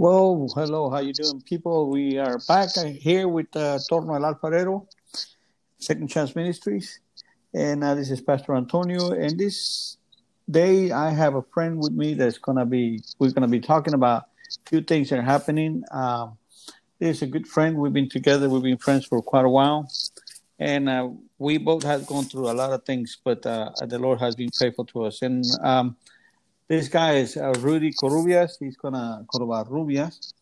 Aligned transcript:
Well, 0.00 0.48
hello, 0.54 0.88
how 0.88 1.00
you 1.00 1.12
doing, 1.12 1.42
people? 1.42 1.90
We 1.90 2.16
are 2.16 2.38
back 2.48 2.70
here 2.74 3.28
with 3.28 3.54
uh, 3.54 3.78
Torno 3.86 4.14
El 4.14 4.22
Alfarero, 4.22 4.86
Second 5.76 6.08
Chance 6.08 6.34
Ministries, 6.34 7.00
and 7.52 7.84
uh, 7.84 7.94
this 7.94 8.10
is 8.10 8.22
Pastor 8.22 8.54
Antonio. 8.54 9.10
And 9.10 9.38
this 9.38 9.98
day, 10.50 10.90
I 10.90 11.10
have 11.10 11.34
a 11.34 11.42
friend 11.42 11.76
with 11.76 11.92
me 11.92 12.14
that's 12.14 12.38
gonna 12.38 12.64
be. 12.64 13.02
We're 13.18 13.32
gonna 13.32 13.46
be 13.46 13.60
talking 13.60 13.92
about 13.92 14.22
a 14.22 14.70
few 14.70 14.80
things 14.80 15.10
that 15.10 15.18
are 15.18 15.22
happening. 15.36 15.84
Um, 15.90 16.38
this 16.98 17.18
is 17.18 17.22
a 17.24 17.26
good 17.26 17.46
friend. 17.46 17.76
We've 17.76 17.92
been 17.92 18.08
together. 18.08 18.48
We've 18.48 18.62
been 18.62 18.78
friends 18.78 19.04
for 19.04 19.20
quite 19.20 19.44
a 19.44 19.50
while, 19.50 19.86
and 20.58 20.88
uh, 20.88 21.10
we 21.36 21.58
both 21.58 21.82
have 21.82 22.06
gone 22.06 22.24
through 22.24 22.50
a 22.50 22.56
lot 22.56 22.72
of 22.72 22.86
things. 22.86 23.18
But 23.22 23.44
uh, 23.44 23.72
the 23.86 23.98
Lord 23.98 24.18
has 24.20 24.34
been 24.34 24.50
faithful 24.50 24.86
to 24.86 25.04
us, 25.04 25.20
and. 25.20 25.44
Um, 25.60 25.96
this 26.70 26.86
guy 26.86 27.14
is 27.16 27.36
uh, 27.36 27.52
Rudy 27.58 27.92
Corubias. 27.92 28.56
He's 28.60 28.76
gonna 28.76 29.26
Rubias, 29.34 30.32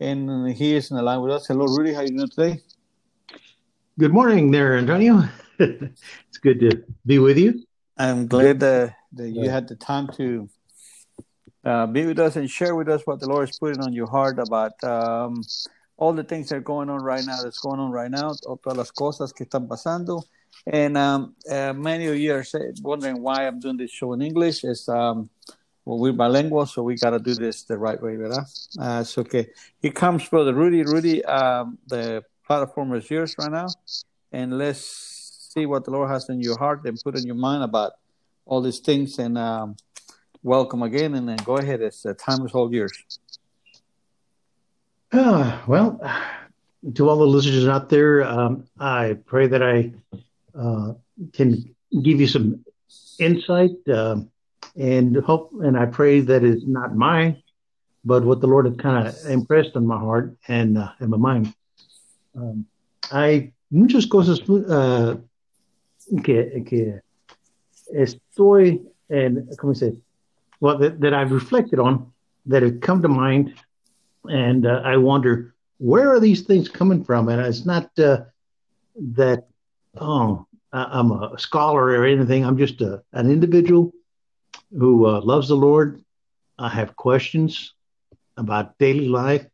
and 0.00 0.50
he 0.50 0.76
is 0.76 0.90
in 0.90 0.96
the 0.96 1.02
line 1.02 1.20
with 1.20 1.30
us. 1.30 1.46
Hello, 1.46 1.66
Rudy. 1.66 1.92
How 1.92 2.00
you 2.00 2.08
doing 2.08 2.30
today? 2.30 2.62
Good 3.98 4.14
morning, 4.14 4.50
there, 4.50 4.78
Antonio. 4.78 5.28
it's 5.58 6.38
good 6.40 6.58
to 6.60 6.82
be 7.04 7.18
with 7.18 7.36
you. 7.36 7.62
I'm 7.98 8.26
glad 8.26 8.60
that, 8.60 8.94
that 9.12 9.28
you 9.28 9.50
had 9.50 9.68
the 9.68 9.76
time 9.76 10.08
to 10.16 10.48
uh, 11.66 11.86
be 11.86 12.06
with 12.06 12.18
us 12.18 12.36
and 12.36 12.50
share 12.50 12.74
with 12.74 12.88
us 12.88 13.02
what 13.04 13.20
the 13.20 13.28
Lord 13.28 13.50
is 13.50 13.58
putting 13.58 13.82
on 13.82 13.92
your 13.92 14.08
heart 14.08 14.38
about 14.38 14.82
um, 14.82 15.42
all 15.98 16.14
the 16.14 16.24
things 16.24 16.48
that 16.48 16.56
are 16.56 16.60
going 16.60 16.88
on 16.88 17.02
right 17.02 17.24
now. 17.26 17.42
That's 17.42 17.60
going 17.60 17.78
on 17.78 17.90
right 17.90 18.10
now. 18.10 18.32
Todas 18.42 18.78
las 18.78 18.90
cosas 18.90 19.34
que 19.34 19.44
están 19.44 19.68
pasando. 19.68 20.22
And 20.66 20.96
um, 20.96 21.34
uh, 21.50 21.74
many 21.74 22.06
of 22.06 22.16
you 22.16 22.32
are 22.32 22.44
wondering 22.80 23.20
why 23.20 23.46
I'm 23.46 23.60
doing 23.60 23.76
this 23.76 23.90
show 23.90 24.14
in 24.14 24.22
English. 24.22 24.64
Is 24.64 24.88
um, 24.88 25.28
well, 25.84 25.98
we're 25.98 26.12
bilingual, 26.12 26.64
so 26.66 26.82
we 26.82 26.96
got 26.96 27.10
to 27.10 27.18
do 27.18 27.34
this 27.34 27.64
the 27.64 27.76
right 27.76 28.00
way, 28.00 28.16
¿verdad? 28.16 28.46
Uh, 28.78 29.04
so, 29.04 29.20
okay. 29.20 29.48
Here 29.80 29.92
comes 29.92 30.26
Brother 30.28 30.54
Rudy. 30.54 30.82
Rudy, 30.82 31.24
um, 31.24 31.78
the 31.86 32.24
platform 32.46 32.94
is 32.94 33.10
yours 33.10 33.34
right 33.38 33.52
now. 33.52 33.66
And 34.32 34.56
let's 34.56 35.50
see 35.52 35.66
what 35.66 35.84
the 35.84 35.90
Lord 35.90 36.10
has 36.10 36.28
in 36.30 36.40
your 36.40 36.58
heart 36.58 36.86
and 36.86 36.98
put 37.02 37.16
in 37.16 37.26
your 37.26 37.36
mind 37.36 37.62
about 37.62 37.92
all 38.46 38.62
these 38.62 38.80
things. 38.80 39.18
And 39.18 39.36
um, 39.36 39.76
welcome 40.42 40.82
again. 40.82 41.14
And 41.14 41.28
then 41.28 41.36
go 41.44 41.58
ahead. 41.58 41.82
It's 41.82 42.02
the 42.02 42.14
time 42.14 42.46
is 42.46 42.52
all 42.52 42.72
yours. 42.72 43.20
Uh, 45.12 45.60
well, 45.66 46.00
to 46.94 47.08
all 47.08 47.16
the 47.16 47.26
listeners 47.26 47.68
out 47.68 47.90
there, 47.90 48.24
um, 48.24 48.64
I 48.78 49.18
pray 49.26 49.48
that 49.48 49.62
I 49.62 49.92
uh, 50.58 50.94
can 51.34 51.74
give 52.02 52.20
you 52.20 52.26
some 52.26 52.64
insight. 53.18 53.86
Um, 53.92 54.30
and 54.76 55.16
hope 55.16 55.52
and 55.62 55.78
I 55.78 55.86
pray 55.86 56.20
that 56.20 56.44
it's 56.44 56.64
not 56.66 56.96
mine, 56.96 57.42
but 58.04 58.24
what 58.24 58.40
the 58.40 58.46
Lord 58.46 58.66
has 58.66 58.76
kind 58.76 59.08
of 59.08 59.14
impressed 59.26 59.76
on 59.76 59.86
my 59.86 59.98
heart 59.98 60.36
and 60.48 60.78
uh, 60.78 60.90
in 61.00 61.10
my 61.10 61.16
mind. 61.16 61.54
Um, 62.36 62.66
hay 63.10 63.52
muchas 63.70 64.06
cosas 64.06 64.40
uh, 64.68 65.16
que, 66.22 66.64
que 66.64 67.00
estoy 67.94 68.84
and 69.08 69.48
¿cómo 69.58 69.76
se 69.76 69.96
well 70.60 70.78
that, 70.78 71.00
that 71.00 71.14
I've 71.14 71.32
reflected 71.32 71.78
on 71.78 72.12
that 72.46 72.62
have 72.62 72.80
come 72.80 73.02
to 73.02 73.08
mind, 73.08 73.54
and 74.24 74.66
uh, 74.66 74.82
I 74.84 74.96
wonder 74.96 75.54
where 75.78 76.10
are 76.12 76.20
these 76.20 76.42
things 76.42 76.68
coming 76.68 77.04
from? 77.04 77.28
And 77.28 77.40
it's 77.40 77.64
not 77.64 77.90
uh, 77.98 78.24
that 78.96 79.46
oh 79.96 80.46
I'm 80.72 81.12
a 81.12 81.38
scholar 81.38 81.84
or 81.84 82.04
anything. 82.04 82.44
I'm 82.44 82.58
just 82.58 82.80
a, 82.80 83.02
an 83.12 83.30
individual 83.30 83.92
who 84.76 85.06
uh, 85.06 85.20
loves 85.20 85.48
the 85.48 85.56
Lord. 85.56 86.02
I 86.58 86.68
have 86.68 86.96
questions 86.96 87.74
about 88.36 88.78
daily 88.78 89.08
life. 89.08 89.46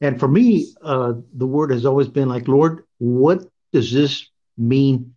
And 0.00 0.18
for 0.18 0.28
me, 0.28 0.72
uh, 0.82 1.14
the 1.34 1.46
word 1.46 1.70
has 1.70 1.86
always 1.86 2.08
been 2.08 2.28
like, 2.28 2.48
Lord, 2.48 2.84
what 2.98 3.46
does 3.72 3.92
this 3.92 4.28
mean 4.56 5.14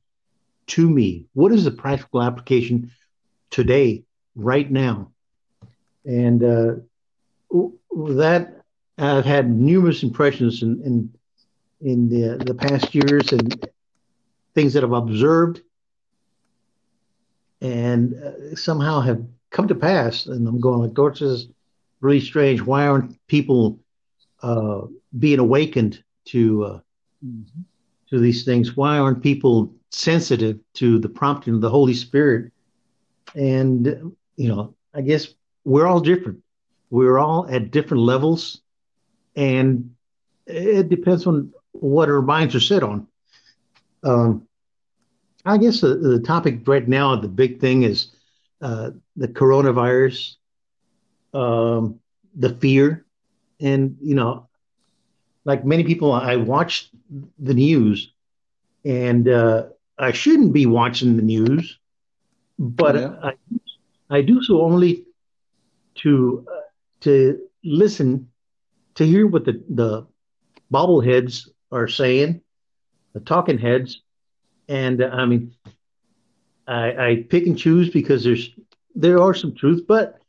to 0.67 0.89
me? 0.89 1.25
What 1.33 1.51
is 1.51 1.63
the 1.63 1.71
practical 1.71 2.21
application 2.21 2.91
today, 3.49 4.03
right 4.35 4.69
now? 4.69 5.11
And 6.05 6.43
uh, 6.43 6.73
that 8.15 8.61
I've 8.97 9.25
had 9.25 9.49
numerous 9.49 10.03
impressions 10.03 10.63
in, 10.63 10.81
in, 10.83 11.13
in 11.81 12.09
the, 12.09 12.43
the 12.43 12.53
past 12.53 12.93
years 12.95 13.31
and 13.31 13.67
things 14.53 14.73
that 14.73 14.83
I've 14.83 14.91
observed 14.91 15.61
and 17.61 18.13
uh, 18.13 18.55
somehow 18.55 19.01
have 19.01 19.23
come 19.49 19.67
to 19.67 19.75
pass. 19.75 20.25
And 20.25 20.47
I'm 20.47 20.59
going 20.59 20.79
like, 20.81 21.13
this 21.13 21.21
is 21.21 21.47
really 22.01 22.19
strange. 22.19 22.61
Why 22.61 22.87
aren't 22.87 23.15
people 23.27 23.79
uh, 24.41 24.81
being 25.17 25.39
awakened 25.39 26.03
to 26.25 26.63
uh, 26.63 26.79
mm-hmm. 27.25 27.61
to 28.09 28.19
these 28.19 28.43
things? 28.43 28.75
Why 28.75 28.97
aren't 28.97 29.23
people 29.23 29.73
sensitive 29.91 30.59
to 30.75 30.99
the 30.99 31.09
prompting 31.09 31.55
of 31.55 31.61
the 31.61 31.69
Holy 31.69 31.93
Spirit? 31.93 32.51
And 33.35 34.15
you 34.35 34.47
know, 34.49 34.75
I 34.93 35.01
guess 35.01 35.33
we're 35.63 35.87
all 35.87 35.99
different. 35.99 36.43
We're 36.89 37.17
all 37.17 37.47
at 37.49 37.71
different 37.71 38.03
levels, 38.03 38.61
and 39.35 39.93
it 40.45 40.89
depends 40.89 41.27
on 41.27 41.53
what 41.71 42.09
our 42.09 42.21
minds 42.21 42.55
are 42.55 42.61
set 42.61 42.83
on. 42.83 43.07
Um, 44.03 44.47
I 45.45 45.57
guess 45.57 45.81
the, 45.81 45.95
the 45.95 46.19
topic 46.19 46.67
right 46.67 46.87
now, 46.87 47.15
the 47.15 47.27
big 47.27 47.59
thing 47.59 47.83
is 47.83 48.11
uh, 48.61 48.91
the 49.15 49.27
coronavirus, 49.27 50.35
um, 51.33 51.99
the 52.35 52.49
fear, 52.49 53.05
and 53.59 53.97
you 54.01 54.15
know, 54.15 54.47
like 55.45 55.65
many 55.65 55.83
people, 55.83 56.11
I 56.11 56.35
watch 56.35 56.89
the 57.39 57.53
news, 57.53 58.11
and 58.85 59.27
uh, 59.27 59.67
I 59.97 60.11
shouldn't 60.11 60.53
be 60.53 60.65
watching 60.65 61.15
the 61.15 61.23
news, 61.23 61.79
but 62.59 62.95
yeah. 62.95 63.15
I, 63.23 63.33
I 64.09 64.21
do 64.21 64.41
so 64.43 64.61
only 64.61 65.05
to 65.95 66.45
uh, 66.51 66.61
to 67.01 67.39
listen 67.63 68.29
to 68.95 69.05
hear 69.05 69.27
what 69.27 69.45
the 69.45 69.63
the 69.69 70.07
bobbleheads 70.71 71.49
are 71.71 71.87
saying, 71.87 72.41
the 73.13 73.19
talking 73.19 73.57
heads, 73.57 74.01
and 74.67 75.01
uh, 75.01 75.09
I 75.11 75.25
mean, 75.25 75.53
I, 76.67 77.07
I 77.09 77.25
pick 77.29 77.47
and 77.47 77.57
choose 77.57 77.89
because 77.89 78.23
there's 78.23 78.49
there 78.95 79.19
are 79.21 79.33
some 79.33 79.55
truth, 79.55 79.85
but 79.87 80.19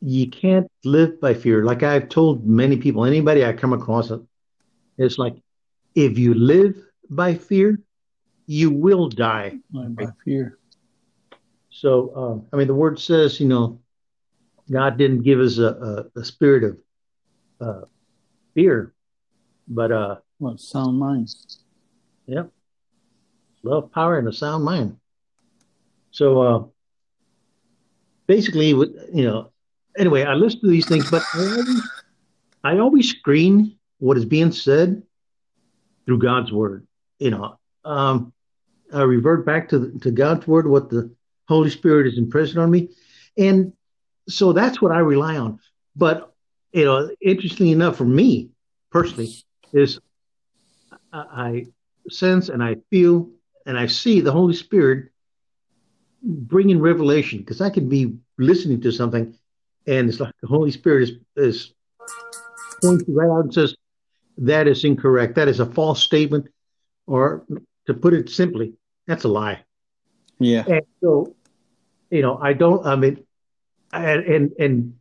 you 0.00 0.28
can't 0.28 0.70
live 0.84 1.20
by 1.20 1.34
fear. 1.34 1.64
Like 1.64 1.82
I've 1.82 2.08
told 2.08 2.46
many 2.46 2.76
people, 2.76 3.04
anybody 3.04 3.44
I 3.44 3.52
come 3.52 3.72
across, 3.72 4.10
it's 4.98 5.18
like 5.18 5.34
if 5.94 6.18
you 6.18 6.34
live 6.34 6.76
by 7.10 7.34
fear, 7.34 7.80
you 8.46 8.70
will 8.70 9.08
die 9.08 9.58
by 9.72 10.06
fear. 10.24 10.58
So, 11.70 12.12
uh, 12.14 12.54
I 12.54 12.58
mean, 12.58 12.68
the 12.68 12.74
word 12.74 13.00
says, 13.00 13.40
you 13.40 13.48
know, 13.48 13.80
God 14.70 14.96
didn't 14.96 15.22
give 15.22 15.40
us 15.40 15.58
a, 15.58 16.08
a, 16.16 16.20
a 16.20 16.24
spirit 16.24 16.64
of 16.64 16.78
uh, 17.60 17.84
fear, 18.54 18.94
but 19.66 19.90
uh, 19.90 20.16
well, 20.38 20.56
sound 20.56 20.98
mind. 20.98 21.34
Yep, 22.26 22.50
love, 23.62 23.92
power, 23.92 24.18
and 24.18 24.28
a 24.28 24.32
sound 24.32 24.64
mind. 24.64 24.96
So 26.14 26.42
uh, 26.42 26.64
basically, 28.28 28.68
you 28.68 29.24
know, 29.24 29.50
anyway, 29.98 30.22
I 30.22 30.34
listen 30.34 30.60
to 30.60 30.68
these 30.68 30.86
things, 30.86 31.10
but 31.10 31.24
I 31.34 31.40
always, 31.40 31.82
I 32.62 32.78
always 32.78 33.10
screen 33.10 33.76
what 33.98 34.16
is 34.16 34.24
being 34.24 34.52
said 34.52 35.02
through 36.06 36.20
God's 36.20 36.52
word. 36.52 36.86
You 37.18 37.32
know, 37.32 37.58
um, 37.84 38.32
I 38.92 39.02
revert 39.02 39.44
back 39.44 39.68
to 39.70 39.90
to 40.02 40.12
God's 40.12 40.46
word, 40.46 40.68
what 40.68 40.88
the 40.88 41.10
Holy 41.48 41.68
Spirit 41.68 42.06
is 42.06 42.16
impressing 42.16 42.58
on 42.58 42.70
me, 42.70 42.90
and 43.36 43.72
so 44.28 44.52
that's 44.52 44.80
what 44.80 44.92
I 44.92 44.98
rely 44.98 45.36
on. 45.36 45.58
But 45.96 46.32
you 46.72 46.84
know, 46.84 47.10
interestingly 47.20 47.72
enough, 47.72 47.96
for 47.96 48.04
me 48.04 48.50
personally, 48.92 49.32
is 49.72 49.98
I, 51.12 51.18
I 51.18 51.66
sense 52.08 52.50
and 52.50 52.62
I 52.62 52.76
feel 52.88 53.30
and 53.66 53.76
I 53.76 53.88
see 53.88 54.20
the 54.20 54.30
Holy 54.30 54.54
Spirit 54.54 55.10
bringing 56.24 56.80
revelation 56.80 57.38
because 57.38 57.60
I 57.60 57.70
could 57.70 57.88
be 57.88 58.16
listening 58.38 58.80
to 58.80 58.90
something 58.90 59.36
and 59.86 60.08
it's 60.08 60.20
like 60.20 60.32
the 60.40 60.48
Holy 60.48 60.70
Spirit 60.70 61.10
is, 61.10 61.12
is 61.36 61.74
pointing 62.82 63.14
right 63.14 63.28
out 63.28 63.44
and 63.44 63.54
says, 63.54 63.76
that 64.38 64.66
is 64.66 64.84
incorrect. 64.84 65.34
That 65.34 65.48
is 65.48 65.60
a 65.60 65.66
false 65.66 66.02
statement. 66.02 66.48
Or 67.06 67.44
to 67.86 67.94
put 67.94 68.14
it 68.14 68.30
simply, 68.30 68.74
that's 69.06 69.24
a 69.24 69.28
lie. 69.28 69.60
Yeah. 70.38 70.64
And 70.66 70.82
so, 71.00 71.36
you 72.10 72.22
know, 72.22 72.38
I 72.38 72.54
don't, 72.54 72.84
I 72.86 72.96
mean, 72.96 73.24
and, 73.92 74.24
and, 74.24 74.52
and 74.58 74.94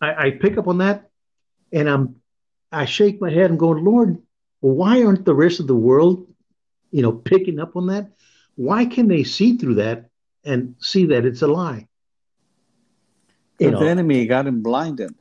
I, 0.00 0.26
I 0.26 0.30
pick 0.32 0.58
up 0.58 0.66
on 0.66 0.78
that 0.78 1.08
and 1.72 1.88
I'm, 1.88 2.16
I 2.72 2.84
shake 2.84 3.20
my 3.20 3.30
head 3.30 3.50
and 3.50 3.58
go, 3.58 3.70
Lord, 3.70 4.18
why 4.60 5.04
aren't 5.04 5.24
the 5.24 5.34
rest 5.34 5.60
of 5.60 5.66
the 5.66 5.74
world, 5.74 6.26
you 6.90 7.02
know, 7.02 7.12
picking 7.12 7.60
up 7.60 7.76
on 7.76 7.86
that? 7.86 8.10
Why 8.56 8.84
can 8.84 9.08
they 9.08 9.24
see 9.24 9.56
through 9.56 9.76
that 9.76 10.10
and 10.44 10.74
see 10.78 11.06
that 11.06 11.24
it's 11.24 11.42
a 11.42 11.46
lie? 11.46 11.86
You 13.58 13.72
the 13.72 13.88
enemy 13.88 14.26
got 14.26 14.46
him 14.46 14.62
blinded. 14.62 15.14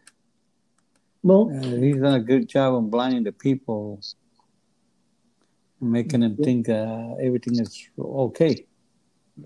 Well, 1.22 1.52
uh, 1.54 1.76
he's 1.76 1.98
done 1.98 2.14
a 2.14 2.22
good 2.22 2.48
job 2.48 2.76
of 2.76 2.90
blinding 2.90 3.24
the 3.24 3.34
people, 3.34 4.00
making 5.82 6.22
them 6.22 6.38
think 6.38 6.70
uh, 6.70 7.16
everything 7.22 7.60
is 7.60 7.90
okay. 8.00 8.66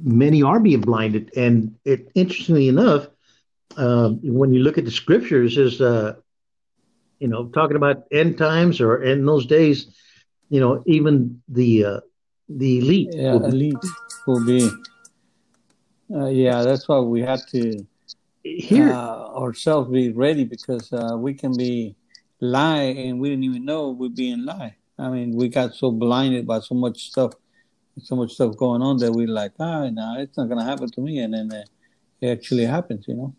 Many 0.01 0.43
are 0.43 0.59
being 0.59 0.81
blinded, 0.81 1.31
and 1.35 1.75
it 1.85 2.11
interestingly 2.13 2.67
enough, 2.67 3.07
uh, 3.77 4.09
when 4.21 4.53
you 4.53 4.61
look 4.61 4.77
at 4.77 4.85
the 4.85 4.91
scriptures, 4.91 5.57
is 5.57 5.81
uh, 5.81 6.13
you 7.17 7.27
know 7.27 7.47
talking 7.47 7.75
about 7.75 8.03
end 8.11 8.37
times 8.37 8.79
or 8.79 9.01
in 9.01 9.25
those 9.25 9.47
days, 9.47 9.87
you 10.49 10.59
know 10.59 10.83
even 10.85 11.41
the 11.47 11.85
uh, 11.85 11.99
the 12.57 12.79
elite, 12.79 13.09
yeah, 13.13 13.33
will 13.33 13.45
elite 13.45 13.85
will 14.27 14.45
be. 14.45 14.69
Uh, 16.13 16.27
yeah, 16.27 16.61
that's 16.61 16.87
why 16.87 16.99
we 16.99 17.21
have 17.21 17.45
to 17.47 17.85
here 18.43 18.91
uh, 18.91 19.29
ourselves 19.35 19.89
be 19.89 20.11
ready 20.11 20.43
because 20.43 20.91
uh, 20.93 21.15
we 21.17 21.33
can 21.33 21.55
be 21.55 21.95
lie 22.39 22.81
and 22.83 23.19
we 23.19 23.29
didn't 23.29 23.45
even 23.45 23.65
know 23.65 23.89
we're 23.89 24.09
being 24.09 24.45
lie. 24.45 24.75
I 24.99 25.09
mean, 25.09 25.35
we 25.35 25.49
got 25.49 25.73
so 25.73 25.91
blinded 25.91 26.45
by 26.45 26.59
so 26.59 26.75
much 26.75 27.09
stuff, 27.09 27.33
so 28.01 28.15
much 28.15 28.33
stuff 28.33 28.55
going 28.57 28.81
on 28.81 28.97
that 28.97 29.11
we're 29.11 29.27
like, 29.27 29.53
ah, 29.59 29.89
no, 29.89 30.15
it's 30.19 30.37
not 30.37 30.49
gonna 30.49 30.63
happen 30.63 30.89
to 30.91 31.01
me, 31.01 31.19
and 31.19 31.33
then 31.33 31.51
uh, 31.51 31.63
it 32.21 32.27
actually 32.29 32.65
happens, 32.65 33.05
you 33.07 33.15
know. 33.15 33.35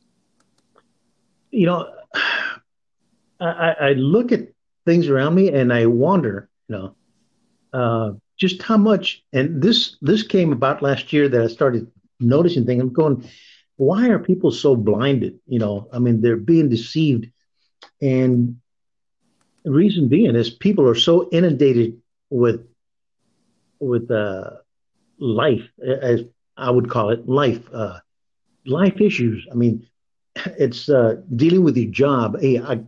You 1.50 1.66
know, 1.66 1.94
I, 3.40 3.74
I 3.80 3.92
look 3.92 4.32
at 4.32 4.48
things 4.84 5.08
around 5.08 5.34
me 5.34 5.50
and 5.52 5.72
I 5.72 5.86
wonder, 5.86 6.48
you 6.68 6.76
know, 6.76 6.94
uh, 7.72 8.12
just 8.36 8.62
how 8.62 8.76
much. 8.76 9.22
And 9.32 9.62
this 9.62 9.96
this 10.00 10.22
came 10.22 10.52
about 10.52 10.82
last 10.82 11.12
year 11.12 11.28
that 11.28 11.40
I 11.40 11.46
started 11.48 11.90
noticing 12.20 12.66
things. 12.66 12.82
I'm 12.82 12.92
going, 12.92 13.28
why 13.76 14.08
are 14.08 14.18
people 14.18 14.50
so 14.50 14.76
blinded? 14.76 15.38
You 15.46 15.58
know, 15.58 15.88
I 15.92 15.98
mean, 15.98 16.20
they're 16.20 16.36
being 16.36 16.68
deceived. 16.68 17.30
And 18.00 18.60
the 19.64 19.72
reason 19.72 20.08
being 20.08 20.36
is 20.36 20.50
people 20.50 20.88
are 20.88 20.94
so 20.94 21.28
inundated 21.30 22.00
with 22.30 22.66
with 23.80 24.10
uh, 24.10 24.50
life, 25.18 25.62
as 25.84 26.22
I 26.56 26.70
would 26.70 26.88
call 26.88 27.10
it, 27.10 27.28
life 27.28 27.62
uh, 27.72 27.98
life 28.66 29.00
issues. 29.00 29.46
I 29.50 29.54
mean, 29.54 29.86
it's 30.58 30.88
uh, 30.88 31.16
dealing 31.34 31.64
with 31.64 31.76
your 31.76 31.90
job. 31.90 32.40
Hey, 32.40 32.58
I, 32.58 32.80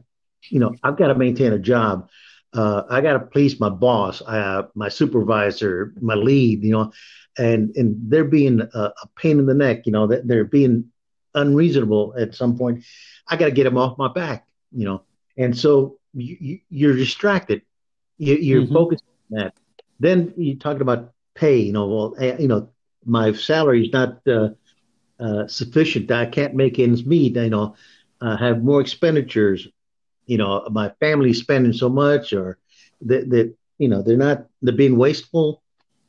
you 0.49 0.59
know, 0.61 0.75
I've 0.83 0.97
got 0.97 1.09
to 1.09 1.15
maintain 1.15 1.53
a 1.53 1.59
job. 1.59 2.09
Uh, 2.53 2.83
I 2.89 3.01
got 3.01 3.15
to 3.15 3.21
please 3.21 3.61
my 3.61 3.69
boss, 3.69 4.23
uh, 4.23 4.63
my 4.75 4.89
supervisor, 4.89 5.93
my 6.01 6.15
lead. 6.15 6.63
You 6.63 6.73
know, 6.73 6.93
and 7.39 7.75
and 7.77 7.97
they're 8.11 8.25
being 8.25 8.61
a, 8.61 8.79
a 8.79 9.09
pain 9.17 9.39
in 9.39 9.47
the 9.47 9.55
neck. 9.55 9.87
You 9.87 9.93
know, 9.93 10.07
that 10.07 10.27
they're 10.27 10.45
being 10.45 10.91
unreasonable 11.35 12.15
at 12.19 12.35
some 12.35 12.57
point. 12.57 12.85
I 13.29 13.37
got 13.37 13.47
to 13.47 13.51
get 13.51 13.65
them 13.65 13.79
off 13.79 13.99
my 13.99 14.13
back. 14.13 14.47
You 14.73 14.85
know, 14.87 15.03
and 15.37 15.57
so 15.57 15.99
you, 16.15 16.61
you, 16.69 16.91
are 16.91 16.97
distracted. 16.97 17.63
You, 18.19 18.59
are 18.59 18.63
mm-hmm. 18.63 18.75
focused 18.75 19.05
on 19.33 19.39
that. 19.39 19.55
Then 20.01 20.33
you're 20.37 20.57
talking 20.57 20.83
about 20.83 21.13
pay. 21.35 21.59
You 21.59 21.73
know, 21.73 21.87
well, 21.87 22.15
eh, 22.19 22.37
you 22.39 22.49
know, 22.49 22.71
my 23.05 23.33
salary 23.33 23.87
is 23.87 23.93
not 23.93 24.27
uh, 24.27 24.51
uh, 25.21 25.47
sufficient. 25.47 26.11
I 26.11 26.27
can't 26.27 26.55
make 26.55 26.79
ends 26.79 27.05
meet. 27.05 27.37
You 27.37 27.51
know, 27.51 27.77
I 28.21 28.37
have 28.37 28.63
more 28.63 28.81
expenditures. 28.81 29.69
You 30.26 30.38
know, 30.38 30.67
my 30.70 30.90
family's 31.00 31.40
spending 31.40 31.73
so 31.73 31.88
much, 31.88 32.32
or 32.32 32.58
that 33.02 33.31
that 33.31 33.55
you 33.78 33.88
know 33.88 34.02
they're 34.02 34.17
not 34.17 34.46
they're 34.62 34.75
being 34.75 34.96
wasteful 34.96 35.62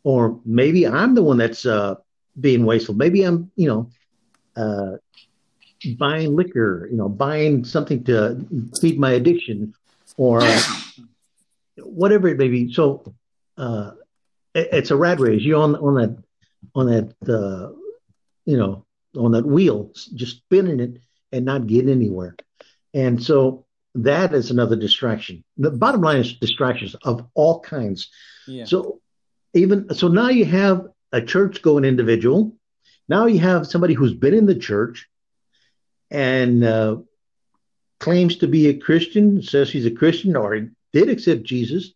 or 0.08 0.40
maybe 0.46 0.88
I'm 0.88 1.16
the 1.16 1.22
one 1.22 1.36
that's 1.36 1.66
uh, 1.66 1.96
being 2.40 2.66
wasteful. 2.66 2.96
Maybe 2.96 3.24
I'm, 3.24 3.52
you 3.58 3.68
know, 3.68 3.90
uh, 4.56 4.98
buying 5.98 6.34
liquor, 6.34 6.88
you 6.90 6.96
know, 6.96 7.10
buying 7.10 7.66
something 7.66 8.06
to 8.06 8.72
feed 8.80 8.98
my 8.98 9.12
addiction, 9.12 9.74
or 10.16 10.42
whatever 11.78 12.30
it 12.30 12.38
may 12.38 12.48
be. 12.48 12.72
So 12.72 13.14
uh, 13.58 13.92
it, 14.56 14.70
it's 14.72 14.92
a 14.92 14.96
rat 14.96 15.20
race. 15.20 15.42
You're 15.42 15.62
on 15.62 15.76
on 15.76 15.96
that 15.96 16.24
on 16.74 16.86
that 16.86 17.14
uh, 17.28 17.76
you 18.46 18.56
know 18.56 18.86
on 19.18 19.34
that 19.34 19.46
wheel, 19.46 19.92
just 19.94 20.38
spinning 20.38 20.80
it 20.80 21.02
and 21.34 21.44
not 21.44 21.68
getting 21.68 21.90
anywhere. 21.90 22.38
And 22.94 23.22
so 23.22 23.66
that 23.96 24.34
is 24.34 24.52
another 24.52 24.76
distraction. 24.76 25.44
The 25.58 25.72
bottom 25.72 26.02
line 26.02 26.20
is 26.20 26.34
distractions 26.34 26.96
of 27.04 27.28
all 27.34 27.60
kinds. 27.62 28.10
Yeah. 28.48 28.66
So 28.66 29.02
even 29.54 29.94
so 29.94 30.08
now 30.08 30.30
you 30.30 30.46
have 30.46 30.88
a 31.12 31.22
church 31.22 31.62
going 31.62 31.86
individual. 31.86 32.56
Now 33.10 33.26
you 33.26 33.40
have 33.40 33.68
somebody 33.68 33.94
who's 33.94 34.14
been 34.14 34.34
in 34.34 34.46
the 34.46 34.56
church 34.56 35.08
and 36.12 36.64
uh, 36.64 36.98
claims 38.00 38.38
to 38.38 38.48
be 38.48 38.68
a 38.68 38.78
Christian, 38.78 39.42
says 39.42 39.72
he's 39.72 39.86
a 39.86 39.92
Christian 39.92 40.36
or 40.36 40.70
did 40.94 41.10
accept 41.10 41.44
Jesus, 41.44 41.94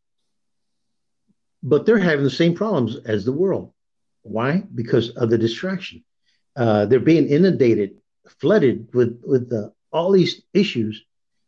but 1.62 1.86
they're 1.86 2.00
having 2.00 2.24
the 2.24 2.30
same 2.30 2.56
problems 2.56 2.96
as 3.06 3.26
the 3.26 3.32
world. 3.32 3.74
Why? 4.24 4.64
Because 4.74 5.10
of 5.12 5.30
the 5.30 5.38
distraction. 5.38 6.04
Uh, 6.56 6.86
they're 6.86 7.00
being 7.00 7.28
inundated, 7.28 7.98
flooded 8.40 8.94
with 8.94 9.22
with 9.26 9.52
uh, 9.54 9.70
all 9.92 10.12
these 10.12 10.42
issues 10.54 11.04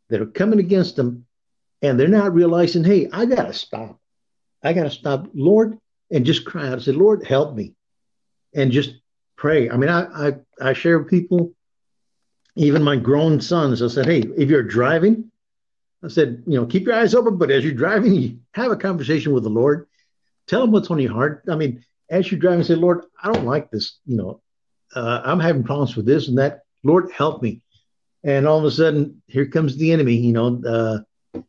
that 0.09 0.21
are 0.21 0.25
coming 0.27 0.59
against 0.59 0.95
them, 0.95 1.25
and 1.81 1.99
they're 1.99 2.07
not 2.07 2.33
realizing, 2.33 2.83
hey, 2.83 3.09
I 3.11 3.25
got 3.25 3.47
to 3.47 3.53
stop. 3.53 3.99
I 4.63 4.73
got 4.73 4.83
to 4.83 4.91
stop. 4.91 5.27
Lord, 5.33 5.77
and 6.11 6.25
just 6.25 6.45
cry 6.45 6.67
out 6.67 6.73
and 6.73 6.83
say, 6.83 6.91
Lord, 6.91 7.25
help 7.25 7.55
me. 7.55 7.73
And 8.53 8.71
just 8.71 8.93
pray. 9.35 9.69
I 9.69 9.77
mean, 9.77 9.89
I, 9.89 10.27
I, 10.27 10.33
I 10.61 10.73
share 10.73 10.99
with 10.99 11.09
people, 11.09 11.53
even 12.55 12.83
my 12.83 12.95
grown 12.95 13.41
sons, 13.41 13.81
I 13.81 13.87
said, 13.87 14.05
hey, 14.05 14.23
if 14.37 14.49
you're 14.49 14.63
driving, 14.63 15.31
I 16.03 16.09
said, 16.09 16.43
you 16.45 16.59
know, 16.59 16.65
keep 16.65 16.85
your 16.85 16.95
eyes 16.95 17.15
open, 17.15 17.37
but 17.37 17.49
as 17.49 17.63
you're 17.63 17.73
driving, 17.73 18.13
you 18.13 18.39
have 18.53 18.71
a 18.71 18.75
conversation 18.75 19.33
with 19.33 19.43
the 19.43 19.49
Lord. 19.49 19.87
Tell 20.47 20.63
him 20.63 20.71
what's 20.71 20.91
on 20.91 20.99
your 20.99 21.13
heart. 21.13 21.43
I 21.49 21.55
mean, 21.55 21.83
as 22.09 22.29
you're 22.29 22.39
driving, 22.39 22.63
say, 22.63 22.75
Lord, 22.75 23.05
I 23.21 23.31
don't 23.31 23.45
like 23.45 23.71
this. 23.71 23.99
You 24.05 24.17
know, 24.17 24.41
uh, 24.95 25.21
I'm 25.23 25.39
having 25.39 25.63
problems 25.63 25.95
with 25.95 26.05
this 26.05 26.27
and 26.27 26.37
that. 26.37 26.63
Lord, 26.83 27.11
help 27.11 27.41
me. 27.41 27.63
And 28.23 28.47
all 28.47 28.59
of 28.59 28.65
a 28.65 28.71
sudden, 28.71 29.21
here 29.27 29.45
comes 29.47 29.75
the 29.75 29.91
enemy, 29.91 30.15
you 30.15 30.33
know, 30.33 30.61
uh, 30.65 31.41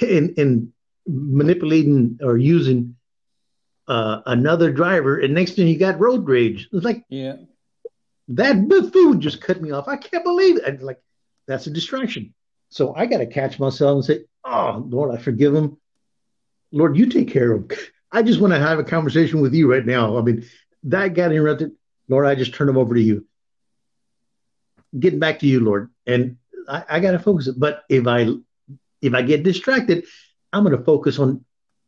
in, 0.00 0.34
in 0.36 0.72
manipulating 1.06 2.18
or 2.22 2.36
using 2.36 2.96
uh, 3.88 4.22
another 4.26 4.72
driver, 4.72 5.18
and 5.18 5.34
next 5.34 5.52
thing 5.52 5.68
you 5.68 5.78
got 5.78 6.00
road 6.00 6.26
rage. 6.26 6.68
It's 6.72 6.84
like, 6.84 7.04
yeah, 7.08 7.36
that 8.28 8.68
buffoon 8.68 9.20
just 9.20 9.40
cut 9.40 9.62
me 9.62 9.70
off. 9.70 9.86
I 9.86 9.96
can't 9.96 10.24
believe 10.24 10.56
it. 10.56 10.64
And 10.64 10.82
like, 10.82 11.00
that's 11.46 11.68
a 11.68 11.70
distraction. 11.70 12.34
So 12.70 12.92
I 12.94 13.06
got 13.06 13.18
to 13.18 13.26
catch 13.26 13.60
myself 13.60 13.94
and 13.94 14.04
say, 14.04 14.24
oh, 14.44 14.84
Lord, 14.88 15.14
I 15.16 15.22
forgive 15.22 15.54
him. 15.54 15.78
Lord, 16.72 16.96
you 16.96 17.06
take 17.06 17.30
care 17.30 17.52
of 17.52 17.70
him. 17.70 17.78
I 18.10 18.22
just 18.22 18.40
want 18.40 18.52
to 18.52 18.58
have 18.58 18.80
a 18.80 18.84
conversation 18.84 19.40
with 19.40 19.54
you 19.54 19.70
right 19.70 19.86
now. 19.86 20.18
I 20.18 20.22
mean, 20.22 20.44
that 20.84 21.14
got 21.14 21.30
interrupted. 21.30 21.72
Lord, 22.08 22.26
I 22.26 22.34
just 22.34 22.54
turn 22.54 22.68
him 22.68 22.76
over 22.76 22.94
to 22.94 23.00
you. 23.00 23.26
Getting 24.98 25.20
back 25.20 25.40
to 25.40 25.46
you, 25.46 25.60
Lord. 25.60 25.90
And 26.06 26.36
I, 26.68 26.84
I 26.88 27.00
got 27.00 27.12
to 27.12 27.18
focus. 27.18 27.48
But 27.48 27.84
if 27.88 28.06
I 28.06 28.28
if 29.02 29.14
I 29.14 29.22
get 29.22 29.42
distracted, 29.42 30.04
I'm 30.52 30.64
going 30.64 30.76
to 30.76 30.84
focus 30.84 31.18
on 31.18 31.44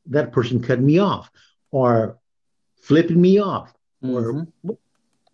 that 0.07 0.33
person 0.33 0.63
cutting 0.63 0.87
me 0.87 0.99
off 0.99 1.31
or 1.71 2.19
flipping 2.83 3.21
me 3.21 3.39
off 3.39 3.73
mm-hmm. 4.03 4.71
or 4.71 4.77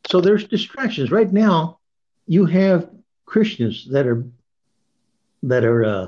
so 0.07 0.21
there's 0.21 0.45
distractions 0.45 1.11
right 1.11 1.33
now 1.33 1.79
you 2.27 2.47
have 2.47 2.91
christians 3.25 3.87
that 3.91 4.07
are 4.07 4.25
that 5.43 5.65
are 5.65 5.85
uh, 5.85 6.07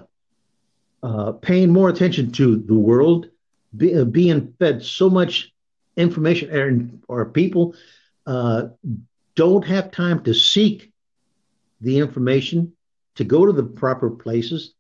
uh, 1.02 1.32
paying 1.32 1.70
more 1.70 1.88
attention 1.88 2.32
to 2.32 2.56
the 2.56 2.74
world 2.74 3.28
be, 3.76 3.94
uh, 3.94 4.04
being 4.04 4.54
fed 4.58 4.82
so 4.82 5.08
much 5.08 5.52
information 5.96 6.50
and 6.50 7.02
or 7.08 7.26
people 7.26 7.74
uh, 8.26 8.68
don't 9.34 9.64
have 9.66 9.90
time 9.90 10.22
to 10.22 10.34
seek 10.34 10.90
the 11.80 11.98
information 11.98 12.72
to 13.14 13.24
go 13.24 13.46
to 13.46 13.52
the 13.52 13.62
proper 13.62 14.10
places 14.10 14.74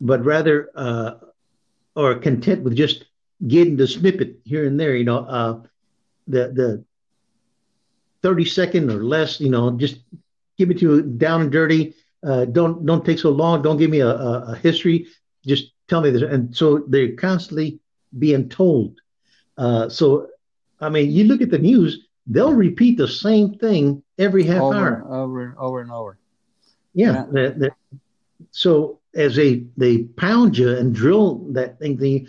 but 0.00 0.24
rather 0.24 0.70
uh, 0.74 1.14
are 1.96 2.14
content 2.14 2.62
with 2.62 2.74
just 2.74 3.04
getting 3.46 3.76
the 3.76 3.86
snippet 3.86 4.38
here 4.44 4.66
and 4.66 4.78
there, 4.78 4.94
you 4.96 5.04
know, 5.04 5.18
uh, 5.18 5.60
the 6.26 6.48
the 6.48 6.84
30 8.22 8.44
second 8.44 8.90
or 8.90 9.04
less, 9.04 9.40
you 9.40 9.50
know, 9.50 9.70
just 9.72 10.00
give 10.58 10.70
it 10.70 10.78
to 10.78 10.96
you 10.96 11.02
down 11.02 11.42
and 11.42 11.52
dirty. 11.52 11.94
Uh, 12.22 12.44
don't 12.44 12.84
don't 12.84 13.04
take 13.04 13.18
so 13.18 13.30
long. 13.30 13.62
Don't 13.62 13.78
give 13.78 13.90
me 13.90 14.00
a, 14.00 14.08
a, 14.08 14.52
a, 14.52 14.56
history. 14.56 15.06
Just 15.46 15.72
tell 15.88 16.02
me 16.02 16.10
this. 16.10 16.22
And 16.22 16.54
so 16.54 16.84
they're 16.86 17.16
constantly 17.16 17.80
being 18.18 18.48
told. 18.48 19.00
Uh, 19.56 19.88
so, 19.88 20.28
I 20.80 20.90
mean, 20.90 21.10
you 21.10 21.24
look 21.24 21.40
at 21.40 21.50
the 21.50 21.58
news; 21.58 22.06
they'll 22.26 22.52
repeat 22.52 22.98
the 22.98 23.08
same 23.08 23.54
thing 23.54 24.02
every 24.18 24.44
half 24.44 24.60
over, 24.62 24.76
hour, 24.76 25.04
over 25.10 25.44
and 25.44 25.56
over 25.56 25.80
and 25.80 25.90
over. 25.90 26.18
Yeah. 27.00 27.12
yeah. 27.12 27.24
The, 27.30 27.54
the, 27.58 27.70
so 28.50 29.00
as 29.14 29.36
they 29.36 29.64
they 29.76 30.04
pound 30.04 30.56
you 30.58 30.70
and 30.76 30.94
drill 30.94 31.38
that 31.52 31.78
thing, 31.78 31.96
the 31.96 32.26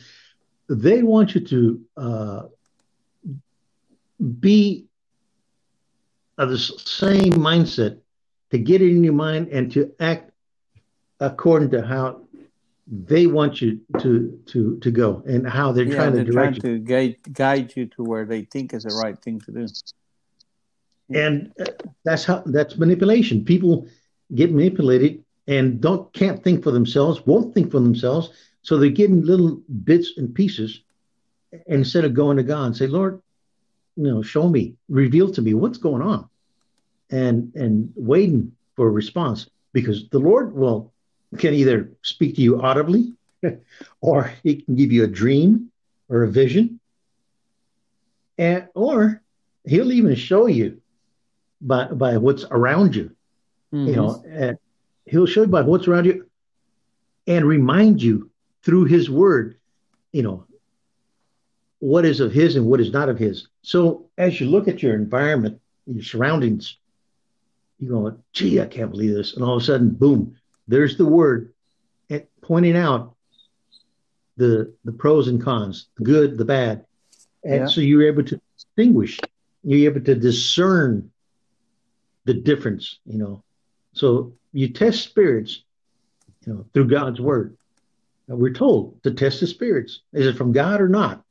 they 0.70 1.04
want 1.04 1.36
you 1.36 1.42
to 1.54 1.82
uh, 1.98 2.42
be 4.40 4.86
of 6.38 6.50
the 6.50 6.58
same 6.58 7.34
mindset, 7.34 8.00
to 8.52 8.58
get 8.58 8.82
it 8.82 8.90
in 8.90 9.04
your 9.04 9.14
mind 9.14 9.50
and 9.50 9.72
to 9.74 9.92
act 10.00 10.32
according 11.20 11.70
to 11.72 11.82
how 11.86 12.22
they 12.88 13.28
want 13.28 13.62
you 13.62 13.80
to 14.00 14.40
to 14.48 14.78
to 14.80 14.92
go 14.92 15.24
and 15.28 15.48
how 15.48 15.72
they're 15.72 15.86
Yeah, 15.86 15.96
trying 15.96 16.12
to 16.14 16.18
they're 16.18 16.34
direct 16.34 16.62
trying 16.62 16.74
you. 16.74 16.80
to 16.80 16.86
guide 16.94 17.16
guide 17.34 17.74
you 17.76 17.86
to 17.88 18.04
where 18.04 18.26
they 18.26 18.42
think 18.44 18.74
is 18.74 18.84
the 18.84 18.94
right 19.04 19.18
thing 19.22 19.40
to 19.42 19.52
do. 19.52 19.68
and 21.14 21.52
uh, 21.60 21.66
that's 22.04 22.26
how 22.26 22.44
that's 22.46 22.78
manipulation 22.78 23.46
people 23.46 23.88
get 24.34 24.52
manipulated 24.52 25.24
and 25.48 25.82
don't 25.82 26.12
can't 26.14 26.44
think 26.44 26.64
for 26.64 26.72
themselves 26.72 27.26
won't 27.26 27.54
think 27.54 27.72
for 27.72 27.80
themselves. 27.80 28.30
So 28.62 28.78
they're 28.78 28.90
getting 28.90 29.24
little 29.24 29.62
bits 29.84 30.14
and 30.18 30.34
pieces 30.34 30.82
instead 31.68 32.06
of 32.06 32.14
going 32.14 32.38
to 32.38 32.44
god 32.44 32.68
and 32.68 32.78
say 32.78 32.88
lord 32.88 33.22
you 33.98 34.04
know 34.04 34.22
show 34.22 34.48
me 34.48 34.74
reveal 34.88 35.32
to 35.34 35.42
me 35.42 35.54
what's 35.54 35.78
going 35.78 36.02
on. 36.02 36.28
And 37.10 37.54
and 37.56 37.92
waiting 37.96 38.54
for 38.76 38.88
a 38.88 38.92
response 38.92 39.50
because 39.74 40.08
the 40.10 40.20
lord 40.20 40.54
will 40.54 40.94
can 41.38 41.54
either 41.54 41.92
speak 42.02 42.36
to 42.36 42.42
you 42.42 42.62
audibly 42.62 43.14
or 44.02 44.34
he 44.44 44.62
can 44.62 44.76
give 44.76 44.92
you 44.92 45.04
a 45.04 45.08
dream 45.08 45.72
or 46.10 46.24
a 46.24 46.28
vision. 46.30 46.80
And 48.38 48.68
or 48.74 49.22
he'll 49.66 49.92
even 49.92 50.16
show 50.16 50.48
you 50.48 50.82
by 51.60 51.86
by 51.86 52.18
what's 52.18 52.46
around 52.50 52.96
you. 52.96 53.16
You 53.72 53.96
know, 53.96 54.08
mm-hmm. 54.10 54.44
and 54.44 54.58
he'll 55.06 55.26
show 55.26 55.42
you 55.42 55.48
by 55.48 55.62
what's 55.62 55.88
around 55.88 56.06
you 56.06 56.26
and 57.26 57.46
remind 57.46 58.02
you 58.02 58.30
through 58.64 58.86
his 58.86 59.10
word, 59.10 59.58
you 60.12 60.24
know, 60.24 60.46
what 61.80 62.06
is 62.06 62.20
of 62.20 62.32
his 62.34 62.56
and 62.58 62.66
what 62.66 62.82
is 62.82 62.92
not 62.92 63.10
of 63.10 63.18
his. 63.18 63.48
So 63.62 64.10
as 64.18 64.40
you 64.40 64.48
look 64.48 64.68
at 64.68 64.84
your 64.84 64.94
environment, 64.94 65.62
your 65.86 66.04
surroundings, 66.04 66.78
you 67.80 67.90
go, 67.90 68.18
gee, 68.34 68.62
I 68.62 68.66
can't 68.66 68.92
believe 68.92 69.14
this. 69.14 69.36
And 69.36 69.44
all 69.44 69.56
of 69.58 69.64
a 69.64 69.66
sudden, 69.66 69.90
boom, 69.90 70.36
there's 70.68 70.98
the 70.98 71.06
word 71.06 71.54
and 72.10 72.26
pointing 72.42 72.78
out 72.78 73.16
the 74.38 74.74
the 74.84 74.92
pros 74.92 75.28
and 75.28 75.42
cons, 75.42 75.88
the 75.98 76.04
good, 76.04 76.38
the 76.38 76.46
bad. 76.46 76.86
And 77.44 77.62
Yeah. 77.62 77.68
so 77.68 77.82
you're 77.82 78.08
able 78.08 78.24
to 78.24 78.40
distinguish, 78.56 79.20
you're 79.64 79.90
able 79.90 80.02
to 80.06 80.16
discern 80.16 81.12
the 82.26 82.34
difference, 82.34 83.00
you 83.06 83.18
know. 83.18 83.44
So 83.94 84.34
you 84.54 84.70
test 84.70 85.04
spirits, 85.04 85.64
you 86.46 86.54
know, 86.54 86.66
through 86.74 86.88
God's 86.88 87.20
word. 87.20 87.58
And 88.28 88.40
we're 88.40 88.54
told 88.54 89.04
to 89.04 89.12
test 89.12 89.40
the 89.40 89.48
spirits. 89.48 90.02
Is 90.14 90.28
it 90.28 90.38
from 90.38 90.52
God 90.52 90.82
or 90.82 90.88
not? 90.88 91.24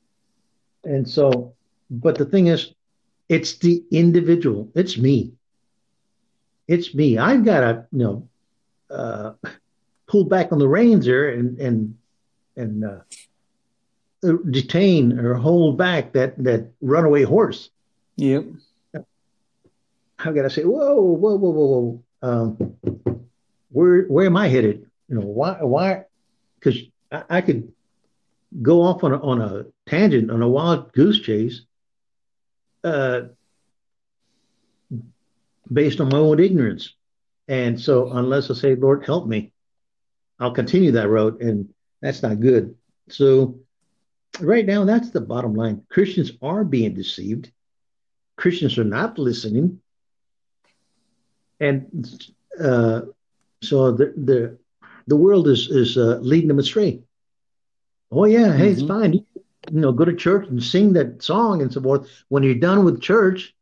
And 0.84 1.08
so, 1.08 1.54
but 1.90 2.16
the 2.16 2.24
thing 2.24 2.48
is, 2.48 2.72
it's 3.28 3.58
the 3.58 3.82
individual. 3.90 4.70
It's 4.74 4.98
me. 4.98 5.32
It's 6.66 6.94
me. 6.94 7.18
I've 7.18 7.44
got 7.44 7.60
to, 7.60 7.86
you 7.92 7.98
know, 7.98 8.28
uh, 8.90 9.32
pull 10.06 10.24
back 10.24 10.52
on 10.52 10.58
the 10.58 10.68
reins 10.68 11.06
there 11.06 11.30
and 11.30 11.58
and 11.58 11.96
and 12.56 12.84
uh, 12.84 13.00
detain 14.50 15.18
or 15.18 15.34
hold 15.34 15.78
back 15.78 16.12
that 16.12 16.36
that 16.42 16.70
runaway 16.80 17.22
horse. 17.22 17.70
Yep. 18.16 18.46
I've 20.18 20.34
got 20.34 20.42
to 20.42 20.50
say, 20.50 20.64
whoa, 20.64 21.00
whoa, 21.00 21.36
whoa, 21.36 21.50
whoa, 21.50 21.66
whoa. 21.66 22.02
Um, 22.22 22.76
where 23.70 24.02
where 24.04 24.26
am 24.26 24.36
I 24.36 24.48
headed? 24.48 24.86
You 25.08 25.16
know, 25.16 25.26
why 25.26 25.62
why? 25.62 26.04
Because 26.58 26.80
I, 27.10 27.22
I 27.30 27.40
could 27.40 27.72
go 28.62 28.82
off 28.82 29.04
on 29.04 29.12
a, 29.12 29.20
on 29.20 29.40
a 29.40 29.64
tangent 29.88 30.30
on 30.30 30.42
a 30.42 30.48
wild 30.48 30.92
goose 30.92 31.20
chase, 31.20 31.62
uh, 32.84 33.22
based 35.72 36.00
on 36.00 36.08
my 36.08 36.18
own 36.18 36.40
ignorance, 36.40 36.94
and 37.48 37.80
so 37.80 38.10
unless 38.12 38.50
I 38.50 38.54
say, 38.54 38.74
Lord, 38.74 39.04
help 39.04 39.26
me, 39.26 39.52
I'll 40.38 40.52
continue 40.52 40.92
that 40.92 41.08
road, 41.08 41.40
and 41.40 41.72
that's 42.02 42.22
not 42.22 42.40
good. 42.40 42.74
So 43.08 43.60
right 44.40 44.66
now, 44.66 44.84
that's 44.84 45.10
the 45.10 45.20
bottom 45.20 45.54
line. 45.54 45.82
Christians 45.88 46.32
are 46.42 46.64
being 46.64 46.94
deceived. 46.94 47.50
Christians 48.36 48.78
are 48.78 48.84
not 48.84 49.18
listening 49.18 49.80
and 51.60 51.86
uh, 52.62 53.02
so 53.62 53.92
the 53.92 54.12
the 54.16 54.56
the 55.06 55.16
world 55.16 55.48
is 55.48 55.68
is 55.70 55.96
uh, 55.96 56.18
leading 56.22 56.48
them 56.48 56.58
astray. 56.58 57.00
Oh 58.12 58.24
yeah, 58.24 58.52
hey, 58.56 58.70
it's 58.70 58.82
Mhm. 58.82 58.88
fine. 58.88 59.12
You, 59.14 59.24
you 59.72 59.80
know, 59.80 59.92
go 59.92 60.04
to 60.04 60.14
church 60.14 60.46
and 60.48 60.62
sing 60.62 60.92
that 60.94 61.22
song 61.22 61.62
and 61.62 61.72
so 61.72 61.80
forth. 61.80 62.08
When 62.28 62.42
you're 62.42 62.54
done 62.54 62.84
with 62.84 63.00
church, 63.00 63.54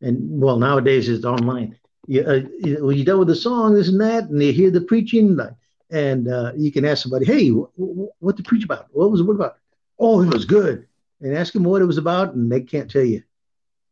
and 0.00 0.40
well, 0.40 0.58
nowadays 0.58 1.08
it's 1.08 1.24
online. 1.24 1.76
You, 2.06 2.22
uh, 2.22 2.40
you, 2.60 2.84
when 2.84 2.96
you're 2.96 3.04
done 3.04 3.18
with 3.18 3.28
the 3.28 3.34
song, 3.36 3.74
this 3.74 3.88
and 3.88 4.00
that, 4.00 4.28
and 4.30 4.42
you 4.42 4.52
hear 4.52 4.70
the 4.70 4.80
preaching, 4.80 5.36
like, 5.36 5.54
and 5.90 6.28
uh, 6.28 6.52
you 6.56 6.72
can 6.72 6.84
ask 6.84 7.02
somebody, 7.02 7.26
"Hey, 7.26 7.50
wh- 7.50 7.70
wh- 7.78 8.22
what 8.22 8.36
to 8.36 8.42
preach 8.42 8.64
about? 8.64 8.86
What 8.92 9.10
was 9.10 9.20
it 9.20 9.28
about?" 9.28 9.56
Oh, 9.98 10.22
it 10.22 10.32
was 10.32 10.44
good. 10.44 10.86
And 11.20 11.34
ask 11.36 11.52
them 11.52 11.64
what 11.64 11.82
it 11.82 11.86
was 11.86 11.98
about, 11.98 12.34
and 12.34 12.50
they 12.50 12.60
can't 12.60 12.90
tell 12.90 13.04
you. 13.04 13.22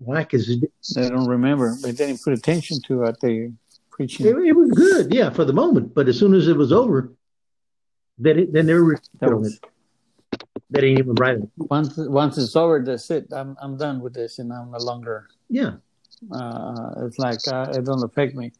Why? 0.04 0.20
Because 0.20 0.48
it, 0.48 0.60
They 0.94 1.08
don't 1.08 1.28
remember. 1.28 1.76
They 1.80 1.92
didn't 1.92 2.22
put 2.22 2.32
attention 2.32 2.80
to 2.88 3.00
what 3.00 3.20
they 3.20 3.52
preaching. 3.90 4.26
It, 4.26 4.36
it 4.36 4.52
was 4.52 4.70
good, 4.70 5.12
yeah, 5.12 5.30
for 5.30 5.44
the 5.44 5.52
moment. 5.52 5.94
But 5.94 6.08
as 6.08 6.18
soon 6.18 6.34
as 6.34 6.48
it 6.48 6.56
was 6.56 6.72
over, 6.72 7.12
then 8.18 8.38
it, 8.38 8.52
then 8.52 8.66
they 8.66 8.74
were 8.74 8.98
That 9.20 9.36
was, 9.36 9.54
it. 9.54 9.64
They 10.70 10.80
didn't 10.80 10.98
even 10.98 11.14
write 11.14 11.38
it. 11.38 11.48
once 11.56 11.96
once 11.96 12.38
it's 12.38 12.56
over, 12.56 12.82
that's 12.84 13.10
it. 13.10 13.26
I'm 13.32 13.56
I'm 13.60 13.76
done 13.76 14.00
with 14.00 14.14
this, 14.14 14.38
and 14.38 14.52
I'm 14.52 14.70
no 14.70 14.78
longer. 14.78 15.28
Yeah, 15.48 15.72
Uh, 16.30 17.06
it's 17.06 17.18
like 17.18 17.40
uh, 17.48 17.72
it 17.76 17.84
don't 17.84 18.02
affect 18.02 18.34
me. 18.34 18.52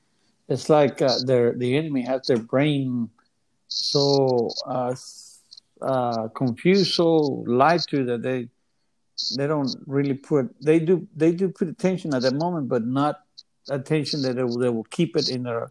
It's 0.49 0.69
like 0.69 1.01
uh, 1.01 1.19
their 1.25 1.55
the 1.55 1.77
enemy 1.77 2.03
has 2.03 2.27
their 2.27 2.39
brain 2.39 3.09
so 3.69 4.51
uh, 4.67 4.95
uh, 5.81 6.29
confused, 6.29 6.93
so 6.95 7.43
lied 7.47 7.81
to 7.89 8.05
that 8.05 8.23
they 8.23 8.49
they 9.31 9.47
don't 9.47 9.75
really 9.87 10.15
put 10.15 10.55
they 10.61 10.79
do 10.79 11.07
they 11.17 11.33
do 11.33 11.49
put 11.49 11.69
attention 11.69 12.15
at 12.15 12.23
that 12.23 12.35
moment, 12.35 12.69
but 12.69 12.85
not 12.85 13.21
attention 13.71 14.23
that 14.23 14.37
they 14.37 14.45
will, 14.45 14.59
they 14.59 14.69
will 14.69 14.85
keep 14.85 15.17
it 15.17 15.29
in 15.29 15.43
their 15.45 15.71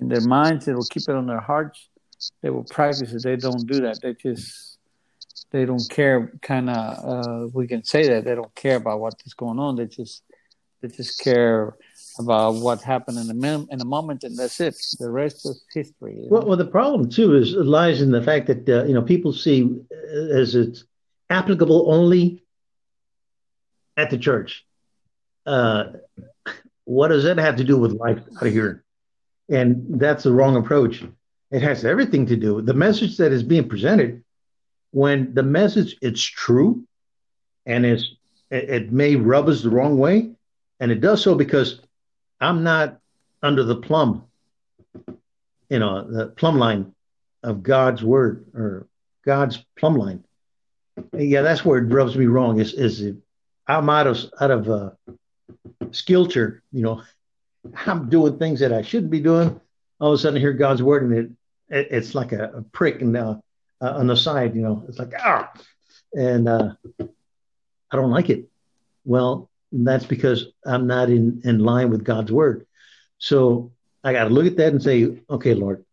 in 0.00 0.08
their 0.08 0.20
minds. 0.20 0.66
They 0.66 0.74
will 0.74 0.84
keep 0.84 1.08
it 1.08 1.14
on 1.14 1.26
their 1.26 1.40
hearts. 1.40 1.88
They 2.42 2.50
will 2.50 2.64
practice 2.64 3.12
it. 3.12 3.22
They 3.22 3.36
don't 3.36 3.66
do 3.66 3.80
that. 3.82 4.00
They 4.02 4.14
just 4.14 4.78
they 5.50 5.64
don't 5.64 5.88
care. 5.90 6.32
Kind 6.42 6.70
of 6.70 7.04
uh, 7.04 7.48
we 7.52 7.66
can 7.66 7.84
say 7.84 8.06
that 8.08 8.24
they 8.24 8.34
don't 8.34 8.54
care 8.54 8.76
about 8.76 9.00
what 9.00 9.14
is 9.24 9.34
going 9.34 9.58
on. 9.58 9.76
They 9.76 9.86
just 9.86 10.22
they 10.80 10.88
just 10.88 11.20
care 11.20 11.76
about 12.18 12.54
what 12.54 12.82
happened 12.82 13.18
in 13.18 13.26
the 13.26 13.34
mem- 13.34 13.68
in 13.70 13.78
the 13.78 13.84
moment, 13.84 14.24
and 14.24 14.36
that's 14.36 14.60
it. 14.60 14.76
The 14.98 15.10
rest 15.10 15.46
is 15.46 15.64
history. 15.72 16.16
you 16.24 16.28
Well, 16.30 16.42
know? 16.42 16.48
well, 16.48 16.56
the 16.56 16.66
problem 16.66 17.08
too 17.08 17.34
is 17.36 17.54
lies 17.54 18.02
in 18.02 18.10
the 18.10 18.22
fact 18.22 18.46
that 18.48 18.68
uh, 18.68 18.84
you 18.84 18.94
know 18.94 19.02
people 19.02 19.32
see 19.32 19.64
uh, 19.92 20.38
as 20.40 20.54
it's 20.54 20.84
applicable 21.30 21.90
only 21.90 22.42
at 24.00 24.10
the 24.10 24.18
church. 24.18 24.64
Uh, 25.46 25.84
what 26.84 27.08
does 27.08 27.24
that 27.24 27.38
have 27.38 27.56
to 27.56 27.64
do 27.64 27.78
with 27.78 27.92
life 27.92 28.18
out 28.36 28.46
of 28.46 28.52
here? 28.52 28.84
And 29.48 30.00
that's 30.00 30.24
the 30.24 30.32
wrong 30.32 30.56
approach. 30.56 31.02
It 31.50 31.62
has 31.62 31.84
everything 31.84 32.26
to 32.26 32.36
do 32.36 32.54
with 32.56 32.66
the 32.66 32.74
message 32.74 33.16
that 33.16 33.32
is 33.32 33.42
being 33.42 33.68
presented. 33.68 34.24
When 34.92 35.34
the 35.34 35.42
message 35.42 35.96
it's 36.00 36.22
true, 36.22 36.84
and 37.66 37.84
it's 37.86 38.14
it, 38.50 38.70
it 38.70 38.92
may 38.92 39.16
rub 39.16 39.48
us 39.48 39.62
the 39.62 39.70
wrong 39.70 39.98
way, 39.98 40.32
and 40.80 40.90
it 40.90 41.00
does 41.00 41.22
so 41.22 41.34
because 41.34 41.80
I'm 42.40 42.62
not 42.64 42.98
under 43.42 43.64
the 43.64 43.76
plumb 43.76 44.24
you 45.70 45.78
know, 45.78 46.02
the 46.02 46.26
plumb 46.26 46.58
line 46.58 46.92
of 47.42 47.62
God's 47.62 48.02
word 48.02 48.44
or 48.54 48.88
God's 49.24 49.64
plumb 49.78 49.96
line. 49.96 50.24
Yeah, 51.16 51.42
that's 51.42 51.64
where 51.64 51.78
it 51.78 51.92
rubs 51.92 52.16
me 52.16 52.26
wrong. 52.26 52.60
Is 52.60 52.74
is 52.74 53.14
I'm 53.66 53.88
out 53.88 54.06
of 54.06 54.18
out 54.40 54.50
of 54.50 54.68
uh, 54.68 54.90
skilture, 55.90 56.60
you 56.72 56.82
know, 56.82 57.02
I'm 57.86 58.08
doing 58.08 58.38
things 58.38 58.60
that 58.60 58.72
I 58.72 58.82
shouldn't 58.82 59.10
be 59.10 59.20
doing. 59.20 59.60
All 60.00 60.12
of 60.12 60.18
a 60.18 60.22
sudden, 60.22 60.38
I 60.38 60.40
hear 60.40 60.52
God's 60.52 60.82
word, 60.82 61.02
and 61.02 61.12
it, 61.12 61.30
it 61.68 61.88
it's 61.90 62.14
like 62.14 62.32
a, 62.32 62.44
a 62.54 62.62
prick 62.62 63.00
and 63.02 63.16
uh, 63.16 63.36
uh, 63.80 63.92
on 63.92 64.06
the 64.06 64.16
side. 64.16 64.54
You 64.54 64.62
know, 64.62 64.84
it's 64.88 64.98
like 64.98 65.12
ah, 65.18 65.52
and 66.12 66.48
uh, 66.48 66.72
I 67.00 67.96
don't 67.96 68.10
like 68.10 68.30
it. 68.30 68.48
Well, 69.04 69.50
that's 69.72 70.06
because 70.06 70.46
I'm 70.64 70.86
not 70.86 71.10
in 71.10 71.42
in 71.44 71.58
line 71.60 71.90
with 71.90 72.04
God's 72.04 72.32
word. 72.32 72.66
So 73.18 73.72
I 74.02 74.12
got 74.12 74.24
to 74.24 74.30
look 74.30 74.46
at 74.46 74.56
that 74.56 74.72
and 74.72 74.82
say, 74.82 75.18
okay, 75.28 75.54
Lord, 75.54 75.84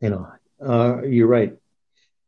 you 0.00 0.10
know, 0.10 0.28
uh, 0.64 1.02
you're 1.02 1.26
right. 1.26 1.56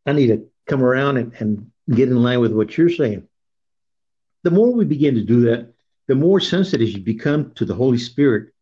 I 0.07 0.13
need 0.13 0.29
to 0.29 0.49
come 0.67 0.83
around 0.83 1.19
and, 1.19 1.33
and 1.39 1.71
get 1.91 2.09
in 2.09 2.23
line 2.23 2.41
with 2.41 2.53
what 2.53 2.77
you're 2.77 2.89
saying. 2.89 3.28
The 4.43 4.51
more 4.51 4.73
we 4.73 4.85
begin 4.85 5.15
to 5.15 5.25
do 5.25 5.43
that, 5.43 5.73
the 6.07 6.15
more 6.15 6.41
sensitive 6.41 6.89
you 6.89 7.01
become 7.01 7.53
to 7.53 7.65
the 7.65 7.75
Holy 7.75 7.99
Spirit. 7.99 8.53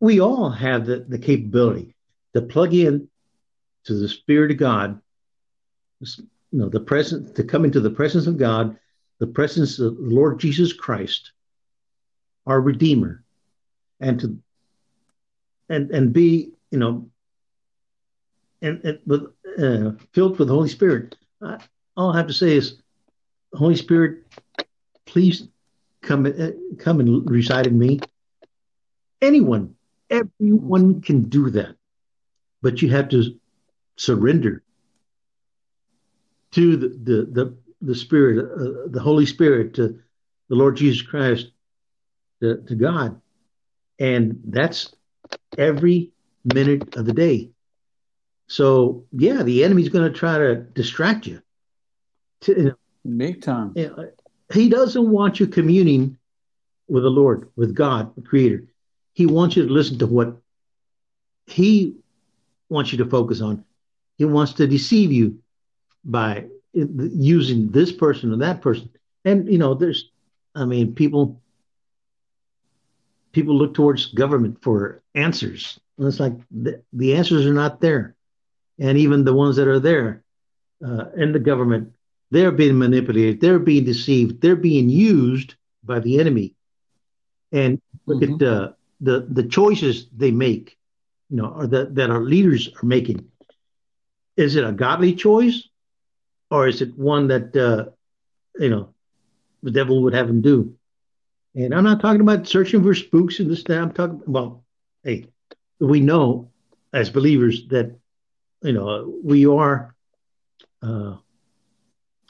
We 0.00 0.20
all 0.20 0.50
have 0.50 0.86
the, 0.86 1.00
the 1.00 1.18
capability 1.18 1.94
to 2.34 2.42
plug 2.42 2.72
in 2.72 3.08
to 3.84 3.94
the 3.94 4.08
Spirit 4.08 4.52
of 4.52 4.58
God, 4.58 5.00
you 6.00 6.28
know, 6.52 6.68
the 6.68 6.80
presence 6.80 7.32
to 7.32 7.42
come 7.42 7.64
into 7.64 7.80
the 7.80 7.90
presence 7.90 8.26
of 8.26 8.38
God, 8.38 8.78
the 9.18 9.26
presence 9.26 9.78
of 9.78 9.96
the 9.96 10.02
Lord 10.02 10.38
Jesus 10.38 10.72
Christ, 10.72 11.32
our 12.46 12.60
Redeemer, 12.60 13.24
and 14.00 14.20
to 14.20 14.38
and 15.68 15.90
and 15.90 16.12
be 16.12 16.52
you 16.70 16.78
know 16.78 17.10
and, 18.62 18.80
and 18.84 18.98
with 19.06 19.24
uh, 19.58 19.92
filled 20.12 20.38
with 20.38 20.48
the 20.48 20.54
Holy 20.54 20.68
Spirit. 20.68 21.16
I, 21.42 21.58
all 21.96 22.12
I 22.12 22.18
have 22.18 22.28
to 22.28 22.32
say 22.32 22.56
is, 22.56 22.80
Holy 23.52 23.74
Spirit, 23.74 24.24
please 25.18 25.48
come 26.00 26.26
uh, 26.26 26.50
come 26.78 27.00
and 27.00 27.28
reside 27.28 27.66
in 27.66 27.76
me. 27.76 27.98
Anyone, 29.20 29.74
everyone 30.08 31.00
can 31.02 31.22
do 31.24 31.50
that, 31.50 31.74
but 32.62 32.80
you 32.82 32.90
have 32.90 33.08
to 33.08 33.36
surrender 33.96 34.62
to 36.52 36.76
the 36.76 36.88
the 36.88 37.16
the, 37.32 37.56
the 37.82 37.94
Spirit, 37.96 38.38
uh, 38.38 38.86
the 38.86 39.00
Holy 39.00 39.26
Spirit, 39.26 39.74
to 39.74 39.98
the 40.48 40.54
Lord 40.54 40.76
Jesus 40.76 41.02
Christ, 41.02 41.50
to, 42.40 42.62
to 42.68 42.76
God, 42.76 43.20
and 43.98 44.40
that's 44.44 44.94
every 45.58 46.12
minute 46.44 46.94
of 46.94 47.06
the 47.06 47.12
day. 47.12 47.50
So 48.46 49.04
yeah, 49.10 49.42
the 49.42 49.64
enemy's 49.64 49.88
going 49.88 50.12
to 50.12 50.16
try 50.16 50.38
to 50.38 50.54
distract 50.54 51.26
you. 51.26 51.42
To, 52.42 52.52
you 52.56 52.64
know, 52.66 52.74
Big 53.16 53.40
time. 53.42 53.72
You 53.74 53.88
know, 53.88 54.10
he 54.52 54.68
doesn't 54.68 55.10
want 55.10 55.40
you 55.40 55.46
communing 55.46 56.18
with 56.88 57.02
the 57.02 57.10
Lord, 57.10 57.50
with 57.56 57.74
God, 57.74 58.14
the 58.16 58.22
Creator. 58.22 58.64
He 59.12 59.26
wants 59.26 59.56
you 59.56 59.66
to 59.66 59.72
listen 59.72 59.98
to 59.98 60.06
what 60.06 60.36
He 61.46 61.96
wants 62.68 62.92
you 62.92 62.98
to 62.98 63.06
focus 63.06 63.40
on. 63.40 63.64
He 64.16 64.24
wants 64.24 64.54
to 64.54 64.66
deceive 64.66 65.12
you 65.12 65.38
by 66.04 66.46
using 66.72 67.70
this 67.70 67.92
person 67.92 68.32
or 68.32 68.36
that 68.38 68.62
person. 68.62 68.90
And 69.24 69.50
you 69.50 69.58
know, 69.58 69.74
there's, 69.74 70.10
I 70.54 70.64
mean, 70.64 70.94
people 70.94 71.40
people 73.32 73.56
look 73.56 73.74
towards 73.74 74.06
government 74.06 74.62
for 74.62 75.02
answers. 75.14 75.78
And 75.98 76.06
it's 76.06 76.20
like 76.20 76.32
the, 76.50 76.82
the 76.92 77.14
answers 77.14 77.44
are 77.46 77.52
not 77.52 77.80
there, 77.80 78.14
and 78.78 78.96
even 78.96 79.24
the 79.24 79.34
ones 79.34 79.56
that 79.56 79.68
are 79.68 79.80
there 79.80 80.22
uh, 80.84 81.06
in 81.16 81.32
the 81.32 81.38
government, 81.38 81.94
they're 82.30 82.52
being 82.52 82.78
manipulated, 82.78 83.40
they're 83.40 83.58
being 83.58 83.84
deceived, 83.84 84.40
they're 84.40 84.56
being 84.56 84.88
used 84.88 85.54
by 85.82 86.00
the 86.00 86.20
enemy. 86.20 86.54
And 87.52 87.80
look 88.06 88.22
mm-hmm. 88.22 88.34
at 88.34 88.38
the 88.38 88.76
the 89.00 89.26
the 89.30 89.44
choices 89.44 90.06
they 90.14 90.30
make, 90.30 90.76
you 91.30 91.36
know, 91.36 91.48
or 91.48 91.66
that 91.66 91.94
that 91.94 92.10
our 92.10 92.22
leaders 92.22 92.68
are 92.68 92.86
making. 92.86 93.28
Is 94.36 94.56
it 94.56 94.64
a 94.64 94.72
godly 94.72 95.14
choice, 95.14 95.68
or 96.50 96.68
is 96.68 96.82
it 96.82 96.96
one 96.98 97.28
that 97.28 97.56
uh, 97.56 97.90
you 98.60 98.68
know 98.68 98.94
the 99.62 99.70
devil 99.70 100.02
would 100.02 100.14
have 100.14 100.26
them 100.26 100.42
do? 100.42 100.74
And 101.54 101.74
I'm 101.74 101.84
not 101.84 102.00
talking 102.00 102.20
about 102.20 102.46
searching 102.46 102.82
for 102.82 102.94
spooks 102.94 103.40
and 103.40 103.50
this 103.50 103.64
that. 103.64 103.80
I'm 103.80 103.92
talking 103.92 104.22
well, 104.26 104.64
hey, 105.02 105.26
we 105.80 106.00
know 106.00 106.50
as 106.92 107.10
believers 107.10 107.68
that 107.68 107.96
you 108.62 108.72
know 108.72 109.20
we 109.22 109.46
are 109.46 109.94
uh, 110.82 111.16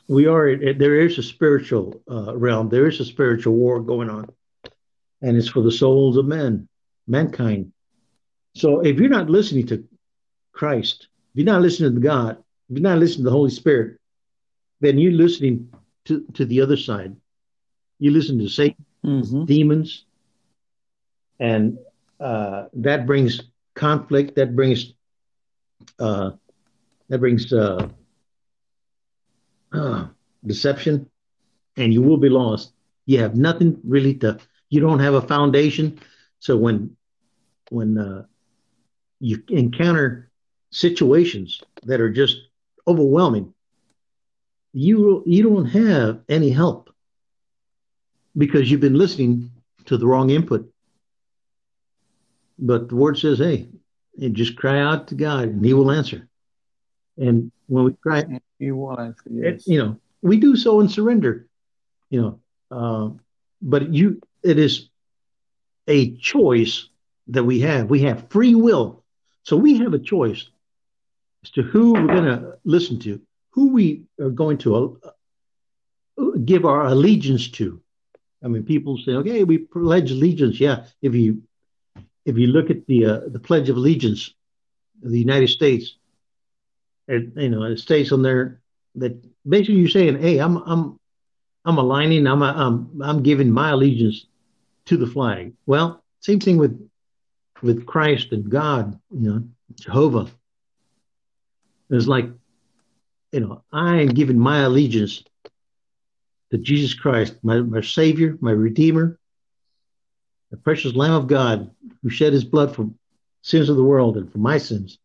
we 0.08 0.26
are 0.26 0.74
there 0.74 1.00
is 1.00 1.18
a 1.18 1.22
spiritual 1.22 2.02
uh, 2.10 2.36
realm. 2.36 2.68
There 2.68 2.86
is 2.86 2.98
a 3.00 3.04
spiritual 3.04 3.54
war 3.54 3.80
going 3.80 4.10
on 4.10 4.28
and 5.22 5.36
it's 5.36 5.48
for 5.48 5.62
the 5.62 5.72
souls 5.72 6.16
of 6.16 6.26
men 6.26 6.68
mankind. 7.06 7.72
So 8.54 8.80
if 8.80 8.98
you're 8.98 9.08
not 9.08 9.30
listening 9.30 9.66
to 9.68 9.84
christ 10.52 11.06
if 11.32 11.36
you're 11.36 11.52
not 11.52 11.62
listening 11.62 11.94
to 11.94 12.00
god 12.00 12.36
if 12.68 12.76
you're 12.76 12.80
not 12.80 12.98
listening 12.98 13.24
to 13.24 13.30
the 13.30 13.36
holy 13.36 13.50
spirit 13.50 13.98
then 14.80 14.98
you're 14.98 15.12
listening 15.12 15.72
to, 16.06 16.24
to 16.34 16.44
the 16.44 16.60
other 16.60 16.76
side. 16.76 17.14
You 17.98 18.10
listen 18.10 18.38
to 18.38 18.48
satan 18.48 18.84
mm-hmm. 19.04 19.44
demons 19.44 20.04
and 21.38 21.78
uh, 22.18 22.64
that 22.74 23.06
brings 23.06 23.42
conflict 23.74 24.34
that 24.36 24.56
brings 24.56 24.92
uh, 26.00 26.30
that 27.08 27.18
brings 27.18 27.52
uh, 27.52 27.88
uh, 29.72 30.06
deception, 30.44 31.10
and 31.76 31.92
you 31.92 32.02
will 32.02 32.16
be 32.16 32.28
lost. 32.28 32.72
You 33.06 33.20
have 33.20 33.36
nothing 33.36 33.80
really 33.84 34.14
to. 34.16 34.38
You 34.68 34.80
don't 34.80 35.00
have 35.00 35.14
a 35.14 35.22
foundation. 35.22 36.00
So 36.40 36.56
when 36.56 36.96
when 37.70 37.98
uh, 37.98 38.24
you 39.20 39.42
encounter 39.48 40.30
situations 40.70 41.60
that 41.84 42.00
are 42.00 42.10
just 42.10 42.36
overwhelming, 42.86 43.54
you 44.72 45.22
you 45.26 45.42
don't 45.42 45.66
have 45.66 46.20
any 46.28 46.50
help 46.50 46.90
because 48.36 48.70
you've 48.70 48.80
been 48.80 48.98
listening 48.98 49.50
to 49.86 49.96
the 49.96 50.06
wrong 50.06 50.30
input. 50.30 50.72
But 52.58 52.88
the 52.88 52.96
word 52.96 53.18
says, 53.18 53.38
"Hey, 53.38 53.68
just 54.32 54.56
cry 54.56 54.80
out 54.80 55.08
to 55.08 55.14
God, 55.14 55.48
and 55.48 55.64
He 55.64 55.74
will 55.74 55.90
answer." 55.90 56.28
And 57.16 57.50
when 57.66 57.84
we 57.84 57.92
cry, 57.94 58.40
He 58.58 58.70
will 58.72 58.98
answer. 58.98 59.22
Yes. 59.30 59.66
It, 59.66 59.72
you 59.72 59.78
know, 59.78 59.96
we 60.22 60.38
do 60.38 60.56
so 60.56 60.80
in 60.80 60.88
surrender. 60.88 61.46
You 62.10 62.22
know, 62.22 62.40
uh, 62.70 63.10
but 63.60 63.92
you, 63.92 64.20
it 64.42 64.58
is 64.58 64.88
a 65.86 66.16
choice 66.16 66.88
that 67.28 67.44
we 67.44 67.60
have. 67.60 67.90
We 67.90 68.00
have 68.02 68.28
free 68.30 68.54
will, 68.54 69.04
so 69.42 69.56
we 69.56 69.78
have 69.78 69.94
a 69.94 69.98
choice 69.98 70.48
as 71.44 71.50
to 71.52 71.62
who 71.62 71.92
we're 71.92 72.06
going 72.06 72.24
to 72.24 72.58
listen 72.64 72.98
to, 73.00 73.20
who 73.50 73.72
we 73.72 74.02
are 74.20 74.30
going 74.30 74.58
to 74.58 75.00
uh, 75.04 76.24
give 76.44 76.64
our 76.64 76.86
allegiance 76.86 77.48
to. 77.52 77.80
I 78.42 78.48
mean, 78.48 78.64
people 78.64 78.98
say, 78.98 79.12
"Okay, 79.12 79.44
we 79.44 79.58
pledge 79.58 80.10
allegiance." 80.10 80.60
Yeah, 80.60 80.86
if 81.02 81.14
you 81.14 81.42
if 82.24 82.36
you 82.36 82.48
look 82.48 82.70
at 82.70 82.86
the 82.86 83.04
uh, 83.06 83.20
the 83.26 83.40
Pledge 83.40 83.68
of 83.68 83.76
Allegiance 83.76 84.32
of 85.04 85.10
the 85.10 85.18
United 85.18 85.48
States, 85.48 85.96
it, 87.08 87.32
you 87.36 87.48
know, 87.48 87.64
it 87.64 87.78
states 87.78 88.12
on 88.12 88.22
there 88.22 88.60
that 88.96 89.16
basically 89.48 89.76
you're 89.76 89.88
saying, 89.88 90.20
"Hey, 90.20 90.38
I'm 90.38 90.58
I'm 90.58 91.00
I'm 91.64 91.78
aligning, 91.78 92.26
I'm 92.26 92.42
I'm 92.42 93.00
I'm 93.02 93.22
giving 93.22 93.50
my 93.50 93.70
allegiance 93.70 94.26
to 94.86 94.96
the 94.96 95.06
flag." 95.06 95.54
Well, 95.66 96.04
same 96.20 96.40
thing 96.40 96.58
with 96.58 96.88
with 97.62 97.86
Christ 97.86 98.32
and 98.32 98.48
God, 98.48 99.00
you 99.10 99.30
know, 99.30 99.44
Jehovah. 99.80 100.30
It's 101.90 102.06
like, 102.06 102.26
you 103.32 103.40
know, 103.40 103.64
I 103.72 104.02
am 104.02 104.08
giving 104.08 104.38
my 104.38 104.60
allegiance 104.60 105.24
to 106.50 106.58
Jesus 106.58 106.94
Christ, 106.94 107.36
my, 107.42 107.60
my 107.60 107.80
Savior, 107.80 108.36
my 108.40 108.52
Redeemer, 108.52 109.18
the 110.50 110.56
precious 110.56 110.94
Lamb 110.94 111.12
of 111.12 111.26
God 111.26 111.70
who 112.02 112.10
shed 112.10 112.32
his 112.32 112.44
blood 112.44 112.74
for 112.74 112.88
sins 113.42 113.68
of 113.68 113.76
the 113.76 113.82
world 113.82 114.16
and 114.16 114.30
for 114.30 114.38
my 114.38 114.58
sins. 114.58 114.98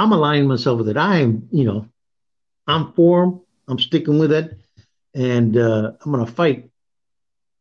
I'm 0.00 0.12
aligning 0.12 0.48
myself 0.48 0.78
with 0.78 0.88
it. 0.88 0.96
I 0.96 1.18
am, 1.18 1.46
you 1.52 1.64
know, 1.64 1.86
I'm 2.66 2.94
for 2.94 3.22
him. 3.22 3.40
I'm 3.68 3.78
sticking 3.78 4.18
with 4.18 4.32
it, 4.32 4.58
and 5.12 5.54
uh, 5.58 5.92
I'm 6.00 6.10
going 6.10 6.24
to 6.24 6.32
fight, 6.32 6.70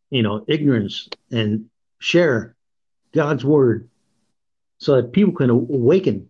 you 0.10 0.24
know, 0.24 0.46
ignorance 0.48 1.10
and 1.30 1.66
share 2.00 2.56
God's 3.14 3.44
word, 3.44 3.90
so 4.78 4.96
that 4.96 5.12
people 5.12 5.34
can 5.34 5.50
awaken 5.50 6.30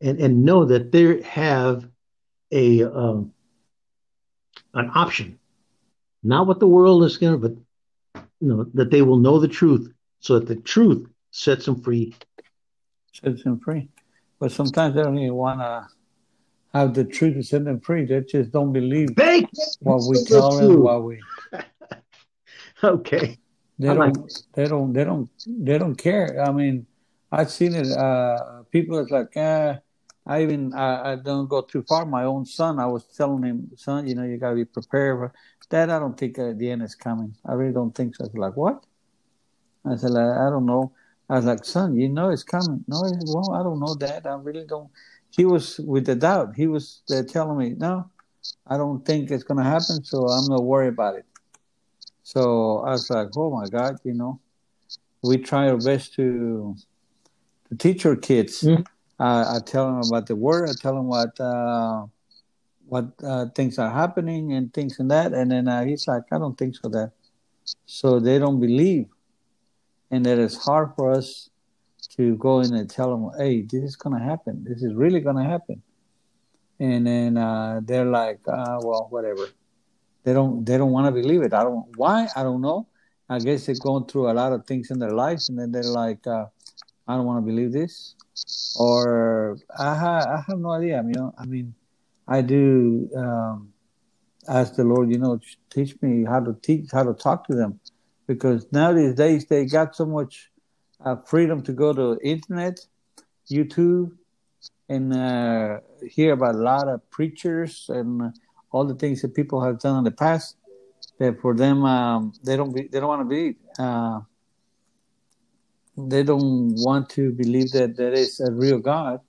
and 0.00 0.18
and 0.20 0.42
know 0.42 0.64
that 0.64 0.90
they 0.90 1.20
have 1.20 1.86
a 2.50 2.84
um, 2.84 3.34
an 4.72 4.90
option, 4.94 5.38
not 6.22 6.46
what 6.46 6.60
the 6.60 6.66
world 6.66 7.04
is 7.04 7.18
going 7.18 7.38
to, 7.38 7.48
but 7.48 8.22
you 8.40 8.48
know 8.48 8.64
that 8.72 8.90
they 8.90 9.02
will 9.02 9.18
know 9.18 9.38
the 9.38 9.48
truth, 9.48 9.92
so 10.20 10.38
that 10.38 10.48
the 10.48 10.56
truth 10.56 11.06
sets 11.30 11.66
them 11.66 11.82
free. 11.82 12.14
Sets 13.12 13.44
them 13.44 13.60
free, 13.60 13.90
but 14.42 14.50
sometimes 14.50 14.96
they 14.96 15.02
don't 15.04 15.16
even 15.18 15.36
want 15.36 15.60
to 15.60 15.86
have 16.74 16.94
the 16.94 17.04
truth 17.04 17.34
to 17.34 17.44
set 17.44 17.64
them 17.64 17.78
free. 17.78 18.04
They 18.04 18.22
just 18.22 18.50
don't 18.50 18.72
believe 18.72 19.14
they 19.14 19.46
what 19.78 20.02
we 20.08 20.24
tell 20.24 20.50
them. 20.58 20.82
What 20.82 21.04
we 21.04 21.20
okay. 22.82 23.38
They 23.78 23.88
I 23.88 23.94
don't. 23.94 24.16
Like 24.16 24.32
they 24.54 24.66
don't. 24.66 24.92
They 24.92 25.04
don't. 25.04 25.30
They 25.46 25.78
don't 25.78 25.94
care. 25.94 26.42
I 26.44 26.50
mean, 26.50 26.86
I've 27.30 27.52
seen 27.52 27.76
it. 27.76 27.86
Uh, 27.86 28.64
people 28.72 28.98
are 28.98 29.06
like, 29.06 29.30
eh, 29.36 29.76
I 30.26 30.42
even 30.42 30.74
I, 30.74 31.12
I, 31.12 31.16
don't 31.16 31.46
go 31.48 31.62
too 31.62 31.84
far. 31.84 32.04
My 32.04 32.24
own 32.24 32.44
son, 32.44 32.80
I 32.80 32.86
was 32.86 33.04
telling 33.04 33.44
him, 33.44 33.70
son, 33.76 34.08
you 34.08 34.16
know, 34.16 34.24
you 34.24 34.38
got 34.38 34.50
to 34.50 34.56
be 34.56 34.64
prepared. 34.64 35.18
For, 35.18 35.32
Dad, 35.70 35.88
I 35.88 36.00
don't 36.00 36.18
think 36.18 36.36
uh, 36.40 36.52
the 36.56 36.68
end 36.68 36.82
is 36.82 36.96
coming. 36.96 37.36
I 37.46 37.52
really 37.52 37.74
don't 37.74 37.94
think 37.94 38.16
so. 38.16 38.24
I 38.24 38.26
was 38.26 38.34
like, 38.34 38.56
what? 38.56 38.82
I 39.84 39.94
said, 39.94 40.16
I, 40.16 40.48
I 40.48 40.50
don't 40.50 40.66
know. 40.66 40.92
I 41.32 41.36
was 41.36 41.46
like, 41.46 41.64
son, 41.64 41.96
you 41.96 42.08
know 42.08 42.28
it's 42.30 42.42
coming. 42.42 42.84
No, 42.86 43.02
well, 43.26 43.54
I 43.58 43.62
don't 43.62 43.80
know, 43.80 43.94
Dad. 43.94 44.26
I 44.26 44.34
really 44.34 44.66
don't 44.66 44.90
he 45.32 45.44
was 45.44 45.78
with 45.80 46.06
the 46.06 46.14
doubt. 46.14 46.54
He 46.54 46.66
was 46.66 47.02
uh, 47.10 47.22
telling 47.22 47.58
me, 47.58 47.74
no, 47.76 48.10
I 48.66 48.76
don't 48.76 49.04
think 49.04 49.30
it's 49.30 49.44
going 49.44 49.58
to 49.58 49.64
happen, 49.64 50.04
so 50.04 50.28
I'm 50.28 50.46
not 50.46 50.62
worried 50.62 50.88
about 50.88 51.16
it. 51.16 51.24
So 52.22 52.80
I 52.80 52.90
was 52.90 53.08
like, 53.10 53.28
oh 53.36 53.50
my 53.50 53.66
God, 53.68 53.96
you 54.04 54.14
know, 54.14 54.40
we 55.22 55.38
try 55.38 55.68
our 55.68 55.78
best 55.78 56.14
to 56.14 56.76
to 57.68 57.76
teach 57.76 58.04
our 58.06 58.16
kids. 58.16 58.62
Mm-hmm. 58.62 58.82
Uh, 59.18 59.56
I 59.56 59.58
tell 59.64 59.86
them 59.86 60.02
about 60.06 60.26
the 60.26 60.36
word. 60.36 60.68
I 60.68 60.74
tell 60.78 60.94
them 60.94 61.06
what 61.06 61.38
uh, 61.40 62.06
what 62.86 63.06
uh, 63.24 63.46
things 63.54 63.78
are 63.78 63.90
happening 63.90 64.52
and 64.52 64.72
things 64.72 64.98
and 65.00 65.10
that. 65.10 65.32
And 65.32 65.50
then 65.50 65.66
uh, 65.66 65.84
he's 65.84 66.06
like, 66.06 66.24
I 66.30 66.38
don't 66.38 66.56
think 66.56 66.76
so. 66.76 66.88
That 66.88 67.12
so 67.86 68.20
they 68.20 68.38
don't 68.38 68.60
believe, 68.60 69.06
and 70.12 70.24
that 70.26 70.38
it's 70.38 70.62
hard 70.64 70.90
for 70.94 71.10
us 71.10 71.50
to 72.16 72.36
go 72.36 72.60
in 72.60 72.72
and 72.74 72.88
tell 72.88 73.10
them, 73.10 73.30
"Hey, 73.38 73.62
this 73.62 73.82
is 73.82 73.96
gonna 73.96 74.22
happen. 74.22 74.62
This 74.68 74.82
is 74.82 74.94
really 74.94 75.20
gonna 75.20 75.48
happen." 75.54 75.82
And 76.78 77.06
then 77.06 77.36
uh, 77.36 77.80
they're 77.82 78.10
like, 78.20 78.40
uh, 78.46 78.78
"Well, 78.82 79.06
whatever." 79.10 79.46
They 80.24 80.32
don't 80.32 80.64
they 80.64 80.78
don't 80.78 80.92
want 80.92 81.06
to 81.06 81.12
believe 81.20 81.42
it. 81.42 81.52
I 81.52 81.64
don't 81.64 81.86
why 81.96 82.28
I 82.36 82.42
don't 82.44 82.60
know. 82.60 82.86
I 83.28 83.38
guess 83.38 83.66
they're 83.66 83.82
going 83.82 84.04
through 84.04 84.30
a 84.30 84.34
lot 84.34 84.52
of 84.52 84.66
things 84.66 84.90
in 84.90 84.98
their 84.98 85.16
lives, 85.24 85.48
and 85.48 85.58
then 85.58 85.72
they're 85.72 85.94
like, 86.02 86.24
uh, 86.26 86.46
"I 87.08 87.16
don't 87.16 87.26
want 87.26 87.42
to 87.42 87.46
believe 87.50 87.72
this," 87.72 88.14
or 88.78 89.58
I 89.76 89.94
ha- 89.94 90.26
I 90.36 90.44
have 90.46 90.58
no 90.58 90.70
idea. 90.70 90.98
I 90.98 91.02
mean, 91.02 91.32
I 91.38 91.44
mean, 91.46 91.74
I 92.28 92.42
do 92.42 93.08
um, 93.16 93.72
ask 94.48 94.74
the 94.74 94.84
Lord, 94.84 95.10
you 95.10 95.18
know, 95.18 95.40
teach 95.70 96.00
me 96.02 96.24
how 96.24 96.40
to 96.40 96.54
teach 96.62 96.90
how 96.92 97.04
to 97.04 97.14
talk 97.14 97.46
to 97.48 97.54
them, 97.54 97.80
because 98.34 98.66
nowadays 98.72 99.46
they 99.46 99.66
got 99.66 99.94
so 99.94 100.06
much 100.06 100.50
uh, 101.04 101.16
freedom 101.26 101.62
to 101.62 101.72
go 101.72 101.92
to 101.92 102.18
internet, 102.22 102.78
YouTube, 103.50 104.12
and 104.88 105.12
uh, 105.14 105.78
hear 106.08 106.32
about 106.32 106.54
a 106.54 106.58
lot 106.58 106.88
of 106.88 106.98
preachers 107.10 107.86
and 107.88 108.32
all 108.70 108.84
the 108.84 108.94
things 108.94 109.22
that 109.22 109.34
people 109.34 109.60
have 109.62 109.78
done 109.78 109.98
in 109.98 110.04
the 110.04 110.10
past. 110.10 110.56
That 111.18 111.40
for 111.40 111.54
them, 111.54 111.84
um, 111.84 112.32
they 112.42 112.56
don't 112.56 112.74
be, 112.74 112.88
they 112.88 112.98
don't 113.00 113.08
want 113.08 113.20
to 113.20 113.30
believe. 113.34 113.56
Uh, 113.78 114.20
they 115.96 116.22
don't 116.22 116.74
want 116.76 117.10
to 117.10 117.32
believe 117.32 117.70
that 117.72 117.96
there 117.96 118.12
is 118.12 118.40
a 118.40 118.50
real 118.50 118.78
God, 118.78 119.20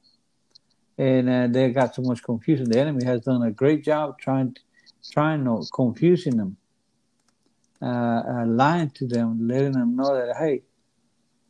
and 0.97 1.29
uh, 1.29 1.47
they 1.47 1.71
got 1.71 1.93
so 1.93 2.01
much 2.03 2.23
confusion. 2.23 2.69
The 2.69 2.79
enemy 2.79 3.03
has 3.05 3.21
done 3.21 3.43
a 3.43 3.51
great 3.51 3.83
job 3.83 4.17
trying, 4.17 4.55
trying 5.11 5.43
to 5.43 5.65
confusing 5.73 6.37
them, 6.37 6.57
uh, 7.83 8.23
uh, 8.33 8.45
lying 8.45 8.89
to 8.91 9.05
them, 9.05 9.45
letting 9.45 9.73
them 9.73 9.95
know 9.97 10.15
that 10.15 10.37
hey, 10.37 10.61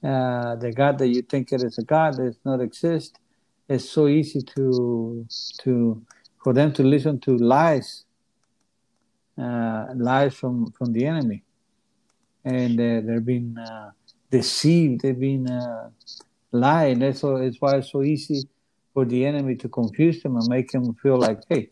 uh, 0.03 0.55
the 0.55 0.71
God 0.71 0.97
that 0.97 1.07
you 1.07 1.21
think 1.21 1.51
it 1.51 1.61
is 1.61 1.77
a 1.77 1.83
God 1.83 2.17
does 2.17 2.37
not 2.43 2.59
exist. 2.59 3.19
It's 3.69 3.87
so 3.89 4.07
easy 4.07 4.41
to 4.55 5.27
to 5.61 6.01
for 6.43 6.53
them 6.53 6.73
to 6.73 6.83
listen 6.83 7.19
to 7.21 7.37
lies, 7.37 8.05
uh, 9.37 9.85
lies 9.95 10.33
from 10.33 10.71
from 10.71 10.91
the 10.91 11.05
enemy, 11.05 11.43
and 12.43 12.79
uh, 12.79 13.01
they're 13.05 13.21
being 13.21 13.55
uh, 13.57 13.91
deceived. 14.31 15.01
They've 15.01 15.19
been 15.19 15.47
uh, 15.49 15.89
lied. 16.51 16.99
That's 16.99 17.21
so. 17.21 17.35
It's 17.35 17.61
why 17.61 17.77
it's 17.77 17.91
so 17.91 18.01
easy 18.01 18.47
for 18.93 19.05
the 19.05 19.25
enemy 19.25 19.55
to 19.57 19.69
confuse 19.69 20.21
them 20.23 20.35
and 20.35 20.47
make 20.47 20.71
them 20.71 20.93
feel 20.95 21.17
like, 21.17 21.41
hey, 21.47 21.69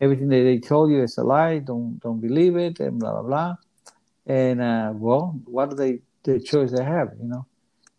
everything 0.00 0.28
that 0.28 0.42
they 0.42 0.58
told 0.58 0.90
you 0.90 1.02
is 1.02 1.18
a 1.18 1.22
lie. 1.22 1.58
Don't 1.58 2.00
don't 2.00 2.20
believe 2.20 2.56
it, 2.56 2.80
and 2.80 2.98
blah 2.98 3.12
blah 3.12 3.22
blah. 3.22 3.56
And 4.26 4.62
uh, 4.62 4.92
well, 4.94 5.38
what 5.44 5.72
are 5.72 5.76
they 5.76 6.00
the 6.24 6.40
choice 6.40 6.72
they 6.72 6.84
have, 6.84 7.12
you 7.20 7.28
know. 7.28 7.46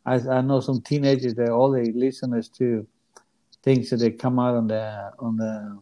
I, 0.06 0.16
I 0.16 0.42
know 0.42 0.60
some 0.60 0.82
teenagers 0.82 1.36
that 1.36 1.50
all 1.50 1.72
they 1.72 1.92
listeners 1.92 2.50
to 2.58 2.86
things 3.64 3.90
that 3.90 3.98
they 3.98 4.12
come 4.12 4.40
out 4.40 4.56
on 4.56 4.68
the 4.68 5.12
on 5.20 5.38
the 5.38 5.80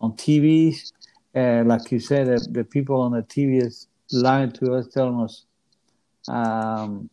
on 0.00 0.12
TVs. 0.12 0.92
Uh, 1.34 1.64
like 1.64 1.90
you 1.90 1.98
said, 1.98 2.26
the, 2.28 2.46
the 2.50 2.64
people 2.64 3.00
on 3.00 3.12
the 3.12 3.22
TV 3.22 3.62
is 3.62 3.88
lying 4.12 4.52
to 4.52 4.74
us, 4.74 4.86
telling 4.88 5.20
us 5.20 5.44
um, 6.28 7.10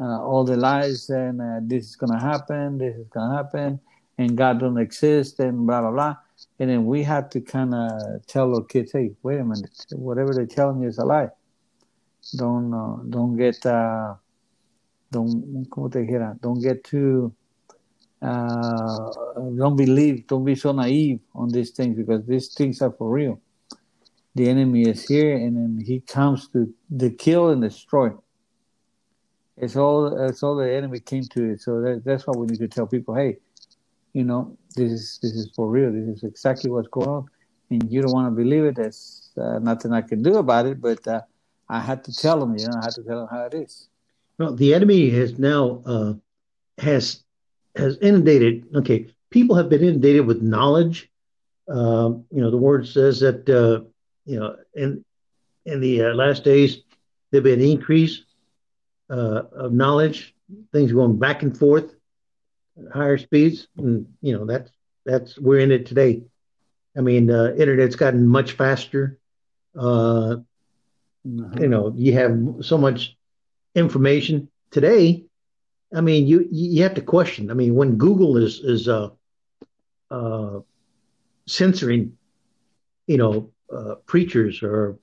uh, 0.00 0.20
all 0.22 0.44
the 0.44 0.56
lies, 0.56 1.08
and 1.10 1.40
uh, 1.40 1.60
this 1.62 1.84
is 1.84 1.96
gonna 1.96 2.20
happen, 2.20 2.78
this 2.78 2.96
is 2.96 3.06
gonna 3.08 3.36
happen, 3.36 3.78
and 4.18 4.36
God 4.36 4.60
don't 4.60 4.78
exist, 4.78 5.38
and 5.40 5.66
blah 5.66 5.80
blah 5.80 5.92
blah. 5.92 6.16
And 6.58 6.70
then 6.70 6.86
we 6.86 7.02
have 7.02 7.30
to 7.30 7.40
kind 7.40 7.74
of 7.74 8.26
tell 8.26 8.54
our 8.54 8.62
kids, 8.62 8.92
hey, 8.92 9.12
wait 9.22 9.40
a 9.40 9.44
minute, 9.44 9.70
whatever 9.92 10.34
they're 10.34 10.46
telling 10.46 10.80
you 10.80 10.88
is 10.88 10.98
a 10.98 11.04
lie 11.04 11.28
don't 12.36 12.72
uh, 12.72 13.02
don't 13.08 13.36
get 13.36 13.64
uh, 13.66 14.14
don't 15.10 15.66
como 15.70 15.88
te 15.88 16.00
dijera? 16.00 16.40
Don't 16.40 16.60
get 16.60 16.84
too 16.84 17.34
uh, 18.22 19.10
don't 19.56 19.76
believe 19.76 20.26
don't 20.26 20.44
be 20.44 20.54
so 20.54 20.72
naive 20.72 21.20
on 21.34 21.48
these 21.48 21.70
things 21.70 21.96
because 21.96 22.26
these 22.26 22.52
things 22.54 22.82
are 22.82 22.92
for 22.92 23.10
real. 23.10 23.40
The 24.34 24.48
enemy 24.48 24.82
is 24.82 25.08
here 25.08 25.34
and 25.34 25.56
then 25.56 25.84
he 25.84 26.00
comes 26.00 26.48
to 26.48 26.72
to 26.98 27.10
kill 27.10 27.50
and 27.50 27.62
destroy. 27.62 28.10
It's 29.56 29.76
all 29.76 30.28
it's 30.28 30.42
all 30.42 30.56
the 30.56 30.70
enemy 30.70 31.00
came 31.00 31.24
to 31.24 31.52
it. 31.52 31.60
So 31.62 31.80
that, 31.80 32.02
that's 32.04 32.26
why 32.26 32.34
we 32.36 32.46
need 32.46 32.60
to 32.60 32.68
tell 32.68 32.86
people 32.86 33.14
hey 33.14 33.38
you 34.12 34.24
know 34.24 34.56
this 34.76 34.92
is 34.92 35.18
this 35.22 35.32
is 35.32 35.50
for 35.56 35.68
real. 35.68 35.92
This 35.92 36.18
is 36.18 36.24
exactly 36.24 36.70
what's 36.70 36.88
going 36.88 37.08
on. 37.08 37.26
And 37.70 37.90
you 37.90 38.02
don't 38.02 38.12
want 38.12 38.26
to 38.26 38.42
believe 38.42 38.64
it. 38.64 38.76
There's 38.76 39.30
uh, 39.38 39.58
nothing 39.60 39.92
i 39.92 40.00
can 40.00 40.22
do 40.22 40.36
about 40.38 40.66
it 40.66 40.80
but 40.80 41.06
uh, 41.06 41.20
I 41.70 41.78
had 41.78 42.02
to 42.04 42.12
tell 42.12 42.40
them, 42.40 42.58
you 42.58 42.66
know, 42.66 42.74
I 42.80 42.84
had 42.84 42.94
to 42.94 43.02
tell 43.04 43.20
them 43.20 43.28
how 43.30 43.44
it 43.44 43.54
is. 43.54 43.88
Well, 44.38 44.54
the 44.54 44.74
enemy 44.74 45.08
has 45.10 45.38
now 45.38 45.82
uh, 45.86 46.14
has 46.78 47.22
has 47.76 47.96
inundated. 47.98 48.66
Okay, 48.74 49.06
people 49.30 49.54
have 49.54 49.68
been 49.68 49.82
inundated 49.82 50.26
with 50.26 50.42
knowledge. 50.42 51.08
Uh, 51.68 52.14
you 52.32 52.40
know, 52.40 52.50
the 52.50 52.56
word 52.56 52.88
says 52.88 53.20
that 53.20 53.48
uh, 53.48 53.86
you 54.26 54.40
know 54.40 54.56
in 54.74 55.04
in 55.64 55.80
the 55.80 56.06
uh, 56.06 56.14
last 56.14 56.42
days 56.42 56.78
there'll 57.30 57.44
be 57.44 57.52
an 57.52 57.60
increase 57.60 58.24
uh, 59.08 59.42
of 59.52 59.72
knowledge. 59.72 60.34
Things 60.72 60.90
going 60.90 61.16
back 61.16 61.44
and 61.44 61.56
forth, 61.56 61.94
at 62.76 62.92
higher 62.92 63.18
speeds, 63.18 63.68
and 63.76 64.12
you 64.20 64.36
know 64.36 64.44
that's 64.44 64.72
that's 65.06 65.38
we're 65.38 65.60
in 65.60 65.70
it 65.70 65.86
today. 65.86 66.22
I 66.96 67.02
mean, 67.02 67.30
uh, 67.30 67.54
internet's 67.56 67.94
gotten 67.94 68.26
much 68.26 68.52
faster. 68.52 69.18
Uh, 69.78 70.38
Mm-hmm. 71.26 71.62
You 71.62 71.68
know, 71.68 71.92
you 71.96 72.12
have 72.14 72.38
so 72.60 72.78
much 72.78 73.16
information 73.74 74.48
today. 74.70 75.24
I 75.94 76.00
mean, 76.00 76.26
you 76.26 76.48
you 76.50 76.82
have 76.82 76.94
to 76.94 77.02
question. 77.02 77.50
I 77.50 77.54
mean, 77.54 77.74
when 77.74 77.96
Google 77.96 78.36
is 78.36 78.60
is 78.60 78.88
uh, 78.88 79.10
uh, 80.10 80.60
censoring, 81.46 82.16
you 83.06 83.18
know, 83.18 83.50
uh, 83.72 83.96
preachers 84.06 84.62
or 84.62 84.98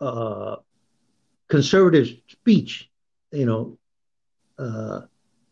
uh, 0.00 0.56
conservative 1.48 2.08
speech, 2.28 2.90
you 3.32 3.46
know, 3.46 3.78
uh, 4.58 5.02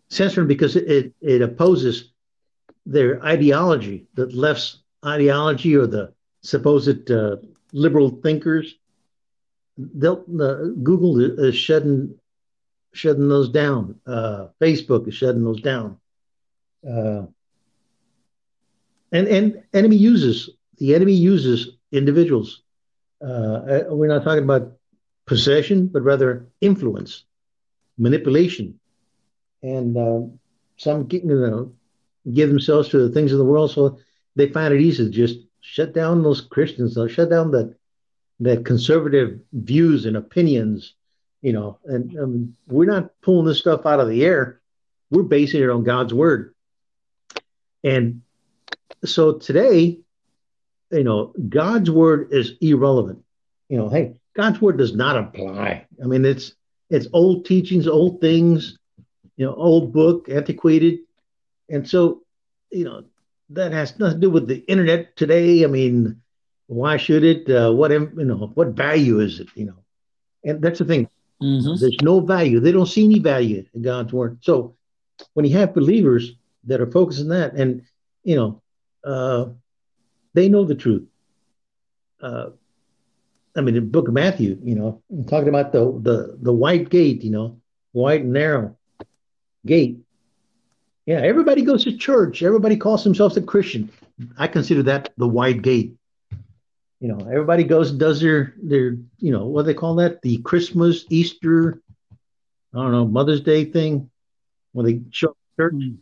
censoring 0.08 0.48
because 0.48 0.76
it, 0.76 0.90
it, 0.90 1.14
it 1.20 1.42
opposes 1.42 2.12
their 2.86 3.22
ideology, 3.24 4.06
the 4.14 4.26
left's 4.26 4.82
ideology 5.04 5.76
or 5.76 5.86
the 5.86 6.12
supposed 6.42 7.10
uh, 7.10 7.36
liberal 7.72 8.10
thinkers 8.22 8.74
they'll 9.76 10.24
uh, 10.40 10.68
Google 10.82 11.20
is 11.20 11.56
shutting 11.56 12.14
shutting 12.92 13.28
those 13.28 13.48
down. 13.48 14.00
Uh, 14.06 14.48
Facebook 14.60 15.08
is 15.08 15.14
shutting 15.14 15.44
those 15.44 15.60
down. 15.60 15.98
Uh, 16.86 17.22
and 19.12 19.28
and 19.28 19.62
enemy 19.72 19.96
uses 19.96 20.50
the 20.78 20.94
enemy 20.94 21.14
uses 21.14 21.76
individuals. 21.92 22.62
Uh, 23.22 23.26
uh, 23.26 23.84
we're 23.90 24.08
not 24.08 24.24
talking 24.24 24.44
about 24.44 24.72
possession, 25.26 25.86
but 25.86 26.02
rather 26.02 26.46
influence, 26.60 27.24
manipulation, 27.96 28.78
and 29.62 29.96
uh, 29.96 30.20
some 30.76 31.08
you 31.10 31.22
know 31.24 31.72
give 32.32 32.48
themselves 32.48 32.88
to 32.88 32.98
the 32.98 33.08
things 33.10 33.32
of 33.32 33.38
the 33.38 33.44
world, 33.44 33.70
so 33.70 33.98
they 34.36 34.48
find 34.48 34.74
it 34.74 34.80
easy 34.80 35.04
to 35.04 35.10
just 35.10 35.38
shut 35.60 35.94
down 35.94 36.22
those 36.22 36.40
Christians, 36.42 36.94
they'll 36.94 37.08
shut 37.08 37.30
down 37.30 37.50
that 37.52 37.74
that 38.40 38.64
conservative 38.64 39.40
views 39.52 40.06
and 40.06 40.16
opinions, 40.16 40.94
you 41.42 41.52
know, 41.52 41.78
and 41.84 42.18
um, 42.18 42.56
we're 42.66 42.84
not 42.84 43.10
pulling 43.22 43.46
this 43.46 43.58
stuff 43.58 43.86
out 43.86 44.00
of 44.00 44.08
the 44.08 44.24
air. 44.24 44.60
We're 45.10 45.22
basing 45.22 45.62
it 45.62 45.70
on 45.70 45.84
God's 45.84 46.12
word. 46.12 46.54
And 47.84 48.22
so 49.04 49.34
today, 49.34 50.00
you 50.90 51.04
know, 51.04 51.32
God's 51.48 51.90
word 51.90 52.32
is 52.32 52.52
irrelevant. 52.60 53.22
You 53.68 53.78
know, 53.78 53.88
hey, 53.88 54.14
God's 54.34 54.60
word 54.60 54.78
does 54.78 54.94
not 54.94 55.16
apply. 55.16 55.86
I 56.02 56.06
mean, 56.06 56.24
it's 56.24 56.54
it's 56.90 57.06
old 57.12 57.46
teachings, 57.46 57.86
old 57.86 58.20
things, 58.20 58.78
you 59.36 59.46
know, 59.46 59.54
old 59.54 59.92
book, 59.92 60.28
antiquated. 60.28 61.00
And 61.68 61.88
so, 61.88 62.22
you 62.70 62.84
know, 62.84 63.04
that 63.50 63.72
has 63.72 63.98
nothing 63.98 64.20
to 64.20 64.26
do 64.26 64.30
with 64.30 64.46
the 64.46 64.58
internet 64.66 65.16
today. 65.16 65.64
I 65.64 65.66
mean, 65.66 66.20
why 66.66 66.96
should 66.96 67.24
it? 67.24 67.48
Uh, 67.48 67.72
what 67.72 67.90
you 67.90 68.10
know? 68.16 68.50
What 68.54 68.68
value 68.68 69.20
is 69.20 69.40
it? 69.40 69.48
You 69.54 69.66
know, 69.66 69.84
and 70.44 70.62
that's 70.62 70.78
the 70.78 70.84
thing. 70.84 71.08
Mm-hmm. 71.42 71.80
There's 71.80 71.96
no 72.02 72.20
value. 72.20 72.60
They 72.60 72.72
don't 72.72 72.86
see 72.86 73.04
any 73.04 73.18
value 73.18 73.64
in 73.74 73.82
God's 73.82 74.12
word. 74.12 74.38
So 74.40 74.76
when 75.34 75.44
you 75.44 75.56
have 75.58 75.74
believers 75.74 76.32
that 76.64 76.80
are 76.80 76.90
focused 76.90 77.20
on 77.20 77.28
that, 77.28 77.54
and 77.54 77.82
you 78.22 78.36
know, 78.36 78.62
uh, 79.04 79.46
they 80.32 80.48
know 80.48 80.64
the 80.64 80.74
truth. 80.74 81.06
Uh, 82.20 82.50
I 83.56 83.60
mean, 83.60 83.74
the 83.74 83.80
book 83.80 84.08
of 84.08 84.14
Matthew, 84.14 84.58
you 84.62 84.74
know, 84.74 85.02
I'm 85.10 85.24
talking 85.24 85.48
about 85.48 85.72
the 85.72 85.84
the 86.00 86.38
the 86.40 86.52
white 86.52 86.88
gate, 86.88 87.22
you 87.22 87.30
know, 87.30 87.60
white 87.92 88.22
and 88.22 88.32
narrow 88.32 88.76
gate. 89.66 89.98
Yeah, 91.06 91.20
everybody 91.20 91.62
goes 91.62 91.84
to 91.84 91.96
church. 91.96 92.42
Everybody 92.42 92.78
calls 92.78 93.04
themselves 93.04 93.36
a 93.36 93.42
Christian. 93.42 93.90
I 94.38 94.46
consider 94.46 94.82
that 94.84 95.12
the 95.18 95.28
white 95.28 95.60
gate 95.60 95.94
you 97.04 97.12
know, 97.12 97.18
everybody 97.26 97.64
goes 97.64 97.90
and 97.90 98.00
does 98.00 98.18
their 98.18 98.54
their 98.62 98.96
you 99.18 99.30
know 99.30 99.44
what 99.44 99.62
do 99.62 99.66
they 99.66 99.74
call 99.74 99.96
that 99.96 100.22
the 100.22 100.38
Christmas 100.38 101.04
Easter 101.10 101.82
I 102.72 102.78
don't 102.78 102.92
know 102.92 103.06
Mother's 103.06 103.42
Day 103.42 103.66
thing, 103.66 104.08
when 104.72 104.86
they 104.86 105.02
show 105.10 105.28
up 105.28 105.36
church? 105.58 105.74
Mm. 105.74 105.98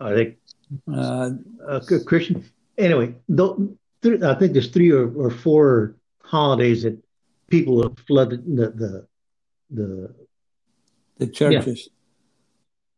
Are 0.00 0.14
they 0.16 0.36
uh, 0.92 1.30
uh, 1.68 1.80
Christian? 2.04 2.44
Anyway, 2.76 3.14
th- 3.28 4.22
I 4.24 4.34
think 4.34 4.54
there's 4.54 4.70
three 4.70 4.90
or, 4.90 5.08
or 5.14 5.30
four 5.30 5.94
holidays 6.24 6.82
that 6.82 6.98
people 7.46 7.80
have 7.84 7.96
flooded 8.08 8.44
the 8.44 8.70
the 8.70 9.06
the, 9.70 10.14
the 11.18 11.26
churches. 11.28 11.88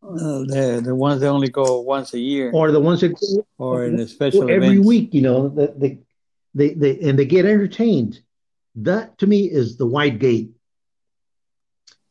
Yeah. 0.03 0.09
Uh, 0.09 0.39
the 0.49 0.81
the 0.83 0.95
ones 0.95 1.21
that 1.21 1.29
only 1.29 1.51
go 1.51 1.81
once 1.81 2.15
a 2.15 2.19
year, 2.19 2.51
or 2.55 2.73
the 2.73 2.81
ones 2.81 3.03
that 3.03 3.13
go, 3.13 3.47
or 3.59 3.85
in 3.85 4.01
a 4.01 4.09
special 4.09 4.45
every 4.45 4.69
events. 4.69 4.87
week. 4.87 5.13
You 5.13 5.21
know, 5.21 5.49
that 5.51 5.79
they, 5.79 5.99
they 6.55 6.75
they 6.75 6.99
and 7.01 7.19
they 7.19 7.25
get 7.25 7.47
entertained. 7.47 8.21
That 8.77 9.19
to 9.19 9.27
me 9.27 9.45
is 9.45 9.77
the 9.77 9.87
white 9.87 10.19
gate. 10.19 10.51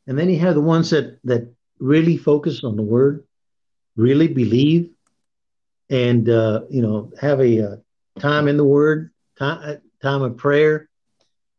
And 0.08 0.18
then 0.18 0.30
you 0.30 0.40
have 0.40 0.56
the 0.56 0.62
ones 0.62 0.90
that 0.90 1.20
that 1.26 1.54
really 1.80 2.18
focus 2.18 2.64
on 2.64 2.76
the 2.76 2.84
word, 2.84 3.26
really 3.96 4.28
believe, 4.28 4.90
and 5.90 6.30
uh, 6.30 6.62
you 6.70 6.82
know 6.82 7.12
have 7.20 7.40
a, 7.40 7.58
a 7.58 7.70
uh, 7.70 7.76
time 8.20 8.48
in 8.48 8.58
the 8.58 8.64
word, 8.64 9.12
time, 9.38 9.60
uh, 9.64 9.76
time 10.02 10.22
of 10.22 10.38
prayer. 10.38 10.90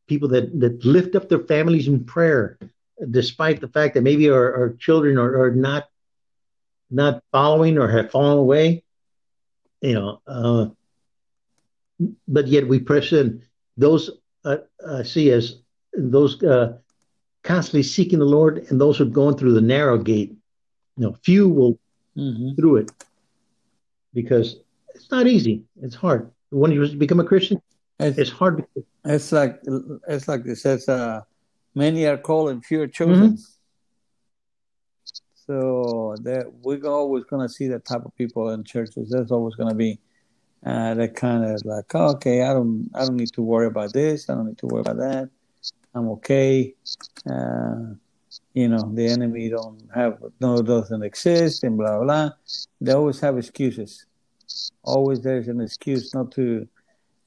People 0.08 0.28
that 0.28 0.58
that 0.60 0.84
lift 0.84 1.14
up 1.14 1.28
their 1.28 1.40
families 1.40 1.86
in 1.86 2.04
prayer, 2.04 2.58
despite 3.10 3.60
the 3.60 3.68
fact 3.68 3.94
that 3.94 4.02
maybe 4.02 4.28
our, 4.28 4.54
our 4.54 4.70
children 4.74 5.18
are, 5.18 5.42
are 5.42 5.54
not 5.54 5.88
not 6.90 7.22
following 7.30 7.78
or 7.78 7.88
have 7.88 8.10
fallen 8.10 8.38
away. 8.38 8.82
You 9.80 9.94
know, 9.94 10.20
uh, 10.26 10.66
but 12.28 12.46
yet 12.46 12.66
we 12.66 12.78
press 12.78 13.12
in. 13.12 13.42
Those 13.76 14.10
uh, 14.44 14.58
I 14.86 15.02
see 15.02 15.30
as 15.30 15.60
those 15.92 16.42
uh, 16.42 16.78
constantly 17.42 17.82
seeking 17.82 18.18
the 18.18 18.24
Lord 18.24 18.66
and 18.68 18.80
those 18.80 18.98
who 18.98 19.04
are 19.04 19.10
going 19.10 19.36
through 19.36 19.54
the 19.54 19.60
narrow 19.60 19.98
gate. 19.98 20.34
You 20.96 21.06
know, 21.06 21.16
few 21.22 21.48
will 21.48 21.78
mm-hmm. 22.16 22.54
through 22.56 22.76
it 22.76 22.92
because 24.12 24.56
it's 24.94 25.10
not 25.10 25.26
easy. 25.26 25.64
It's 25.82 25.94
hard. 25.94 26.30
When 26.50 26.72
you 26.72 26.86
become 26.96 27.20
a 27.20 27.24
Christian, 27.24 27.62
it's, 27.98 28.18
it's 28.18 28.30
hard. 28.30 28.64
It's 29.04 29.32
like 29.32 29.60
it's 30.08 30.28
like 30.28 30.44
it 30.46 30.56
says, 30.56 30.88
uh, 30.88 31.22
many 31.74 32.06
are 32.06 32.18
called 32.18 32.50
and 32.50 32.64
few 32.64 32.82
are 32.82 32.88
chosen. 32.88 33.32
Mm-hmm. 33.32 33.42
So 35.46 36.16
that 36.22 36.46
we're 36.62 36.86
always 36.86 37.24
going 37.24 37.46
to 37.46 37.52
see 37.52 37.66
that 37.68 37.84
type 37.84 38.04
of 38.04 38.14
people 38.14 38.50
in 38.50 38.62
churches. 38.62 39.10
There's 39.10 39.32
always 39.32 39.54
going 39.56 39.68
to 39.68 39.74
be 39.74 39.98
uh, 40.64 40.94
that 40.94 41.16
kind 41.16 41.44
of 41.44 41.64
like, 41.64 41.94
oh, 41.94 42.10
okay, 42.12 42.42
I 42.42 42.52
don't, 42.52 42.90
I 42.94 43.00
don't 43.00 43.16
need 43.16 43.32
to 43.34 43.42
worry 43.42 43.66
about 43.66 43.92
this. 43.92 44.28
I 44.28 44.34
don't 44.34 44.46
need 44.46 44.58
to 44.58 44.66
worry 44.66 44.82
about 44.82 44.98
that. 44.98 45.30
I'm 45.94 46.08
okay. 46.10 46.74
Uh, 47.28 47.94
you 48.54 48.68
know, 48.68 48.90
the 48.94 49.06
enemy 49.06 49.48
don't 49.48 49.82
have 49.94 50.18
no 50.40 50.62
doesn't 50.62 51.02
exist 51.02 51.64
and 51.64 51.76
blah 51.76 51.98
blah. 52.00 52.30
They 52.80 52.92
always 52.92 53.20
have 53.20 53.38
excuses. 53.38 54.06
Always 54.82 55.20
there's 55.20 55.48
an 55.48 55.60
excuse 55.60 56.14
not 56.14 56.32
to, 56.32 56.68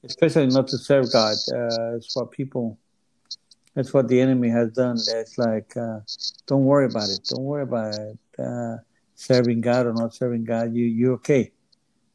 especially 0.04 0.46
not 0.46 0.68
to 0.68 0.78
serve 0.78 1.12
God. 1.12 1.36
Uh, 1.52 1.96
it's 1.96 2.14
what 2.16 2.30
people. 2.30 2.78
That's 3.74 3.92
what 3.92 4.06
the 4.06 4.20
enemy 4.20 4.50
has 4.50 4.70
done. 4.70 4.96
That's 5.10 5.36
like, 5.36 5.76
uh, 5.76 5.98
don't 6.46 6.64
worry 6.64 6.86
about 6.86 7.08
it. 7.08 7.20
Don't 7.28 7.42
worry 7.42 7.64
about 7.64 7.94
it. 7.94 8.18
Uh, 8.38 8.76
serving 9.16 9.60
God 9.60 9.86
or 9.86 9.92
not 9.92 10.14
serving 10.14 10.44
God, 10.44 10.74
you 10.74 10.84
you 10.84 11.12
okay 11.14 11.52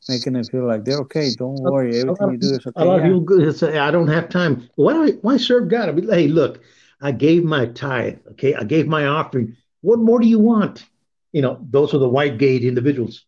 making 0.09 0.33
them 0.33 0.43
feel 0.43 0.67
like 0.67 0.83
they're 0.83 0.99
okay. 0.99 1.29
Don't 1.37 1.55
worry, 1.55 1.99
everything 1.99 2.31
you 2.31 2.37
do 2.37 2.51
is 2.51 2.65
okay. 2.67 2.81
A 2.81 2.85
lot 2.85 2.99
of 2.99 3.05
people 3.05 3.53
say, 3.53 3.77
"I 3.77 3.91
don't 3.91 4.07
have 4.07 4.29
time." 4.29 4.69
Why 4.75 4.93
do 4.93 5.03
I, 5.03 5.11
why 5.21 5.37
serve 5.37 5.69
God? 5.69 5.89
I 5.89 5.91
mean, 5.93 6.09
hey, 6.09 6.27
look, 6.27 6.61
I 7.01 7.11
gave 7.11 7.43
my 7.43 7.67
tithe. 7.67 8.17
Okay, 8.31 8.55
I 8.55 8.63
gave 8.63 8.87
my 8.87 9.05
offering. 9.05 9.55
What 9.81 9.99
more 9.99 10.19
do 10.19 10.27
you 10.27 10.39
want? 10.39 10.85
You 11.31 11.41
know, 11.41 11.59
those 11.69 11.93
are 11.93 11.99
the 11.99 12.09
white 12.09 12.37
gate 12.37 12.63
individuals. 12.63 13.25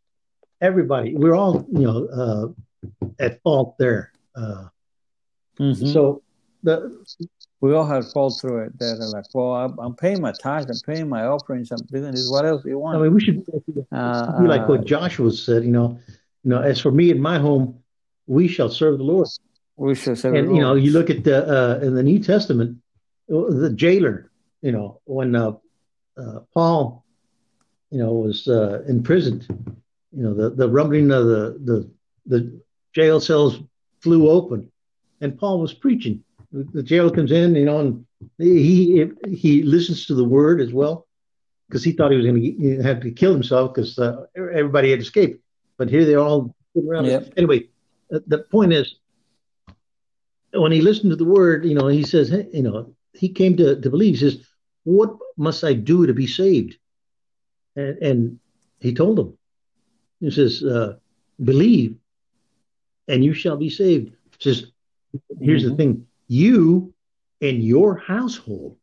Everybody, 0.59 1.15
we're 1.15 1.35
all 1.35 1.65
you 1.71 1.79
know 1.79 2.07
uh, 2.07 3.07
at 3.19 3.41
fault 3.43 3.77
there. 3.77 4.11
Uh, 4.35 4.67
mm-hmm. 5.59 5.87
So 5.87 6.23
the 6.63 7.05
we 7.61 7.73
all 7.73 7.85
have 7.85 8.11
fall 8.11 8.31
through 8.31 8.65
it. 8.65 8.79
That 8.79 8.99
are 8.99 9.09
like, 9.09 9.25
well, 9.33 9.53
I'm, 9.53 9.79
I'm, 9.79 9.95
paying 9.95 10.19
my 10.19 10.31
tithes, 10.31 10.65
I'm 10.69 10.93
paying 10.93 11.07
my 11.07 11.25
offerings, 11.25 11.71
I'm 11.71 11.85
doing 11.85 12.11
this. 12.11 12.29
What 12.29 12.43
else 12.43 12.63
do 12.63 12.69
you 12.69 12.79
want? 12.79 12.97
I 12.97 13.01
mean, 13.01 13.13
we 13.13 13.21
should 13.21 13.45
uh, 13.91 14.41
be 14.41 14.47
like 14.47 14.67
what 14.67 14.85
Joshua 14.85 15.31
said. 15.31 15.63
You 15.63 15.71
know, 15.71 15.99
you 16.43 16.49
know, 16.49 16.61
as 16.61 16.79
for 16.79 16.91
me 16.91 17.11
and 17.11 17.21
my 17.21 17.39
home, 17.39 17.79
we 18.27 18.47
shall 18.47 18.69
serve 18.69 18.97
the 18.97 19.03
Lord. 19.03 19.27
We 19.77 19.95
shall 19.95 20.15
serve. 20.15 20.35
And 20.35 20.55
you 20.55 20.61
know, 20.61 20.75
you 20.75 20.91
look 20.91 21.09
at 21.09 21.23
the 21.23 21.47
uh, 21.47 21.79
in 21.85 21.95
the 21.95 22.03
New 22.03 22.19
Testament, 22.19 22.77
the 23.27 23.71
jailer. 23.75 24.31
You 24.61 24.71
know, 24.71 25.01
when 25.05 25.35
uh, 25.35 25.53
uh, 26.17 26.39
Paul, 26.53 27.03
you 27.89 27.99
know, 27.99 28.13
was 28.13 28.47
uh, 28.47 28.83
imprisoned, 28.87 29.47
you 30.11 30.23
know, 30.23 30.33
the 30.33 30.49
the 30.51 30.69
rumbling 30.69 31.11
of 31.11 31.25
the 31.25 31.59
the 31.63 31.91
the 32.25 32.61
jail 32.93 33.19
cells 33.19 33.59
flew 33.99 34.29
open, 34.29 34.71
and 35.19 35.37
Paul 35.37 35.59
was 35.59 35.73
preaching. 35.73 36.23
The 36.51 36.83
jailer 36.83 37.11
comes 37.11 37.31
in, 37.31 37.55
you 37.55 37.65
know, 37.65 37.79
and 37.79 38.05
he 38.37 39.09
he 39.31 39.63
listens 39.63 40.05
to 40.07 40.15
the 40.15 40.23
word 40.23 40.59
as 40.59 40.73
well, 40.73 41.07
because 41.67 41.83
he 41.83 41.93
thought 41.93 42.11
he 42.11 42.17
was 42.17 42.25
going 42.25 42.41
to 42.41 42.83
have 42.83 43.01
to 43.01 43.11
kill 43.11 43.31
himself 43.31 43.73
because 43.73 43.97
uh, 43.97 44.25
everybody 44.35 44.91
had 44.91 44.99
escaped 44.99 45.41
but 45.81 45.89
here 45.89 46.05
they're 46.05 46.19
all 46.19 46.55
around. 46.77 47.05
Yep. 47.05 47.33
Anyway, 47.37 47.69
the 48.11 48.45
point 48.51 48.71
is, 48.71 48.97
when 50.53 50.71
he 50.71 50.79
listened 50.79 51.09
to 51.09 51.15
the 51.15 51.25
word, 51.25 51.65
you 51.65 51.73
know, 51.73 51.87
he 51.87 52.03
says, 52.03 52.29
hey, 52.29 52.47
you 52.53 52.61
know, 52.61 52.93
he 53.13 53.29
came 53.29 53.57
to, 53.57 53.81
to 53.81 53.89
believe. 53.89 54.19
He 54.19 54.29
says, 54.29 54.45
"What 54.83 55.17
must 55.37 55.63
I 55.63 55.73
do 55.73 56.05
to 56.05 56.13
be 56.13 56.27
saved?" 56.27 56.77
And, 57.75 57.97
and 57.97 58.39
he 58.79 58.93
told 58.93 59.17
them, 59.17 59.39
he 60.19 60.29
says, 60.29 60.63
uh, 60.63 60.97
"Believe, 61.43 61.95
and 63.07 63.25
you 63.25 63.33
shall 63.33 63.57
be 63.57 63.71
saved." 63.71 64.13
He 64.37 64.43
says, 64.53 64.71
"Here's 65.41 65.63
mm-hmm. 65.63 65.71
the 65.71 65.77
thing: 65.77 66.07
you 66.27 66.93
and 67.41 67.63
your 67.63 67.97
household 67.97 68.77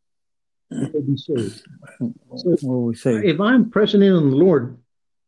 will 0.69 1.01
be 1.01 1.15
saved." 1.15 1.63
So 2.95 3.21
if 3.33 3.39
I'm 3.39 3.69
pressing 3.69 4.03
in 4.03 4.13
on 4.13 4.29
the 4.31 4.35
Lord, 4.35 4.78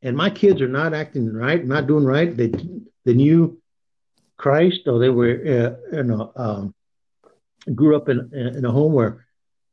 and 0.02 0.18
my 0.18 0.30
kids 0.30 0.62
are 0.62 0.68
not 0.68 0.94
acting 0.94 1.32
right, 1.32 1.66
not 1.66 1.88
doing 1.88 2.06
right, 2.06 2.36
they 2.36 2.52
the 3.06 3.14
new 3.14 3.62
Christ, 4.38 4.88
or 4.88 5.00
they 5.00 5.10
were 5.10 5.32
uh, 5.32 5.96
you 5.98 6.04
know 6.04 6.32
um, 6.36 6.74
grew 7.76 7.96
up 7.96 8.10
in 8.10 8.34
in 8.34 8.66
a 8.66 8.72
home 8.72 8.94
where 8.94 9.26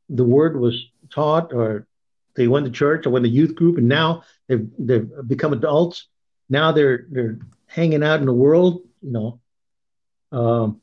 the 0.09 0.23
word 0.23 0.59
was 0.59 0.85
taught, 1.09 1.53
or 1.53 1.87
they 2.35 2.47
went 2.47 2.65
to 2.65 2.71
church, 2.71 3.05
or 3.05 3.09
went 3.09 3.25
to 3.25 3.29
youth 3.29 3.55
group, 3.55 3.77
and 3.77 3.87
now 3.87 4.23
they've 4.47 4.69
they've 4.77 5.09
become 5.27 5.53
adults. 5.53 6.07
Now 6.49 6.71
they're 6.71 7.07
they're 7.09 7.39
hanging 7.65 8.03
out 8.03 8.19
in 8.19 8.25
the 8.25 8.33
world, 8.33 8.81
you 9.01 9.11
know. 9.11 9.39
Um, 10.31 10.81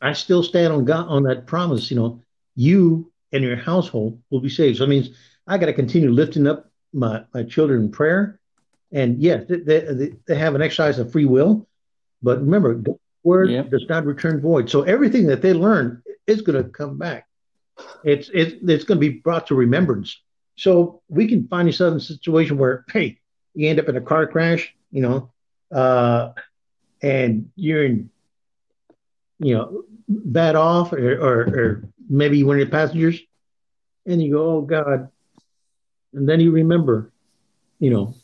I 0.00 0.12
still 0.14 0.42
stand 0.42 0.72
on 0.72 0.84
God 0.84 1.08
on 1.08 1.24
that 1.24 1.46
promise, 1.46 1.90
you 1.90 1.96
know. 1.96 2.22
You 2.54 3.10
and 3.32 3.42
your 3.42 3.56
household 3.56 4.20
will 4.30 4.40
be 4.40 4.50
saved. 4.50 4.78
So 4.78 4.84
it 4.84 4.88
means 4.88 5.10
I 5.46 5.58
got 5.58 5.66
to 5.66 5.72
continue 5.72 6.10
lifting 6.10 6.46
up 6.46 6.71
my, 6.92 7.24
my 7.32 7.42
children 7.42 7.82
in 7.82 7.90
prayer. 7.90 8.38
And 8.90 9.22
yes, 9.22 9.44
they, 9.48 9.58
they, 9.58 10.12
they 10.26 10.34
have 10.34 10.54
an 10.54 10.62
exercise 10.62 10.98
of 10.98 11.12
free 11.12 11.24
will. 11.24 11.66
But 12.22 12.40
remember, 12.40 12.74
the 12.74 12.98
word 13.22 13.50
yep. 13.50 13.70
does 13.70 13.86
not 13.88 14.04
return 14.04 14.40
void. 14.40 14.70
So 14.70 14.82
everything 14.82 15.26
that 15.26 15.42
they 15.42 15.52
learn 15.52 16.02
is 16.26 16.42
going 16.42 16.62
to 16.62 16.68
come 16.68 16.98
back. 16.98 17.26
It's, 18.04 18.30
it's, 18.32 18.54
it's 18.62 18.84
going 18.84 19.00
to 19.00 19.08
be 19.08 19.18
brought 19.18 19.46
to 19.46 19.54
remembrance. 19.54 20.20
So 20.56 21.02
we 21.08 21.26
can 21.26 21.48
find 21.48 21.66
yourself 21.66 21.92
in 21.92 21.96
a 21.96 22.00
situation 22.00 22.58
where, 22.58 22.84
hey, 22.92 23.18
you 23.54 23.68
end 23.68 23.80
up 23.80 23.88
in 23.88 23.96
a 23.96 24.00
car 24.00 24.26
crash, 24.26 24.74
you 24.90 25.02
know, 25.02 25.30
uh, 25.74 26.32
and 27.02 27.50
you're 27.56 27.84
in, 27.84 28.10
you 29.38 29.54
know, 29.54 29.84
bad 30.08 30.54
off, 30.54 30.92
or, 30.92 31.14
or, 31.14 31.40
or 31.40 31.88
maybe 32.08 32.44
one 32.44 32.60
of 32.60 32.66
the 32.66 32.70
passengers, 32.70 33.18
and 34.06 34.22
you 34.22 34.32
go, 34.32 34.56
oh 34.56 34.60
God, 34.60 35.08
and 36.12 36.28
then 36.28 36.40
you 36.40 36.50
remember, 36.50 37.10
you 37.78 37.90
know. 37.90 38.14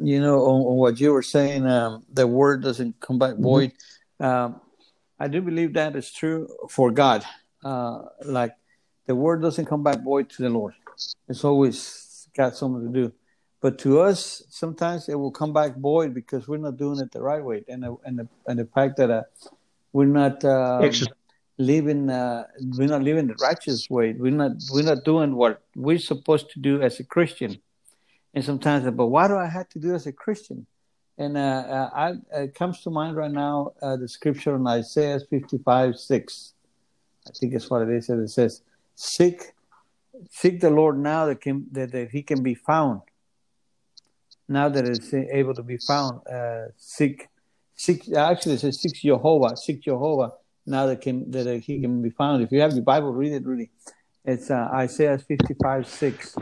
You 0.00 0.22
know, 0.22 0.40
on, 0.46 0.62
on 0.62 0.76
what 0.76 1.00
you 1.00 1.12
were 1.12 1.22
saying, 1.22 1.66
um, 1.66 2.02
the 2.10 2.26
word 2.26 2.62
doesn't 2.62 2.98
come 2.98 3.18
back 3.18 3.32
mm-hmm. 3.34 3.42
void. 3.42 3.72
Um, 4.18 4.58
I 5.20 5.28
do 5.28 5.42
believe 5.42 5.74
that 5.74 5.94
is 5.96 6.10
true 6.10 6.48
for 6.70 6.90
God. 6.90 7.24
Uh, 7.62 8.04
like 8.24 8.56
the 9.06 9.14
word 9.14 9.42
doesn't 9.42 9.66
come 9.66 9.82
back 9.82 10.02
void 10.02 10.30
to 10.30 10.42
the 10.42 10.48
Lord. 10.48 10.74
It's 11.28 11.44
always 11.44 12.26
got 12.34 12.56
something 12.56 12.90
to 12.90 13.00
do. 13.02 13.12
But 13.60 13.78
to 13.80 14.00
us, 14.00 14.42
sometimes 14.48 15.08
it 15.08 15.14
will 15.14 15.30
come 15.30 15.52
back 15.52 15.76
void 15.76 16.14
because 16.14 16.48
we're 16.48 16.56
not 16.56 16.76
doing 16.76 16.98
it 16.98 17.12
the 17.12 17.22
right 17.22 17.44
way, 17.44 17.62
and 17.68 17.82
the 17.84 17.96
and 18.04 18.18
the, 18.18 18.28
and 18.46 18.58
the 18.58 18.66
fact 18.66 18.96
that 18.96 19.10
uh, 19.10 19.22
we're 19.92 20.06
not 20.06 20.44
um, 20.44 20.82
living 21.66 22.10
uh, 22.10 22.44
we're 22.76 22.88
not 22.88 23.02
living 23.02 23.26
the 23.26 23.34
righteous 23.42 23.88
way 23.88 24.12
we're 24.12 24.30
not 24.30 24.52
we're 24.70 24.90
not 24.92 25.04
doing 25.04 25.34
what 25.34 25.62
we're 25.76 25.98
supposed 25.98 26.50
to 26.50 26.60
do 26.60 26.82
as 26.82 27.00
a 27.00 27.04
christian 27.04 27.56
and 28.34 28.44
sometimes 28.44 28.84
but 28.90 29.06
why 29.06 29.26
do 29.28 29.36
i 29.36 29.46
have 29.46 29.68
to 29.68 29.78
do 29.78 29.94
as 29.94 30.06
a 30.06 30.12
christian 30.12 30.66
and 31.18 31.36
uh, 31.36 31.40
uh 31.40 31.90
I, 31.94 32.42
it 32.42 32.54
comes 32.54 32.82
to 32.82 32.90
mind 32.90 33.16
right 33.16 33.30
now 33.30 33.72
uh, 33.82 33.96
the 33.96 34.08
scripture 34.08 34.56
in 34.56 34.66
isaiah 34.66 35.20
55 35.30 35.96
6 35.98 36.54
i 37.28 37.30
think 37.38 37.54
it's 37.54 37.68
what 37.70 37.82
it 37.82 37.90
is 37.90 38.08
it 38.08 38.28
says 38.28 38.62
seek 38.94 39.52
seek 40.30 40.60
the 40.60 40.70
Lord 40.70 40.98
now 40.98 41.26
that 41.26 41.40
can 41.40 41.66
that, 41.72 41.92
that 41.92 42.10
He 42.10 42.22
can 42.22 42.42
be 42.42 42.54
found. 42.54 43.00
Now 44.48 44.68
that 44.68 44.86
it's 44.86 45.12
able 45.14 45.54
to 45.54 45.62
be 45.62 45.78
found, 45.78 46.20
uh, 46.26 46.66
seek, 46.76 47.28
seek. 47.74 48.12
Actually, 48.12 48.56
it 48.56 48.60
says 48.60 48.80
seek 48.80 48.94
Jehovah, 48.94 49.56
seek 49.56 49.82
Jehovah. 49.82 50.32
Now 50.64 50.86
that 50.86 51.00
can 51.00 51.30
that 51.32 51.46
He 51.60 51.80
can 51.80 52.02
be 52.02 52.10
found. 52.10 52.42
If 52.42 52.52
you 52.52 52.60
have 52.60 52.72
your 52.72 52.84
Bible, 52.84 53.12
read 53.12 53.32
it. 53.32 53.44
Really, 53.44 53.70
it's 54.24 54.50
uh, 54.50 54.68
Isaiah 54.72 55.18
fifty-five 55.18 55.88
six. 55.88 56.36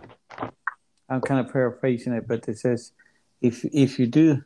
I'm 1.08 1.20
kind 1.20 1.40
of 1.44 1.52
paraphrasing 1.52 2.12
it, 2.12 2.28
but 2.28 2.48
it 2.48 2.58
says, 2.58 2.92
if 3.40 3.64
if 3.64 3.98
you 3.98 4.06
do, 4.06 4.42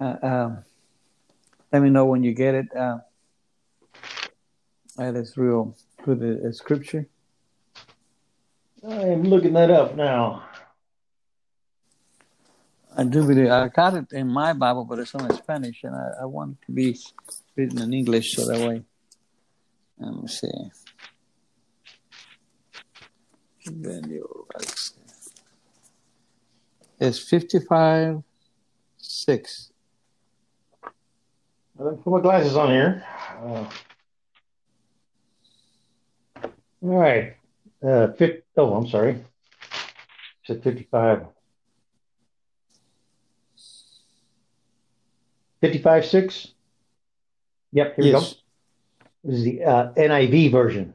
uh, 0.00 0.16
um, 0.22 0.64
let 1.72 1.82
me 1.82 1.90
know 1.90 2.06
when 2.06 2.24
you 2.24 2.32
get 2.32 2.54
it. 2.54 2.74
Uh, 2.74 2.98
that 4.96 5.16
is 5.16 5.36
real 5.36 5.76
for 6.04 6.14
the 6.14 6.52
scripture. 6.52 7.06
I 8.88 8.94
am 8.94 9.24
looking 9.24 9.52
that 9.54 9.70
up 9.70 9.96
now. 9.96 10.44
I 12.96 13.04
do 13.04 13.26
believe 13.26 13.50
I 13.50 13.68
got 13.68 13.94
it 13.94 14.12
in 14.12 14.28
my 14.28 14.52
Bible, 14.52 14.84
but 14.84 14.98
it's 15.00 15.14
only 15.14 15.34
Spanish, 15.36 15.82
and 15.82 15.94
I, 15.94 16.22
I 16.22 16.24
want 16.26 16.52
it 16.52 16.66
to 16.66 16.72
be 16.72 16.96
written 17.56 17.82
in 17.82 17.92
English 17.92 18.34
so 18.36 18.46
that 18.46 18.66
way. 18.66 18.82
Let 19.98 20.14
me 20.14 20.28
see. 20.28 20.48
It's 27.00 27.18
55 27.18 28.22
6. 28.98 29.70
I 30.84 30.88
didn't 31.78 32.04
put 32.04 32.10
my 32.12 32.20
glasses 32.20 32.56
on 32.56 32.70
here. 32.70 33.04
Uh, 33.42 33.64
all 36.82 36.98
right. 36.98 37.36
Uh, 37.82 38.12
50, 38.12 38.42
oh, 38.56 38.74
I'm 38.74 38.88
sorry. 38.88 39.24
Said 40.44 40.62
55. 40.62 41.26
55 45.60 46.06
6. 46.06 46.48
Yep, 47.72 47.96
here 47.96 48.04
yes. 48.04 48.04
we 48.04 48.12
go. 48.12 48.43
This 49.24 49.38
is 49.38 49.44
the 49.44 49.64
uh, 49.64 49.92
NIV 49.94 50.52
version. 50.52 50.94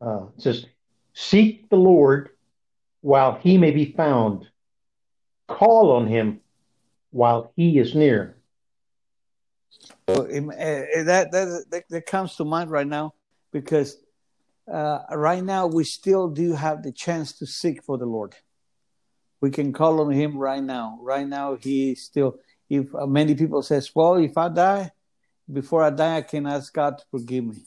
Uh, 0.00 0.26
it 0.36 0.42
says, 0.42 0.66
Seek 1.14 1.68
the 1.70 1.76
Lord 1.76 2.30
while 3.00 3.38
he 3.40 3.58
may 3.58 3.70
be 3.70 3.92
found, 3.92 4.48
call 5.46 5.92
on 5.92 6.06
him 6.06 6.40
while 7.10 7.52
he 7.56 7.78
is 7.78 7.94
near. 7.94 8.36
So, 10.08 10.22
uh, 10.22 11.04
that, 11.04 11.28
that, 11.30 11.84
that 11.88 12.06
comes 12.06 12.36
to 12.36 12.44
mind 12.44 12.70
right 12.70 12.86
now 12.86 13.14
because 13.52 13.96
uh, 14.70 14.98
right 15.12 15.42
now 15.42 15.66
we 15.66 15.84
still 15.84 16.28
do 16.28 16.52
have 16.52 16.82
the 16.82 16.92
chance 16.92 17.32
to 17.38 17.46
seek 17.46 17.82
for 17.84 17.96
the 17.96 18.06
Lord. 18.06 18.34
We 19.40 19.50
can 19.50 19.72
call 19.72 20.00
on 20.00 20.10
Him 20.12 20.36
right 20.36 20.62
now. 20.62 20.98
Right 21.00 21.26
now, 21.26 21.56
He 21.56 21.94
still. 21.94 22.38
If 22.68 22.94
uh, 22.94 23.06
many 23.06 23.34
people 23.34 23.62
says, 23.62 23.90
"Well, 23.94 24.16
if 24.16 24.36
I 24.36 24.48
die, 24.48 24.90
before 25.52 25.82
I 25.82 25.90
die, 25.90 26.16
I 26.18 26.22
can 26.22 26.46
ask 26.46 26.72
God 26.72 26.98
to 26.98 27.04
forgive 27.10 27.44
me," 27.44 27.62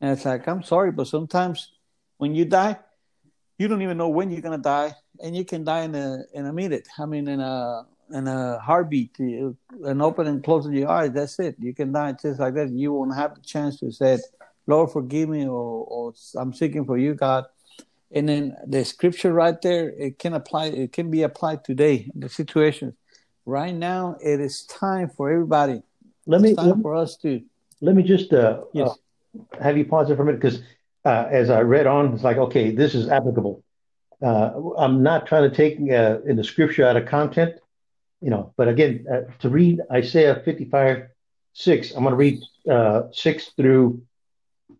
and 0.00 0.10
it's 0.12 0.24
like, 0.24 0.46
I'm 0.48 0.62
sorry, 0.62 0.92
but 0.92 1.06
sometimes 1.06 1.72
when 2.18 2.34
you 2.34 2.44
die, 2.44 2.78
you 3.58 3.68
don't 3.68 3.82
even 3.82 3.96
know 3.96 4.08
when 4.08 4.30
you're 4.30 4.40
gonna 4.40 4.58
die, 4.58 4.94
and 5.22 5.36
you 5.36 5.44
can 5.44 5.64
die 5.64 5.82
in 5.82 5.94
a 5.94 6.24
in 6.32 6.46
a 6.46 6.52
minute. 6.52 6.88
I 6.98 7.06
mean, 7.06 7.28
in 7.28 7.40
a 7.40 7.86
in 8.10 8.28
a 8.28 8.58
heartbeat, 8.58 9.18
and 9.18 10.02
open 10.02 10.26
and 10.26 10.44
closing 10.44 10.72
your 10.72 10.88
eyes. 10.88 11.12
That's 11.12 11.38
it. 11.38 11.56
You 11.58 11.74
can 11.74 11.92
die 11.92 12.12
just 12.12 12.40
like 12.40 12.54
that. 12.54 12.70
You 12.70 12.92
won't 12.92 13.14
have 13.14 13.34
the 13.34 13.40
chance 13.40 13.80
to 13.80 13.90
say, 13.90 14.18
Lord, 14.66 14.90
forgive 14.90 15.28
me, 15.28 15.46
or, 15.46 15.84
or 15.86 16.14
I'm 16.36 16.52
seeking 16.52 16.84
for 16.84 16.98
you, 16.98 17.14
God. 17.14 17.46
And 18.12 18.28
then 18.28 18.56
the 18.66 18.84
scripture 18.84 19.32
right 19.32 19.60
there, 19.60 19.90
it 19.90 20.18
can 20.18 20.34
apply, 20.34 20.66
it 20.66 20.92
can 20.92 21.10
be 21.10 21.22
applied 21.22 21.64
today 21.64 22.10
the 22.14 22.28
situation. 22.28 22.96
Right 23.46 23.74
now, 23.74 24.16
it 24.20 24.40
is 24.40 24.64
time 24.64 25.10
for 25.10 25.30
everybody. 25.30 25.82
Let 26.26 26.40
me, 26.40 26.54
time 26.54 26.68
let, 26.68 26.82
for 26.82 26.94
us 26.94 27.16
to. 27.18 27.42
Let 27.80 27.94
me 27.94 28.02
just 28.02 28.32
uh, 28.32 28.62
yes. 28.72 28.90
uh, 28.90 29.62
have 29.62 29.76
you 29.76 29.84
pause 29.84 30.10
it 30.10 30.16
for 30.16 30.22
a 30.22 30.24
minute 30.24 30.40
because 30.40 30.60
uh, 31.04 31.28
as 31.30 31.50
I 31.50 31.60
read 31.60 31.86
on, 31.86 32.14
it's 32.14 32.24
like, 32.24 32.36
okay, 32.36 32.70
this 32.70 32.94
is 32.94 33.08
applicable. 33.08 33.62
Uh, 34.22 34.52
I'm 34.78 35.02
not 35.02 35.26
trying 35.26 35.50
to 35.50 35.54
take 35.54 35.76
uh, 35.90 36.22
in 36.22 36.36
the 36.36 36.44
scripture 36.44 36.86
out 36.86 36.96
of 36.96 37.06
content, 37.06 37.56
you 38.22 38.30
know, 38.30 38.54
but 38.56 38.68
again, 38.68 39.04
uh, 39.12 39.30
to 39.40 39.50
read 39.50 39.80
Isaiah 39.92 40.40
55, 40.44 41.08
6, 41.52 41.90
I'm 41.90 42.04
going 42.04 42.12
to 42.12 42.16
read 42.16 42.40
uh, 42.70 43.02
6 43.12 43.50
through 43.56 44.02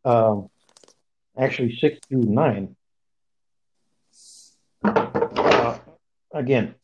um, 0.04 0.50
actually 1.36 1.76
six 1.76 1.98
through 2.08 2.22
nine. 2.22 2.76
Uh, 4.82 5.78
again, 6.32 6.74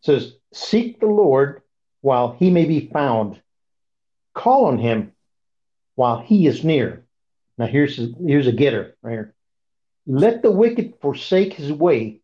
says, 0.00 0.34
Seek 0.52 1.00
the 1.00 1.06
Lord 1.06 1.62
while 2.00 2.36
he 2.38 2.50
may 2.50 2.64
be 2.64 2.88
found, 2.92 3.40
call 4.38 4.66
on 4.66 4.78
him 4.78 5.12
while 5.96 6.20
he 6.20 6.46
is 6.46 6.64
near. 6.64 7.04
Now, 7.58 7.66
here's 7.66 7.98
a, 7.98 8.08
here's 8.24 8.46
a 8.46 8.52
getter 8.52 8.96
right 9.02 9.12
here. 9.12 9.34
Let 10.06 10.42
the 10.42 10.50
wicked 10.50 10.94
forsake 11.00 11.54
his 11.54 11.72
way 11.72 12.20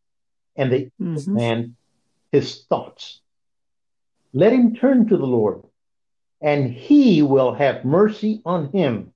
and 0.56 0.72
the 0.72 0.90
mm-hmm. 1.00 1.34
man 1.34 1.76
his 2.30 2.64
thoughts. 2.64 3.20
Let 4.32 4.52
him 4.52 4.74
turn 4.74 5.08
to 5.08 5.16
the 5.16 5.26
Lord, 5.26 5.62
and 6.40 6.72
he 6.72 7.22
will 7.22 7.54
have 7.54 7.84
mercy 7.84 8.42
on 8.44 8.72
him 8.72 9.12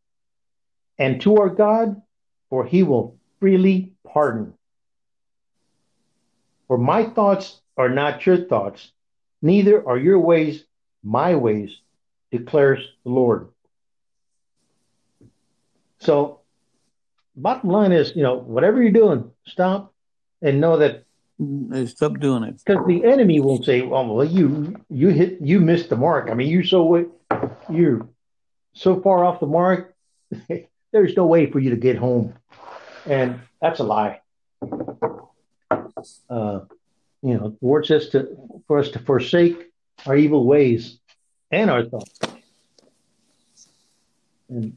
and 0.99 1.21
to 1.23 1.37
our 1.37 1.49
God, 1.49 2.03
for 2.51 2.65
he 2.65 2.83
will 2.83 3.17
freely 3.41 3.93
pardon. 4.05 4.55
For 6.67 6.79
my 6.79 7.05
thoughts 7.05 7.61
are 7.77 7.89
not 7.89 8.27
your 8.27 8.37
thoughts, 8.37 8.93
neither 9.41 9.87
are 9.89 9.99
your 9.99 10.19
ways 10.19 10.65
my 11.03 11.35
ways, 11.37 11.81
declares 12.31 12.81
the 13.05 13.11
Lord. 13.11 13.49
So, 16.01 16.41
bottom 17.37 17.71
line 17.71 17.93
is, 17.93 18.15
you 18.15 18.23
know, 18.23 18.37
whatever 18.37 18.83
you're 18.83 18.93
doing, 18.93 19.31
stop 19.47 19.93
and 20.43 20.61
know 20.61 20.79
that. 20.79 21.05
Stop 21.87 22.19
doing 22.19 22.43
it 22.43 22.61
because 22.65 22.85
the 22.89 23.05
enemy 23.05 23.39
will 23.39 23.63
say, 23.63 23.83
"Oh, 23.83 24.13
well, 24.13 24.27
you 24.27 24.75
you 24.91 25.11
hit 25.11 25.41
you 25.41 25.61
missed 25.61 25.89
the 25.89 25.97
mark. 25.97 26.31
I 26.31 26.35
mean, 26.35 26.49
you're 26.49 26.65
so 26.65 27.13
you're 27.71 28.09
so 28.73 29.01
far 29.01 29.25
off 29.25 29.39
the 29.39 29.47
mark. 29.47 29.95
there's 30.93 31.17
no 31.17 31.27
way 31.27 31.51
for 31.51 31.61
you 31.61 31.71
to 31.71 31.77
get 31.77 31.97
home. 31.97 32.35
And 33.07 33.41
that's 33.61 33.81
a 33.81 33.85
lie. 33.85 34.21
Uh, 36.29 36.61
you 37.23 37.35
know, 37.35 37.51
the 37.51 37.67
word 37.67 37.87
says 37.87 38.09
to 38.11 38.37
for 38.67 38.79
us 38.79 38.91
to 38.91 38.99
forsake 38.99 39.71
our 40.07 40.17
evil 40.17 40.45
ways 40.45 40.99
and 41.51 41.71
our 41.71 41.85
thoughts. 41.85 42.19
And 44.49 44.77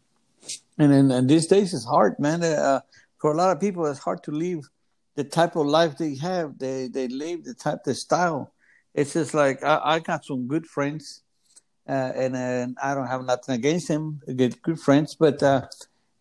and 0.78 1.12
and 1.12 1.30
these 1.30 1.48
days 1.48 1.74
it's 1.74 1.86
hard, 1.86 2.20
man. 2.20 2.44
Uh, 2.44 2.82
for 3.20 3.32
a 3.32 3.38
lot 3.38 3.56
of 3.56 3.60
people, 3.60 3.86
it's 3.86 4.00
hard 4.00 4.24
to 4.24 4.32
leave 4.32 4.68
the 5.16 5.24
type 5.24 5.56
of 5.56 5.68
life 5.68 5.98
they 5.98 6.16
have. 6.16 6.58
They 6.58 6.88
they 6.88 7.08
live 7.08 7.44
the 7.44 7.54
type 7.54 7.84
the 7.84 7.94
style. 7.94 8.54
It's 8.94 9.14
just 9.14 9.34
like 9.34 9.64
I, 9.64 9.80
I 9.84 10.00
got 10.00 10.26
some 10.26 10.48
good 10.48 10.66
friends, 10.66 11.24
uh, 11.88 12.12
and, 12.16 12.36
and 12.36 12.78
I 12.82 12.96
don't 12.96 13.08
have 13.08 13.24
nothing 13.24 13.56
against 13.56 13.88
them. 13.88 14.22
Good 14.26 14.62
good 14.62 14.80
friends, 14.80 15.16
but 15.16 15.42
uh, 15.44 15.68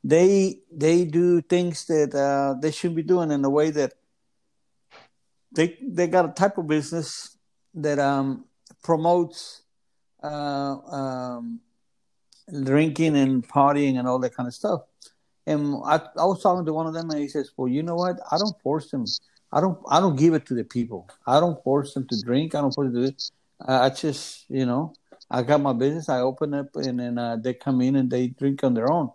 they 0.05 0.61
they 0.71 1.05
do 1.05 1.41
things 1.41 1.87
that 1.87 2.15
uh, 2.15 2.61
they 2.61 2.71
should 2.71 2.95
be 2.95 3.03
doing 3.03 3.31
in 3.31 3.45
a 3.45 3.51
way 3.51 3.71
that 3.71 3.95
they 5.53 5.79
they 5.83 6.07
got 6.07 6.29
a 6.29 6.33
type 6.33 6.59
of 6.59 6.67
business 6.67 7.37
that 7.75 7.99
um, 7.99 8.45
promotes 8.83 9.63
uh, 10.23 10.77
um, 10.91 11.61
drinking 12.65 13.17
and 13.17 13.47
partying 13.47 13.99
and 13.99 14.07
all 14.09 14.19
that 14.19 14.35
kind 14.35 14.47
of 14.47 14.55
stuff. 14.55 14.83
And 15.47 15.77
I, 15.85 16.01
I 16.17 16.25
was 16.25 16.43
talking 16.43 16.65
to 16.67 16.73
one 16.73 16.87
of 16.87 16.95
them, 16.95 17.11
and 17.11 17.19
he 17.19 17.29
says, 17.29 17.51
"Well, 17.57 17.69
you 17.69 17.83
know 17.83 17.97
what? 17.97 18.21
I 18.31 18.39
don't 18.39 18.61
force 18.63 18.91
them. 18.91 19.05
I 19.53 19.61
don't. 19.61 19.79
I 19.89 20.01
don't 20.01 20.17
give 20.17 20.35
it 20.35 20.47
to 20.47 20.55
the 20.55 20.65
people. 20.65 21.09
I 21.27 21.41
don't 21.41 21.63
force 21.65 21.95
them 21.95 22.07
to 22.09 22.21
drink. 22.23 22.55
I 22.55 22.61
don't 22.61 22.75
force 22.75 22.87
them 22.87 22.95
to 22.95 23.01
do 23.01 23.09
it. 23.09 23.31
I 23.67 23.91
just, 23.91 24.47
you 24.49 24.65
know, 24.65 24.95
I 25.31 25.43
got 25.43 25.61
my 25.61 25.73
business. 25.73 26.09
I 26.09 26.21
open 26.21 26.55
up, 26.55 26.75
and 26.77 27.01
then 27.01 27.19
uh, 27.19 27.37
they 27.37 27.55
come 27.55 27.81
in 27.81 27.97
and 27.97 28.11
they 28.11 28.29
drink 28.29 28.65
on 28.65 28.75
their 28.75 28.91
own. 28.91 29.11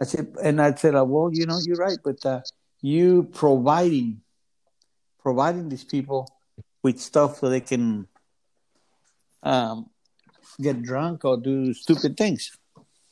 I 0.00 0.04
said, 0.04 0.34
and 0.42 0.60
I 0.60 0.74
said, 0.74 0.94
uh, 0.94 1.04
well, 1.04 1.30
you 1.32 1.46
know, 1.46 1.58
you're 1.64 1.76
right, 1.76 1.98
but 2.02 2.24
uh, 2.26 2.40
you 2.80 3.24
providing 3.32 4.20
providing 5.24 5.68
these 5.70 5.84
people 5.84 6.28
with 6.82 7.00
stuff 7.00 7.38
so 7.38 7.48
they 7.48 7.60
can 7.60 8.06
um, 9.42 9.88
get 10.60 10.82
drunk 10.82 11.24
or 11.24 11.36
do 11.36 11.74
stupid 11.74 12.16
things. 12.16 12.56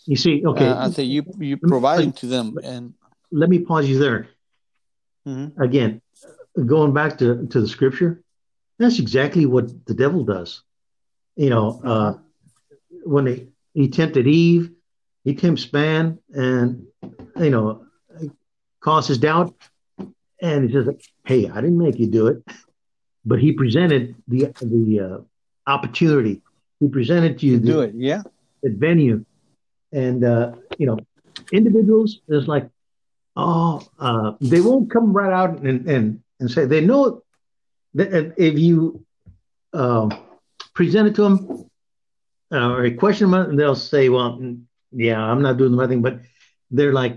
You 0.07 0.17
see, 0.17 0.45
okay. 0.45 0.67
Uh, 0.67 0.89
I 0.89 0.91
said 0.91 1.07
you 1.07 1.25
you 1.39 1.57
providing 1.57 2.13
to 2.15 2.27
them, 2.27 2.59
and 2.63 2.95
let 3.31 3.49
me 3.49 3.61
pause 3.61 3.89
you 3.89 3.99
there. 3.99 4.29
Mm-hmm. 5.27 5.61
Again, 5.61 6.03
going 6.67 6.93
back 6.93 7.19
to 7.19 7.47
to 7.47 7.61
the 7.61 7.69
scripture, 7.69 8.23
that's 8.79 8.99
exactly 8.99 9.47
what 9.47 9.87
the 9.87 9.95
devil 9.95 10.25
does. 10.25 10.63
You 11.37 11.51
know, 11.51 11.81
uh, 11.85 12.15
when 13.05 13.27
he, 13.27 13.49
he 13.75 13.89
tempted 13.89 14.27
Eve, 14.27 14.73
he 15.25 15.35
tempts 15.35 15.73
man 15.73 16.19
and, 16.35 16.87
you 17.39 17.51
know, 17.51 17.87
causes 18.81 19.19
doubt. 19.19 19.55
And 20.41 20.69
he 20.69 20.75
says, 20.75 20.89
"Hey, 21.25 21.49
I 21.49 21.61
didn't 21.61 21.79
make 21.79 21.99
you 22.01 22.09
do 22.09 22.27
it, 22.27 22.43
but 23.25 23.39
he 23.39 23.53
presented 23.53 24.17
the 24.27 24.53
the 24.61 25.01
uh, 25.01 25.71
opportunity. 25.71 26.43
He 26.83 26.89
presented 26.89 27.39
to 27.39 27.47
you 27.47 27.61
do 27.61 27.83
it, 27.83 27.95
yeah, 27.95 28.23
the 28.61 28.71
venue, 28.71 29.25
and 29.93 30.25
uh, 30.25 30.51
you 30.79 30.87
know, 30.87 30.99
individuals 31.53 32.19
is 32.27 32.49
like, 32.49 32.69
oh, 33.37 33.87
uh, 34.01 34.33
they 34.41 34.61
won't 34.61 34.91
come 34.91 35.13
right 35.13 35.33
out 35.33 35.61
and 35.61 35.89
and 35.89 36.21
and 36.41 36.51
say 36.51 36.65
they 36.65 36.81
know 36.81 37.23
that 37.95 38.35
if 38.37 38.59
you 38.59 39.07
uh, 39.73 40.09
present 40.75 41.07
it 41.07 41.15
to 41.15 41.23
them 41.23 41.71
uh, 42.51 42.71
or 42.73 42.85
a 42.85 42.91
question 42.91 43.31
them, 43.31 43.51
and 43.51 43.57
they'll 43.57 43.77
say, 43.77 44.09
well, 44.09 44.41
yeah, 44.91 45.23
I'm 45.23 45.41
not 45.41 45.59
doing 45.59 45.77
nothing, 45.77 46.03
but 46.03 46.19
they're 46.73 46.93
like, 46.93 47.17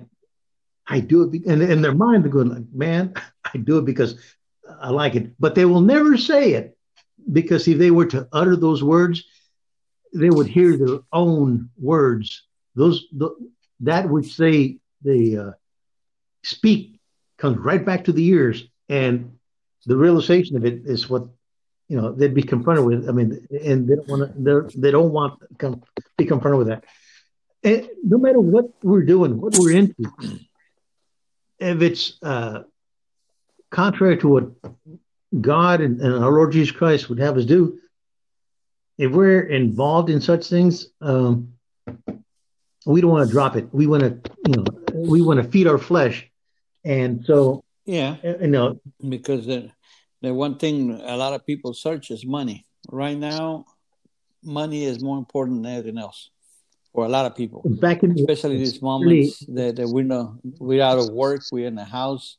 I 0.85 0.99
do 0.99 1.23
it, 1.23 1.31
be-, 1.31 1.43
and 1.47 1.63
in 1.63 1.81
their 1.81 1.95
mind 1.95 2.23
they're 2.23 2.31
going, 2.31 2.49
like, 2.49 2.71
man, 2.71 3.15
I 3.51 3.57
do 3.57 3.79
it 3.79 3.85
because 3.85 4.15
I 4.79 4.91
like 4.91 5.15
it, 5.15 5.31
but 5.39 5.55
they 5.55 5.65
will 5.65 5.81
never 5.81 6.17
say 6.17 6.53
it 6.53 6.77
because 7.31 7.67
if 7.67 7.79
they 7.79 7.89
were 7.89 8.05
to 8.05 8.27
utter 8.31 8.55
those 8.55 8.83
words, 8.83 9.23
they 10.15 10.29
would 10.29 10.47
hear 10.47 10.77
their 10.77 10.99
own 11.11 11.69
words. 11.77 12.43
Those 12.75 13.05
the, 13.11 13.29
that 13.81 14.09
which 14.09 14.37
they 14.37 14.77
they 15.03 15.37
uh, 15.37 15.51
speak 16.43 16.99
comes 17.37 17.57
right 17.57 17.85
back 17.85 18.05
to 18.05 18.11
the 18.11 18.25
ears, 18.25 18.63
and 18.89 19.37
the 19.85 19.97
realization 19.97 20.57
of 20.57 20.65
it 20.65 20.85
is 20.85 21.09
what 21.09 21.27
you 21.87 21.97
know 21.99 22.11
they'd 22.11 22.33
be 22.33 22.43
confronted 22.43 22.85
with. 22.85 23.09
I 23.09 23.11
mean, 23.11 23.47
and 23.63 23.87
they 23.87 23.95
don't 23.95 24.07
want 24.07 24.45
to. 24.45 24.79
They 24.79 24.91
don't 24.91 25.11
want 25.11 25.41
to 25.59 25.81
be 26.17 26.25
confronted 26.25 26.57
with 26.57 26.67
that. 26.67 26.83
And 27.63 27.89
no 28.03 28.17
matter 28.17 28.39
what 28.39 28.65
we're 28.83 29.03
doing, 29.03 29.41
what 29.41 29.55
we're 29.57 29.71
into, 29.71 30.11
if 31.59 31.81
it's 31.81 32.17
uh, 32.21 32.63
contrary 33.71 34.17
to 34.17 34.27
what 34.27 34.51
God 35.39 35.81
and, 35.81 35.99
and, 35.99 36.23
our 36.23 36.31
Lord 36.31 36.51
Jesus 36.51 36.75
Christ 36.75 37.09
would 37.09 37.19
have 37.19 37.37
us 37.37 37.45
do, 37.45 37.79
if 38.97 39.11
we're 39.11 39.41
involved 39.41 40.09
in 40.09 40.21
such 40.21 40.47
things, 40.47 40.87
um, 41.01 41.53
we 42.85 43.01
don't 43.01 43.11
want 43.11 43.27
to 43.27 43.31
drop 43.31 43.55
it. 43.55 43.67
We 43.73 43.87
want 43.87 44.03
to, 44.03 44.31
you 44.47 44.55
know, 44.55 44.65
we 44.93 45.21
want 45.21 45.41
to 45.41 45.49
feed 45.49 45.67
our 45.67 45.77
flesh, 45.77 46.29
and 46.83 47.25
so 47.25 47.63
yeah, 47.85 48.15
you 48.23 48.47
know, 48.47 48.79
because 49.07 49.45
the 49.45 49.71
the 50.21 50.33
one 50.33 50.57
thing 50.57 51.01
a 51.01 51.17
lot 51.17 51.33
of 51.33 51.45
people 51.45 51.73
search 51.73 52.11
is 52.11 52.25
money. 52.25 52.65
Right 52.91 53.17
now, 53.17 53.65
money 54.43 54.85
is 54.85 55.03
more 55.03 55.17
important 55.17 55.63
than 55.63 55.71
anything 55.73 55.97
else 55.97 56.29
for 56.93 57.05
a 57.05 57.09
lot 57.09 57.25
of 57.25 57.35
people. 57.35 57.63
Back 57.65 58.03
in 58.03 58.11
especially 58.11 58.57
these 58.57 58.81
moments 58.81 59.39
that, 59.47 59.75
that 59.75 59.87
we're 59.87 60.29
we're 60.59 60.83
out 60.83 60.99
of 60.99 61.09
work, 61.09 61.41
we're 61.51 61.67
in 61.67 61.75
the 61.75 61.83
house, 61.83 62.37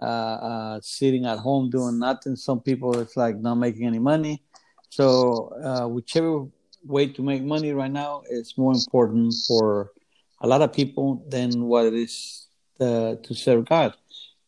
uh, 0.00 0.04
uh, 0.04 0.80
sitting 0.82 1.26
at 1.26 1.38
home 1.38 1.70
doing 1.70 1.98
nothing. 1.98 2.36
Some 2.36 2.60
people 2.60 2.98
it's 3.00 3.16
like 3.16 3.38
not 3.38 3.56
making 3.56 3.86
any 3.86 3.98
money. 3.98 4.42
So 4.90 5.52
uh, 5.64 5.88
whichever 5.88 6.46
way 6.84 7.06
to 7.06 7.22
make 7.22 7.42
money 7.42 7.72
right 7.72 7.90
now 7.90 8.22
is 8.28 8.54
more 8.56 8.72
important 8.72 9.34
for 9.46 9.92
a 10.40 10.46
lot 10.46 10.62
of 10.62 10.72
people 10.72 11.24
than 11.28 11.64
what 11.64 11.86
it 11.86 11.94
is 11.94 12.48
uh, 12.80 13.14
to 13.22 13.34
serve 13.34 13.68
God. 13.68 13.94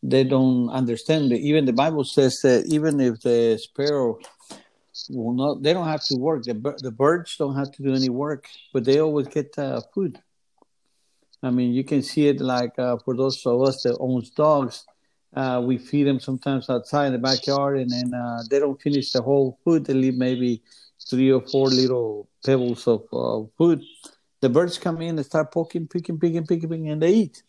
They 0.01 0.25
don't 0.25 0.69
understand 0.69 1.31
that 1.31 1.39
even 1.39 1.65
the 1.65 1.73
Bible 1.73 2.03
says 2.03 2.39
that 2.43 2.65
even 2.65 2.99
if 2.99 3.21
the 3.21 3.57
sparrow 3.57 4.19
will 5.09 5.33
not, 5.33 5.63
they 5.63 5.73
don't 5.73 5.87
have 5.87 6.03
to 6.05 6.17
work. 6.17 6.43
The, 6.43 6.53
the 6.79 6.91
birds 6.91 7.37
don't 7.37 7.55
have 7.55 7.71
to 7.71 7.83
do 7.83 7.93
any 7.93 8.09
work, 8.09 8.49
but 8.73 8.83
they 8.83 8.99
always 8.99 9.27
get 9.27 9.57
uh, 9.57 9.81
food. 9.93 10.19
I 11.41 11.51
mean, 11.51 11.73
you 11.73 11.83
can 11.83 12.01
see 12.01 12.27
it 12.27 12.41
like 12.41 12.77
uh, 12.77 12.97
for 13.03 13.15
those 13.15 13.41
of 13.45 13.61
us 13.61 13.81
that 13.83 13.97
owns 13.99 14.29
dogs, 14.29 14.85
uh, 15.35 15.61
we 15.63 15.77
feed 15.77 16.03
them 16.03 16.19
sometimes 16.19 16.69
outside 16.69 17.07
in 17.07 17.13
the 17.13 17.19
backyard, 17.19 17.79
and 17.79 17.89
then 17.89 18.13
uh, 18.13 18.43
they 18.49 18.59
don't 18.59 18.81
finish 18.81 19.11
the 19.11 19.21
whole 19.21 19.59
food. 19.63 19.85
They 19.85 19.93
leave 19.93 20.15
maybe 20.15 20.61
three 21.09 21.31
or 21.31 21.41
four 21.41 21.67
little 21.67 22.29
pebbles 22.45 22.87
of 22.87 23.03
uh, 23.11 23.47
food. 23.57 23.81
The 24.41 24.49
birds 24.49 24.77
come 24.77 25.01
in 25.01 25.17
and 25.17 25.25
start 25.25 25.51
poking, 25.51 25.87
picking, 25.87 26.19
picking, 26.19 26.45
picking, 26.45 26.69
picking, 26.69 26.89
and 26.89 27.01
they 27.01 27.13
eat 27.13 27.43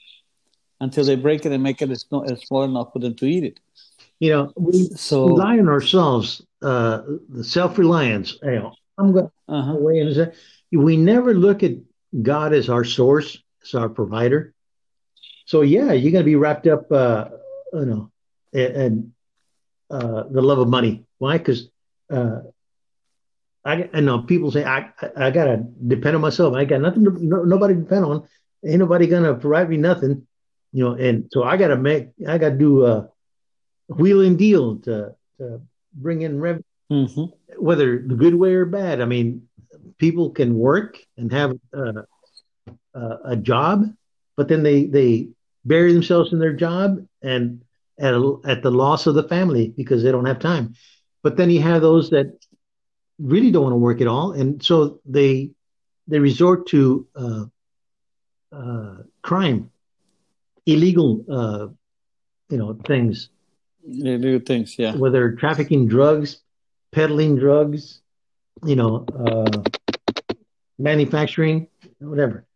until 0.81 1.05
they 1.05 1.17
break 1.17 1.45
it 1.45 1.53
and 1.53 1.63
make 1.63 1.83
it 1.83 1.91
small 1.99 2.63
enough 2.65 2.93
for 2.93 2.99
them 2.99 3.15
to 3.17 3.27
eat 3.27 3.45
it. 3.45 3.61
You 4.21 4.31
know, 4.31 4.53
we 4.57 4.85
so, 4.97 5.27
rely 5.27 5.59
on 5.59 5.69
ourselves, 5.69 6.43
uh, 6.63 7.03
the 7.29 7.45
self 7.45 7.79
reliance. 7.79 8.39
I'm 8.97 9.13
going 9.13 9.31
uh-huh. 9.49 9.73
away 9.73 10.01
we 10.73 10.97
never 10.97 11.35
look 11.35 11.63
at 11.63 11.73
God 12.23 12.53
as 12.53 12.69
our 12.69 12.85
source, 12.85 13.39
as 13.63 13.75
our 13.75 13.89
provider. 13.89 14.55
So 15.47 15.61
yeah, 15.63 15.93
you're 15.93 16.13
going 16.13 16.25
to 16.25 16.31
be 16.31 16.37
wrapped 16.37 16.67
up, 16.67 16.91
uh, 16.91 17.29
you 17.75 17.87
know, 17.87 18.11
and 18.53 19.13
uh, 19.91 20.25
the 20.31 20.43
love 20.43 20.59
of 20.59 20.69
money. 20.69 21.05
Why? 21.19 21.39
Because 21.39 21.69
uh, 22.11 22.41
I, 23.65 23.89
I 23.93 24.01
know 24.01 24.21
people 24.21 24.51
say 24.51 24.65
I, 24.65 24.91
I, 25.01 25.27
I 25.27 25.31
gotta 25.31 25.65
depend 25.87 26.17
on 26.17 26.23
myself. 26.23 26.55
I 26.55 26.65
got 26.65 26.81
nothing 26.81 27.05
to 27.05 27.11
no, 27.25 27.45
nobody 27.45 27.75
to 27.75 27.81
depend 27.81 28.05
on. 28.05 28.29
Ain't 28.67 28.79
nobody 28.79 29.07
gonna 29.07 29.35
provide 29.35 29.69
me 29.69 29.77
nothing, 29.77 30.27
you 30.73 30.85
know. 30.85 30.95
And 30.95 31.29
so 31.33 31.43
I 31.43 31.57
gotta 31.57 31.77
make 31.77 32.09
I 32.29 32.39
gotta 32.39 32.57
do 32.57 32.87
a 32.87 33.09
wheel 33.89 34.21
and 34.21 34.39
deal 34.39 34.77
to, 34.77 35.15
to 35.39 35.61
bring 35.95 36.23
in 36.23 36.41
revenue, 36.41 36.63
mm-hmm. 36.91 37.25
whether 37.63 38.03
the 38.07 38.15
good 38.15 38.35
way 38.35 38.55
or 38.55 38.65
bad. 38.65 39.01
I 39.01 39.05
mean, 39.05 39.49
people 39.99 40.31
can 40.31 40.55
work 40.59 40.99
and 41.17 41.33
have 41.33 41.59
uh, 41.77 42.03
uh, 42.95 43.17
a 43.25 43.37
job, 43.37 43.85
but 44.37 44.49
then 44.49 44.63
they 44.63 44.87
they 44.87 45.29
bury 45.65 45.93
themselves 45.93 46.33
in 46.33 46.39
their 46.39 46.53
job 46.53 47.07
and 47.23 47.64
at 47.99 48.15
a, 48.15 48.37
at 48.45 48.63
the 48.63 48.71
loss 48.71 49.07
of 49.07 49.15
the 49.15 49.29
family 49.29 49.73
because 49.77 50.03
they 50.03 50.13
don't 50.13 50.27
have 50.27 50.39
time. 50.39 50.75
But 51.23 51.37
then 51.37 51.51
you 51.51 51.61
have 51.63 51.83
those 51.83 52.11
that 52.11 52.39
really 53.19 53.51
don't 53.51 53.63
want 53.63 53.73
to 53.73 53.79
work 53.79 54.01
at 54.01 54.07
all, 54.07 54.33
and 54.33 54.63
so 54.63 55.01
they 55.07 55.51
they 56.07 56.19
resort 56.19 56.67
to 56.69 57.07
uh, 57.17 57.45
uh, 58.53 58.97
crime, 59.23 59.71
illegal, 60.67 61.25
uh, 61.31 61.69
you 62.51 62.59
know, 62.59 62.79
things. 62.87 63.31
Illegal 63.87 64.41
things, 64.41 64.79
yeah. 64.79 64.95
Whether 64.95 65.33
trafficking 65.33 65.89
drugs, 65.89 66.41
peddling 66.93 67.37
drugs, 67.37 68.01
you 68.65 68.77
know, 68.77 69.07
uh, 69.19 69.63
manufacturing, 70.79 71.69
whatever. 72.01 72.47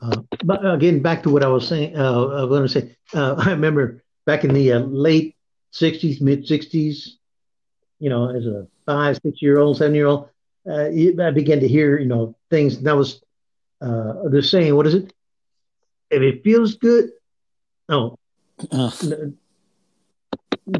Uh, 0.00 0.22
but 0.44 0.64
again, 0.64 1.00
back 1.00 1.22
to 1.24 1.30
what 1.30 1.42
I 1.42 1.48
was 1.48 1.66
saying. 1.66 1.96
Uh, 1.96 2.26
I 2.26 2.44
was 2.44 2.48
going 2.48 2.62
to 2.62 2.68
say. 2.68 2.96
I 3.14 3.50
remember 3.50 4.02
back 4.26 4.44
in 4.44 4.54
the 4.54 4.74
late 4.78 5.36
'60s, 5.72 6.20
mid 6.20 6.46
'60s, 6.46 7.16
you 7.98 8.10
know, 8.10 8.28
as 8.34 8.46
a 8.46 8.66
five, 8.86 9.18
six 9.22 9.40
year 9.42 9.58
old, 9.58 9.76
seven 9.76 9.94
year 9.94 10.06
old, 10.06 10.28
uh, 10.68 10.86
I 10.86 11.30
began 11.30 11.60
to 11.60 11.68
hear, 11.68 11.98
you 11.98 12.06
know, 12.06 12.34
things. 12.50 12.80
That 12.82 12.96
was 12.96 13.22
uh, 13.80 14.28
the 14.28 14.42
saying. 14.42 14.74
What 14.74 14.86
is 14.86 14.94
it? 14.94 15.12
If 16.10 16.22
it 16.22 16.42
feels 16.42 16.74
good, 16.76 17.10
no, 17.88 18.18
uh. 18.72 18.90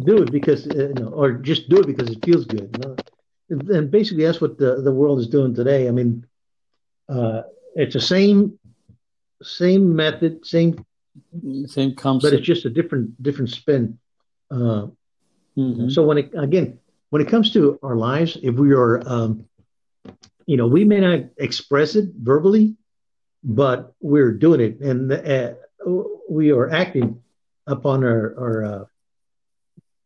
do 0.03 0.23
it 0.23 0.33
because, 0.33 0.67
uh, 0.69 0.89
you 0.89 0.95
know, 0.95 1.09
or 1.09 1.33
just 1.33 1.69
do 1.69 1.81
it 1.81 1.87
because 1.87 2.11
it 2.11 2.25
feels 2.25 2.45
good. 2.45 2.71
You 2.77 2.89
know? 2.89 2.97
And 3.77 3.91
basically, 3.91 4.25
that's 4.25 4.41
what 4.41 4.59
the 4.59 4.81
the 4.83 4.93
world 4.93 5.19
is 5.19 5.29
doing 5.29 5.55
today. 5.55 5.89
I 5.89 5.91
mean, 5.91 6.27
uh, 7.09 7.43
it's 7.75 7.95
the 7.95 8.01
same 8.01 8.59
same 9.43 9.95
method, 9.95 10.47
same 10.47 10.85
same 11.67 11.95
concept, 11.95 12.31
but 12.31 12.39
it's 12.39 12.47
just 12.47 12.65
a 12.65 12.71
different 12.71 13.23
different 13.23 13.51
spin. 13.51 13.99
Uh, 14.51 14.89
mm-hmm. 15.57 15.89
So 15.89 16.05
when 16.05 16.19
it 16.19 16.33
again, 16.37 16.79
when 17.11 17.23
it 17.23 17.29
comes 17.29 17.53
to 17.53 17.79
our 17.83 17.97
lives, 17.97 18.39
if 18.43 18.55
we 18.55 18.73
are, 18.73 19.03
um, 19.07 19.45
you 20.47 20.57
know, 20.57 20.67
we 20.67 20.85
may 20.85 21.01
not 21.01 21.21
express 21.37 21.97
it 21.97 22.11
verbally, 22.17 22.77
but 23.45 23.93
we're 24.01 24.33
doing 24.33 24.61
it, 24.61 24.81
and 24.81 25.13
uh, 25.13 25.55
we 26.29 26.53
are 26.53 26.71
acting 26.71 27.23
upon 27.67 28.05
our, 28.05 28.35
our 28.39 28.65
uh, 28.65 28.85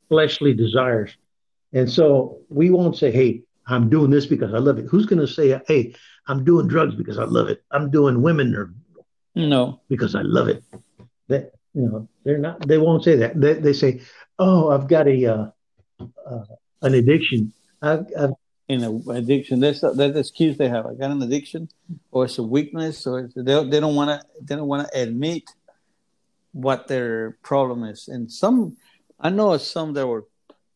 fleshly 0.08 0.54
desires. 0.54 1.16
And 1.72 1.90
so 1.90 2.40
we 2.48 2.70
won't 2.70 2.96
say, 2.96 3.10
"Hey, 3.10 3.42
I'm 3.66 3.90
doing 3.90 4.10
this 4.10 4.26
because 4.26 4.54
I 4.54 4.58
love 4.58 4.78
it." 4.78 4.86
Who's 4.86 5.06
going 5.06 5.20
to 5.20 5.26
say, 5.26 5.60
"Hey, 5.66 5.94
I'm 6.26 6.44
doing 6.44 6.68
drugs 6.68 6.94
because 6.94 7.18
I 7.18 7.24
love 7.24 7.48
it. 7.48 7.62
I'm 7.70 7.90
doing 7.90 8.22
women 8.22 8.54
or 8.54 8.72
no 9.34 9.80
because 9.88 10.14
I 10.14 10.22
love 10.22 10.48
it." 10.48 10.62
That 11.28 11.52
you 11.74 11.82
know, 11.82 12.08
they're 12.24 12.38
not. 12.38 12.66
They 12.66 12.78
won't 12.78 13.04
say 13.04 13.16
that. 13.16 13.40
They, 13.40 13.54
they 13.54 13.72
say, 13.72 14.02
"Oh, 14.38 14.70
I've 14.70 14.88
got 14.88 15.08
a." 15.08 15.26
Uh, 15.26 15.50
uh, 16.26 16.44
an 16.82 16.94
addiction. 16.94 17.52
I've, 17.82 18.06
I've 18.18 18.34
addiction. 18.68 19.60
That's 19.60 19.80
the 19.80 20.12
excuse 20.16 20.56
they 20.56 20.68
have. 20.68 20.86
I 20.86 20.94
got 20.94 21.10
an 21.10 21.22
addiction, 21.22 21.68
or 22.10 22.24
it's 22.24 22.38
a 22.38 22.42
weakness, 22.42 23.06
or 23.06 23.28
they 23.34 23.64
they 23.64 23.80
don't 23.80 23.94
want 23.94 24.10
to 24.10 24.26
they 24.40 24.56
don't 24.56 24.68
want 24.68 24.88
to 24.88 25.00
admit 25.00 25.42
what 26.52 26.86
their 26.86 27.32
problem 27.42 27.84
is. 27.84 28.08
And 28.08 28.30
some, 28.30 28.76
I 29.18 29.28
know 29.30 29.56
some 29.58 29.92
that 29.94 30.06
were 30.06 30.24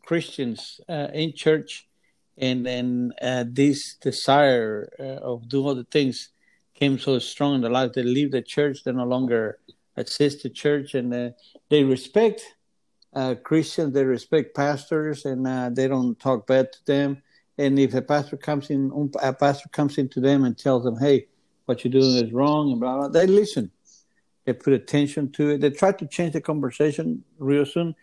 Christians 0.05 0.81
uh, 0.89 1.09
in 1.15 1.33
church, 1.33 1.89
and 2.37 2.67
then 2.67 3.13
uh, 3.23 3.45
this 3.47 3.95
desire 3.95 4.91
uh, 4.99 5.31
of 5.31 5.49
doing 5.49 5.77
the 5.77 5.85
things 5.85 6.31
came 6.75 6.99
so 6.99 7.19
strong 7.19 7.57
in 7.57 7.61
their 7.63 7.71
life. 7.71 7.93
They 7.93 8.03
leave 8.03 8.33
the 8.33 8.43
church. 8.43 8.85
they're 8.85 8.93
no 8.93 9.05
longer 9.05 9.59
assist 10.01 10.43
the 10.43 10.51
church, 10.51 10.95
and 10.95 11.13
uh, 11.13 11.31
they 11.69 11.85
respect 11.85 12.43
uh, 13.15 13.35
Christians 13.43 13.95
they 13.95 14.05
respect 14.05 14.55
pastors 14.55 15.25
and 15.25 15.47
uh, 15.47 15.71
they 15.73 15.89
don't 15.89 16.19
talk 16.19 16.47
bad 16.47 16.73
to 16.73 16.79
them. 16.87 17.23
And 17.57 17.79
if 17.79 17.95
a 17.95 18.03
pastor 18.03 18.37
comes 18.37 18.71
in, 18.71 18.93
um, 18.93 19.11
a 19.21 19.33
pastor 19.33 19.69
comes 19.71 19.99
into 19.99 20.21
them 20.21 20.45
and 20.45 20.57
tells 20.57 20.85
them, 20.85 20.97
"Hey, 20.97 21.27
what 21.67 21.85
you're 21.85 21.91
doing 21.91 22.25
is 22.25 22.33
wrong," 22.33 22.71
and 22.71 22.81
blah 22.81 22.97
blah, 22.97 23.09
they 23.09 23.27
listen. 23.27 23.73
They 24.45 24.53
put 24.53 24.73
attention 24.73 25.33
to 25.33 25.51
it. 25.51 25.61
They 25.61 25.71
try 25.71 25.93
to 25.93 26.07
change 26.07 26.35
the 26.35 26.41
conversation 26.41 27.25
real 27.39 27.67
soon. 27.67 27.97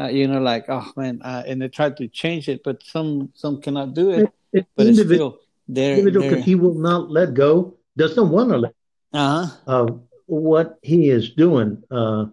Uh, 0.00 0.06
you 0.06 0.26
know, 0.26 0.40
like 0.40 0.64
oh 0.68 0.90
man, 0.96 1.20
uh, 1.22 1.42
and 1.46 1.60
they 1.60 1.68
try 1.68 1.90
to 1.90 2.08
change 2.08 2.48
it, 2.48 2.62
but 2.64 2.82
some 2.82 3.30
some 3.34 3.60
cannot 3.60 3.92
do 3.92 4.10
it. 4.10 4.32
it 4.54 4.66
but 4.74 4.86
it's 4.86 5.00
still 5.02 5.40
there. 5.68 6.02
Because 6.02 6.44
he 6.44 6.54
will 6.54 6.74
not 6.74 7.10
let 7.10 7.34
go, 7.34 7.76
doesn't 7.98 8.30
want 8.30 8.50
to 8.50 8.58
let. 8.58 8.74
Uh-huh. 9.12 9.56
Of 9.66 10.00
what 10.26 10.78
he 10.82 11.08
is 11.08 11.30
doing. 11.30 11.82
Uh, 11.90 12.26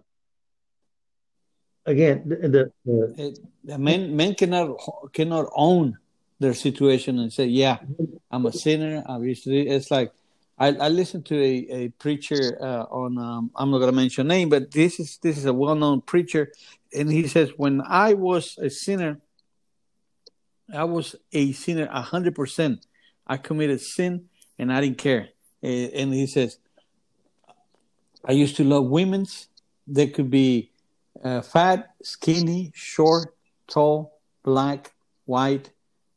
again, 1.86 2.22
the, 2.26 2.72
the, 2.84 3.14
it, 3.18 3.38
men 3.78 4.16
men 4.16 4.34
cannot 4.34 4.76
cannot 5.12 5.50
own 5.54 5.98
their 6.38 6.54
situation 6.54 7.18
and 7.18 7.32
say, 7.32 7.46
"Yeah, 7.46 7.78
I'm 8.30 8.46
a 8.46 8.52
sinner." 8.52 9.02
Obviously, 9.06 9.68
it's 9.68 9.90
like 9.90 10.12
I, 10.58 10.68
I 10.68 10.88
listened 10.88 11.26
to 11.26 11.36
a, 11.40 11.54
a 11.70 11.88
preacher 11.90 12.58
uh, 12.60 12.84
on 12.90 13.18
um, 13.18 13.50
I'm 13.56 13.70
not 13.70 13.78
going 13.78 13.90
to 13.90 13.96
mention 13.96 14.28
name, 14.28 14.48
but 14.48 14.70
this 14.70 15.00
is 15.00 15.18
this 15.18 15.38
is 15.38 15.46
a 15.46 15.54
well 15.54 15.74
known 15.74 16.00
preacher, 16.00 16.52
and 16.92 17.10
he 17.10 17.26
says, 17.28 17.50
"When 17.56 17.80
I 17.80 18.14
was 18.14 18.58
a 18.58 18.70
sinner, 18.70 19.20
I 20.72 20.84
was 20.84 21.16
a 21.32 21.52
sinner 21.52 21.86
hundred 21.88 22.34
percent. 22.34 22.86
I 23.26 23.36
committed 23.36 23.80
sin, 23.80 24.28
and 24.58 24.72
I 24.72 24.80
didn't 24.80 24.98
care." 24.98 25.28
And 25.62 26.14
he 26.14 26.26
says, 26.26 26.56
"I 28.24 28.32
used 28.32 28.56
to 28.56 28.64
love 28.64 28.86
women's. 28.86 29.48
They 29.86 30.06
could 30.08 30.30
be 30.30 30.70
uh, 31.22 31.42
fat, 31.42 31.94
skinny, 32.02 32.72
short, 32.74 33.34
tall, 33.66 34.18
black, 34.42 34.92
white." 35.26 35.70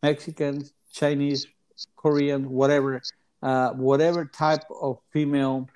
Mexicans, 0.04 0.74
Chinese, 0.92 1.48
Korean, 1.96 2.50
whatever, 2.50 3.02
uh, 3.42 3.72
whatever 3.72 4.26
type 4.26 4.66
of 4.82 5.00
female, 5.12 5.70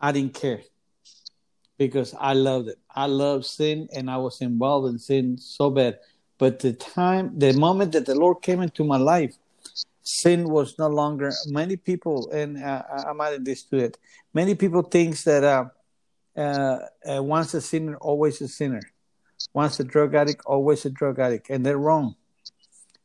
I 0.00 0.10
didn't 0.12 0.32
care 0.32 0.62
because 1.76 2.14
I 2.18 2.32
loved 2.32 2.68
it. 2.68 2.78
I 2.94 3.06
loved 3.06 3.44
sin 3.44 3.88
and 3.94 4.10
I 4.10 4.16
was 4.16 4.40
involved 4.40 4.88
in 4.88 4.98
sin 4.98 5.36
so 5.36 5.68
bad. 5.70 5.98
But 6.38 6.60
the 6.60 6.72
time, 6.72 7.38
the 7.38 7.52
moment 7.52 7.92
that 7.92 8.06
the 8.06 8.14
Lord 8.14 8.42
came 8.42 8.62
into 8.62 8.84
my 8.84 8.96
life, 8.96 9.36
sin 10.08 10.48
was 10.48 10.78
no 10.78 10.88
longer. 10.88 11.30
Many 11.46 11.76
people, 11.76 12.30
and 12.30 12.62
uh, 12.62 12.82
I'm 13.06 13.20
adding 13.20 13.44
this 13.44 13.64
to 13.64 13.76
it. 13.76 13.98
Many 14.32 14.54
people 14.54 14.82
thinks 14.82 15.24
that 15.24 15.44
uh, 15.44 15.64
uh, 16.36 16.78
uh, 17.08 17.22
once 17.22 17.54
a 17.54 17.60
sinner, 17.60 17.96
always 17.96 18.40
a 18.40 18.48
sinner. 18.48 18.82
Once 19.54 19.78
a 19.80 19.84
drug 19.84 20.14
addict, 20.14 20.42
always 20.46 20.84
a 20.84 20.90
drug 20.90 21.18
addict, 21.18 21.50
and 21.50 21.64
they're 21.64 21.78
wrong 21.78 22.16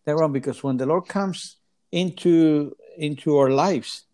they're 0.06 0.18
wrong 0.18 0.34
because 0.34 0.64
when 0.64 0.78
the 0.78 0.86
Lord 0.86 1.08
comes 1.08 1.58
into 1.92 2.76
into 2.98 3.38
our 3.38 3.50
lives, 3.50 4.06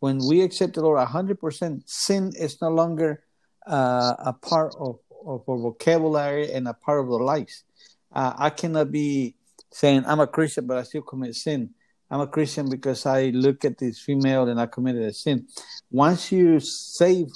when 0.00 0.18
we 0.18 0.42
accept 0.42 0.74
the 0.74 0.82
Lord 0.82 1.06
hundred 1.06 1.40
percent, 1.40 1.88
sin 1.88 2.32
is 2.36 2.60
no 2.60 2.68
longer 2.68 3.22
uh, 3.66 4.14
a 4.18 4.32
part 4.32 4.74
of, 4.78 4.98
of 5.24 5.48
our 5.48 5.58
vocabulary 5.58 6.52
and 6.52 6.68
a 6.68 6.74
part 6.74 7.00
of 7.00 7.10
our 7.10 7.22
lives. 7.22 7.64
Uh, 8.12 8.32
I 8.36 8.50
cannot 8.50 8.92
be 8.92 9.36
saying 9.72 10.04
I'm 10.06 10.20
a 10.20 10.26
Christian, 10.26 10.66
but 10.66 10.78
I 10.78 10.82
still 10.82 11.02
commit 11.02 11.34
sin. 11.34 11.70
I'm 12.10 12.20
a 12.20 12.26
Christian 12.26 12.68
because 12.68 13.06
I 13.06 13.26
look 13.30 13.64
at 13.64 13.78
this 13.78 13.98
female 13.98 14.48
and 14.48 14.60
I 14.60 14.66
committed 14.66 15.02
a 15.02 15.12
sin. 15.12 15.46
Once 15.90 16.30
you 16.30 16.60
save, 16.60 17.28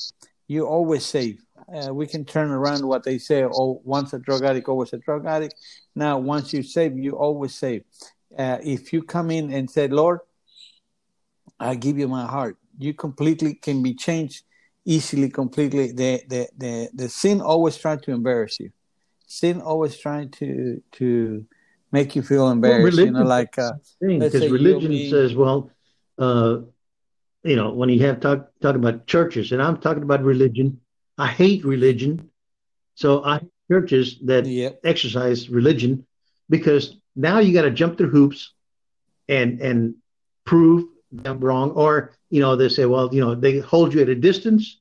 you 0.46 0.66
always 0.66 1.04
save 1.04 1.40
uh, 1.72 1.92
we 1.92 2.06
can 2.06 2.24
turn 2.24 2.50
around 2.50 2.86
what 2.86 3.04
they 3.04 3.18
say. 3.18 3.44
Oh, 3.44 3.80
once 3.84 4.12
a 4.12 4.18
drug 4.18 4.44
addict, 4.44 4.68
always 4.68 4.92
a 4.92 4.98
drug 4.98 5.26
addict. 5.26 5.54
Now, 5.94 6.18
once 6.18 6.52
you 6.52 6.62
save, 6.62 6.96
you 6.96 7.12
always 7.12 7.54
save. 7.54 7.84
Uh, 8.36 8.58
if 8.62 8.92
you 8.92 9.02
come 9.02 9.30
in 9.30 9.52
and 9.52 9.70
say, 9.70 9.88
Lord, 9.88 10.20
I 11.60 11.74
give 11.74 11.98
you 11.98 12.08
my 12.08 12.26
heart, 12.26 12.56
you 12.78 12.94
completely 12.94 13.54
can 13.54 13.82
be 13.82 13.94
changed 13.94 14.44
easily, 14.84 15.28
completely. 15.28 15.92
The 15.92 16.22
the 16.28 16.48
the, 16.56 16.88
the 16.94 17.08
sin 17.08 17.40
always 17.40 17.76
trying 17.76 18.00
to 18.00 18.12
embarrass 18.12 18.60
you. 18.60 18.70
Sin 19.26 19.60
always 19.60 19.98
trying 19.98 20.30
to 20.32 20.82
to 20.92 21.44
make 21.92 22.16
you 22.16 22.22
feel 22.22 22.50
embarrassed. 22.50 22.96
Well, 22.96 23.06
you 23.06 23.12
know, 23.12 23.22
like 23.24 23.58
uh, 23.58 23.72
because 24.00 24.50
religion 24.50 24.90
be, 24.90 25.10
says, 25.10 25.34
well, 25.34 25.70
uh, 26.18 26.58
you 27.44 27.56
know, 27.56 27.72
when 27.72 27.88
you 27.88 28.00
have 28.06 28.20
talk 28.20 28.48
talk 28.60 28.74
about 28.76 29.06
churches, 29.06 29.52
and 29.52 29.62
I'm 29.62 29.78
talking 29.78 30.02
about 30.02 30.22
religion 30.22 30.80
I 31.18 31.26
hate 31.26 31.64
religion. 31.64 32.30
So 32.94 33.24
I 33.24 33.40
churches 33.70 34.18
that 34.22 34.46
yep. 34.46 34.80
exercise 34.84 35.50
religion 35.50 36.06
because 36.48 36.96
now 37.16 37.40
you 37.40 37.52
got 37.52 37.62
to 37.62 37.70
jump 37.70 37.98
through 37.98 38.08
hoops 38.08 38.54
and 39.28 39.60
and 39.60 39.94
prove 40.46 40.86
them 41.12 41.40
wrong 41.40 41.70
or 41.72 42.14
you 42.30 42.40
know 42.40 42.56
they 42.56 42.68
say 42.68 42.86
well 42.86 43.12
you 43.14 43.20
know 43.20 43.34
they 43.34 43.58
hold 43.58 43.92
you 43.92 44.00
at 44.00 44.08
a 44.08 44.14
distance 44.14 44.80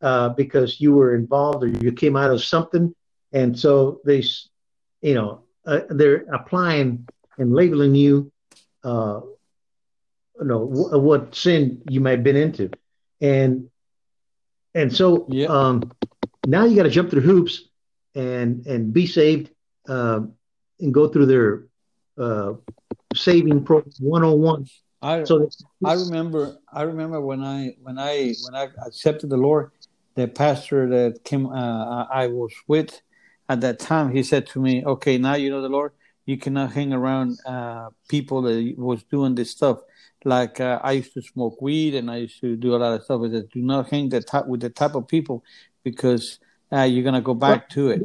uh, 0.00 0.30
because 0.30 0.80
you 0.80 0.94
were 0.94 1.14
involved 1.14 1.62
or 1.62 1.68
you 1.68 1.92
came 1.92 2.16
out 2.16 2.30
of 2.30 2.42
something 2.42 2.94
and 3.32 3.58
so 3.58 4.00
they 4.06 4.22
you 5.02 5.14
know 5.14 5.42
uh, 5.68 5.80
they're 5.90 6.24
applying 6.32 7.06
and 7.38 7.52
labeling 7.54 7.94
you 7.94 8.32
uh, 8.84 9.20
you 10.40 10.46
know 10.50 10.66
w- 10.66 10.98
what 10.98 11.34
sin 11.34 11.82
you 11.88 12.00
might 12.00 12.18
have 12.18 12.24
been 12.24 12.36
into 12.36 12.70
and 13.20 13.68
and 14.74 14.94
so 14.94 15.26
um, 15.48 15.92
now 16.46 16.64
you 16.64 16.76
got 16.76 16.84
to 16.84 16.90
jump 16.90 17.10
through 17.10 17.20
hoops 17.32 17.54
and 18.14 18.66
and 18.66 18.92
be 18.92 19.06
saved 19.06 19.50
uh, 19.88 20.20
and 20.80 20.94
go 20.94 21.08
through 21.08 21.26
their 21.26 21.66
uh, 22.18 22.52
saving 23.14 23.64
program 23.64 23.92
101. 24.00 24.66
I 25.00 25.24
so 25.24 25.48
I 25.84 25.94
remember 25.94 26.58
I 26.72 26.82
remember 26.82 27.20
when 27.20 27.42
I 27.42 27.76
when 27.82 27.98
I 27.98 28.34
when 28.44 28.54
I 28.54 28.68
accepted 28.84 29.30
the 29.30 29.36
Lord, 29.36 29.70
the 30.14 30.26
pastor 30.26 30.88
that 30.88 31.24
came 31.24 31.46
uh, 31.46 32.06
I 32.10 32.26
was 32.26 32.52
with 32.66 33.00
at 33.48 33.60
that 33.62 33.78
time, 33.78 34.12
he 34.12 34.22
said 34.22 34.46
to 34.48 34.60
me, 34.60 34.84
"Okay, 34.84 35.18
now 35.18 35.34
you 35.34 35.50
know 35.50 35.62
the 35.62 35.68
Lord. 35.68 35.92
You 36.26 36.36
cannot 36.36 36.72
hang 36.72 36.92
around 36.92 37.38
uh, 37.46 37.88
people 38.08 38.42
that 38.42 38.74
was 38.76 39.02
doing 39.04 39.34
this 39.34 39.50
stuff 39.50 39.78
like 40.24 40.60
uh, 40.60 40.80
I 40.82 40.92
used 40.92 41.14
to 41.14 41.22
smoke 41.22 41.60
weed 41.62 41.94
and 41.94 42.10
I 42.10 42.16
used 42.18 42.40
to 42.40 42.56
do 42.56 42.74
a 42.74 42.78
lot 42.78 42.94
of 42.94 43.04
stuff. 43.04 43.20
But 43.20 43.50
do 43.50 43.62
not 43.62 43.90
hang 43.90 44.08
the 44.08 44.20
type 44.20 44.46
with 44.46 44.60
the 44.60 44.70
type 44.70 44.94
of 44.94 45.06
people 45.06 45.44
because 45.84 46.38
uh, 46.72 46.82
you're 46.82 47.04
gonna 47.04 47.20
go 47.20 47.34
back 47.34 47.68
to 47.70 47.90
it. 47.90 48.02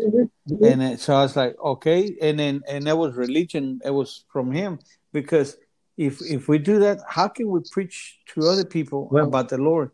And 0.61 0.81
then, 0.81 0.97
so 0.97 1.15
I 1.15 1.23
was 1.23 1.35
like, 1.35 1.55
okay. 1.59 2.15
And 2.21 2.39
then 2.39 2.61
and 2.67 2.85
that 2.87 2.97
was 2.97 3.15
religion. 3.15 3.81
It 3.83 3.91
was 3.91 4.25
from 4.31 4.51
him 4.51 4.79
because 5.11 5.57
if 5.97 6.21
if 6.21 6.47
we 6.47 6.59
do 6.59 6.79
that, 6.79 6.99
how 7.07 7.27
can 7.27 7.49
we 7.49 7.61
preach 7.71 8.19
to 8.33 8.41
other 8.47 8.65
people 8.65 9.09
well, 9.11 9.25
about 9.25 9.49
the 9.49 9.57
Lord? 9.57 9.91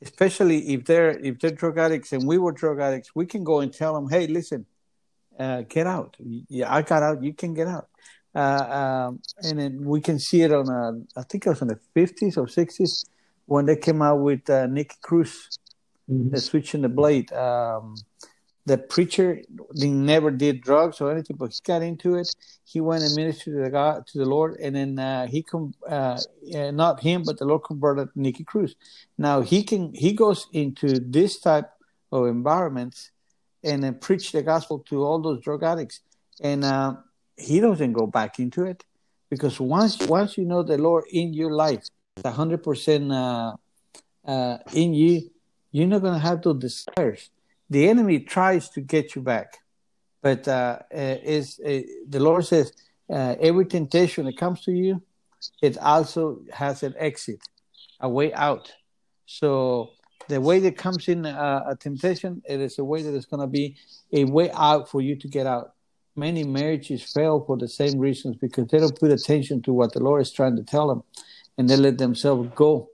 Especially 0.00 0.72
if 0.72 0.86
they're 0.86 1.18
if 1.18 1.38
they're 1.38 1.50
drug 1.50 1.78
addicts 1.78 2.12
and 2.12 2.26
we 2.26 2.38
were 2.38 2.52
drug 2.52 2.80
addicts, 2.80 3.14
we 3.14 3.26
can 3.26 3.44
go 3.44 3.60
and 3.60 3.72
tell 3.72 3.94
them, 3.94 4.08
hey, 4.08 4.26
listen, 4.26 4.64
uh, 5.38 5.62
get 5.62 5.86
out. 5.86 6.16
Yeah, 6.48 6.72
I 6.72 6.82
got 6.82 7.02
out. 7.02 7.22
You 7.22 7.32
can 7.32 7.54
get 7.54 7.68
out. 7.68 7.88
Uh, 8.34 9.08
um, 9.08 9.20
and 9.42 9.58
then 9.58 9.84
we 9.84 10.00
can 10.00 10.18
see 10.18 10.42
it 10.42 10.52
on 10.52 10.68
a, 10.68 11.18
I 11.18 11.22
think 11.24 11.46
it 11.46 11.50
was 11.50 11.62
in 11.62 11.68
the 11.68 11.80
50s 11.96 12.36
or 12.36 12.46
60s 12.46 13.04
when 13.46 13.66
they 13.66 13.76
came 13.76 14.02
out 14.02 14.20
with 14.20 14.48
uh, 14.50 14.66
Nicky 14.66 14.96
Cruz, 15.00 15.58
mm-hmm. 16.10 16.30
the 16.30 16.40
switching 16.40 16.82
the 16.82 16.88
blade. 16.88 17.32
Um, 17.32 17.96
the 18.66 18.76
preacher 18.76 19.40
he 19.74 19.88
never 19.88 20.30
did 20.30 20.60
drugs 20.60 21.00
or 21.00 21.10
anything, 21.10 21.36
but 21.36 21.52
he 21.52 21.58
got 21.64 21.82
into 21.82 22.16
it. 22.16 22.28
He 22.64 22.82
went 22.82 23.02
and 23.02 23.14
ministered 23.16 23.54
to 23.54 23.62
the 23.64 23.70
God, 23.70 24.06
to 24.08 24.18
the 24.18 24.26
Lord, 24.26 24.58
and 24.60 24.76
then 24.76 24.98
uh, 24.98 25.26
he 25.26 25.42
com- 25.42 25.74
uh, 25.88 26.20
not 26.42 27.00
him, 27.00 27.22
but 27.24 27.38
the 27.38 27.46
Lord 27.46 27.64
converted 27.64 28.08
Nicky 28.14 28.44
Cruz. 28.44 28.76
Now 29.16 29.40
he 29.40 29.62
can 29.62 29.94
he 29.94 30.12
goes 30.12 30.46
into 30.52 31.00
this 31.00 31.40
type 31.40 31.70
of 32.12 32.26
environments 32.26 33.10
and 33.68 33.82
then 33.82 33.94
preach 33.94 34.32
the 34.32 34.42
gospel 34.42 34.80
to 34.88 35.04
all 35.04 35.20
those 35.20 35.40
drug 35.42 35.62
addicts. 35.62 36.00
And 36.40 36.64
uh, 36.64 36.94
he 37.36 37.60
doesn't 37.60 37.92
go 37.92 38.06
back 38.06 38.38
into 38.38 38.64
it 38.64 38.84
because 39.30 39.60
once 39.60 39.98
once 40.06 40.38
you 40.38 40.44
know 40.44 40.62
the 40.62 40.78
Lord 40.78 41.04
in 41.10 41.34
your 41.34 41.52
life, 41.52 41.84
the 42.16 42.30
hundred 42.30 42.62
percent 42.62 43.12
uh, 43.12 43.52
uh, 44.26 44.58
in 44.72 44.94
you, 44.94 45.30
you're 45.72 45.86
not 45.86 46.02
gonna 46.02 46.18
have 46.18 46.42
those 46.42 46.58
desires. 46.58 47.30
The 47.70 47.88
enemy 47.88 48.20
tries 48.20 48.70
to 48.70 48.80
get 48.80 49.14
you 49.14 49.22
back, 49.22 49.58
but 50.22 50.48
uh, 50.48 50.78
uh 50.92 51.16
is 51.22 51.56
the 51.56 52.20
Lord 52.20 52.44
says 52.46 52.72
every 53.10 53.66
temptation 53.66 54.24
that 54.26 54.36
comes 54.36 54.62
to 54.62 54.72
you, 54.72 55.02
it 55.60 55.76
also 55.78 56.40
has 56.52 56.82
an 56.82 56.94
exit, 56.98 57.40
a 58.00 58.08
way 58.08 58.32
out. 58.32 58.72
So 59.26 59.90
the 60.28 60.40
way 60.40 60.58
that 60.60 60.76
comes 60.76 61.08
in 61.08 61.24
uh, 61.24 61.64
a 61.66 61.76
temptation, 61.76 62.42
it 62.48 62.60
is 62.60 62.78
a 62.78 62.84
way 62.84 63.02
that 63.02 63.14
is 63.14 63.26
going 63.26 63.40
to 63.40 63.46
be 63.46 63.76
a 64.12 64.24
way 64.24 64.50
out 64.52 64.88
for 64.88 65.00
you 65.00 65.16
to 65.16 65.28
get 65.28 65.46
out 65.46 65.74
many 66.16 66.42
marriages 66.42 67.12
fail 67.12 67.44
for 67.46 67.56
the 67.56 67.68
same 67.68 67.96
reasons 67.98 68.36
because 68.36 68.66
they 68.68 68.78
don't 68.78 68.98
put 68.98 69.12
attention 69.12 69.62
to 69.62 69.72
what 69.72 69.92
the 69.92 70.00
Lord 70.00 70.20
is 70.20 70.32
trying 70.32 70.56
to 70.56 70.64
tell 70.64 70.88
them, 70.88 71.04
and 71.56 71.70
they 71.70 71.76
let 71.76 71.98
themselves 71.98 72.50
go. 72.54 72.90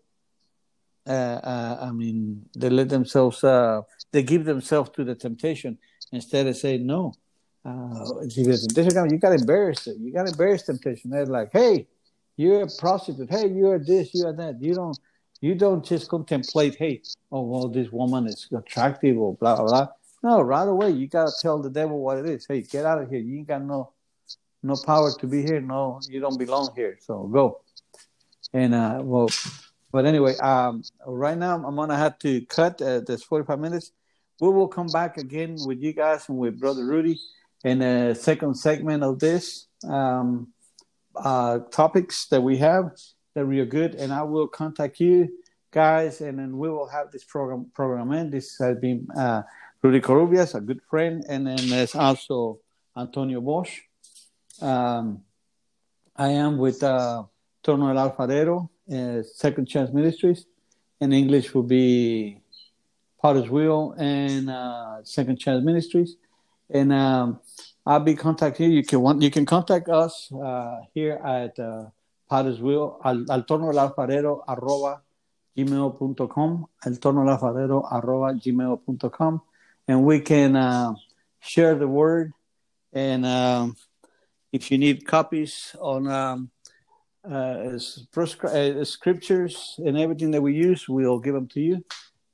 Uh, 1.06 1.10
uh, 1.10 1.78
I 1.80 1.90
mean, 1.90 2.46
they 2.56 2.70
let 2.70 2.88
themselves, 2.90 3.42
uh, 3.42 3.82
they 4.12 4.22
give 4.22 4.44
themselves 4.44 4.90
to 4.90 5.04
the 5.04 5.14
temptation 5.14 5.78
instead 6.12 6.46
of 6.46 6.56
saying, 6.56 6.86
"No, 6.86 7.14
uh, 7.64 8.04
you 8.28 8.44
got 8.44 9.30
to 9.30 9.34
embarrass 9.34 9.86
it. 9.86 9.96
You 9.98 10.12
got 10.12 10.26
to 10.26 10.32
embarrass 10.32 10.64
temptation. 10.64 11.10
They're 11.10 11.26
like, 11.26 11.50
hey, 11.52 11.86
you're 12.36 12.62
a 12.62 12.68
prostitute. 12.78 13.30
Hey, 13.30 13.48
you're 13.48 13.78
this, 13.78 14.10
you're 14.12 14.34
that. 14.34 14.60
You 14.60 14.74
don't, 14.74 14.98
you 15.40 15.54
don't 15.54 15.84
just 15.84 16.08
contemplate. 16.08 16.76
Hey, 16.76 17.02
oh 17.30 17.42
well, 17.42 17.68
this 17.68 17.90
woman 17.90 18.26
is 18.26 18.48
attractive 18.56 19.16
or 19.18 19.34
blah 19.34 19.56
blah. 19.56 19.66
blah. 19.66 19.88
No, 20.22 20.40
right 20.40 20.66
away 20.66 20.90
you 20.90 21.06
got 21.06 21.26
to 21.26 21.32
tell 21.42 21.60
the 21.60 21.68
devil 21.68 22.00
what 22.00 22.16
it 22.18 22.26
is. 22.26 22.46
Hey, 22.46 22.62
get 22.62 22.86
out 22.86 23.02
of 23.02 23.10
here. 23.10 23.20
You 23.20 23.38
ain't 23.38 23.48
got 23.48 23.62
no, 23.62 23.92
no 24.62 24.74
power 24.86 25.12
to 25.18 25.26
be 25.26 25.42
here. 25.42 25.60
No, 25.60 26.00
you 26.08 26.18
don't 26.18 26.38
belong 26.38 26.70
here. 26.74 26.98
So 27.02 27.24
go. 27.24 27.60
And 28.54 28.74
uh, 28.74 29.00
well, 29.02 29.28
but 29.92 30.06
anyway, 30.06 30.36
um, 30.38 30.82
right 31.06 31.36
now 31.36 31.56
I'm 31.56 31.76
gonna 31.76 31.96
have 31.96 32.18
to 32.20 32.40
cut. 32.46 32.80
Uh, 32.80 33.00
this 33.00 33.22
45 33.22 33.58
minutes. 33.58 33.92
We 34.40 34.48
will 34.48 34.66
come 34.66 34.88
back 34.88 35.16
again 35.16 35.56
with 35.64 35.80
you 35.80 35.92
guys 35.92 36.28
and 36.28 36.38
with 36.38 36.58
Brother 36.58 36.84
Rudy 36.84 37.20
in 37.64 37.80
a 37.82 38.14
second 38.14 38.54
segment 38.56 39.04
of 39.04 39.20
this 39.20 39.68
um, 39.88 40.48
uh, 41.16 41.60
topics 41.70 42.26
that 42.26 42.42
we 42.42 42.56
have 42.58 42.90
that 43.34 43.46
we 43.46 43.60
are 43.60 43.66
good, 43.66 43.94
and 43.94 44.12
I 44.12 44.22
will 44.22 44.46
contact 44.46 45.00
you 45.00 45.28
guys, 45.70 46.20
and 46.20 46.38
then 46.38 46.56
we 46.56 46.68
will 46.68 46.88
have 46.88 47.10
this 47.10 47.24
program 47.24 47.66
program 47.74 48.12
in. 48.12 48.30
This 48.30 48.56
has 48.58 48.78
been 48.78 49.08
uh, 49.16 49.42
Rudy 49.82 50.00
Corubias, 50.00 50.54
a 50.54 50.60
good 50.60 50.80
friend, 50.88 51.24
and 51.28 51.46
then 51.46 51.68
there's 51.68 51.94
also 51.94 52.60
Antonio 52.96 53.40
Bosch. 53.40 53.80
Um, 54.60 55.22
I 56.16 56.28
am 56.28 56.58
with 56.58 56.82
uh, 56.82 57.24
Torno 57.62 57.88
el 57.88 57.96
Alfarero, 57.96 58.70
uh, 58.92 59.22
Second 59.22 59.66
Chance 59.66 59.92
Ministries. 59.92 60.46
In 61.00 61.12
English 61.12 61.52
will 61.54 61.64
be 61.64 62.40
Potter's 63.20 63.50
Wheel 63.50 63.94
and 63.98 64.48
uh, 64.48 65.02
Second 65.02 65.38
Chance 65.38 65.64
Ministries 65.64 66.16
and 66.70 66.92
um, 66.92 67.40
I'll 67.86 68.00
be 68.00 68.14
contacting 68.14 68.70
you. 68.70 68.78
You 68.78 68.84
can 68.84 69.00
want 69.00 69.22
you 69.22 69.30
can 69.30 69.46
contact 69.46 69.88
us 69.88 70.30
uh, 70.32 70.80
here 70.94 71.20
at 71.24 71.58
uh, 72.30 72.56
Wheel 72.60 72.98
al, 73.02 73.24
al 73.28 73.44
torno 73.44 73.66
del 73.68 73.78
alfarero 73.78 74.42
arroba 74.46 75.02
gmail.com 75.54 76.66
al 76.80 76.98
torno 76.98 77.20
del 77.20 77.30
alfarero 77.30 77.82
arroba 77.82 78.32
gmail.com 78.32 79.40
and 79.88 80.04
we 80.04 80.20
can 80.20 80.56
uh, 80.56 80.94
share 81.40 81.74
the 81.74 81.86
word 81.86 82.32
and 82.92 83.24
um, 83.24 83.76
if 84.52 84.70
you 84.70 84.78
need 84.78 85.06
copies 85.06 85.76
on 85.80 86.08
um, 86.08 86.50
uh, 87.28 87.76
uh, 87.76 88.84
scriptures 88.84 89.80
and 89.84 89.98
everything 89.98 90.30
that 90.30 90.42
we 90.42 90.54
use 90.54 90.88
we'll 90.88 91.18
give 91.18 91.34
them 91.34 91.48
to 91.48 91.60
you 91.60 91.84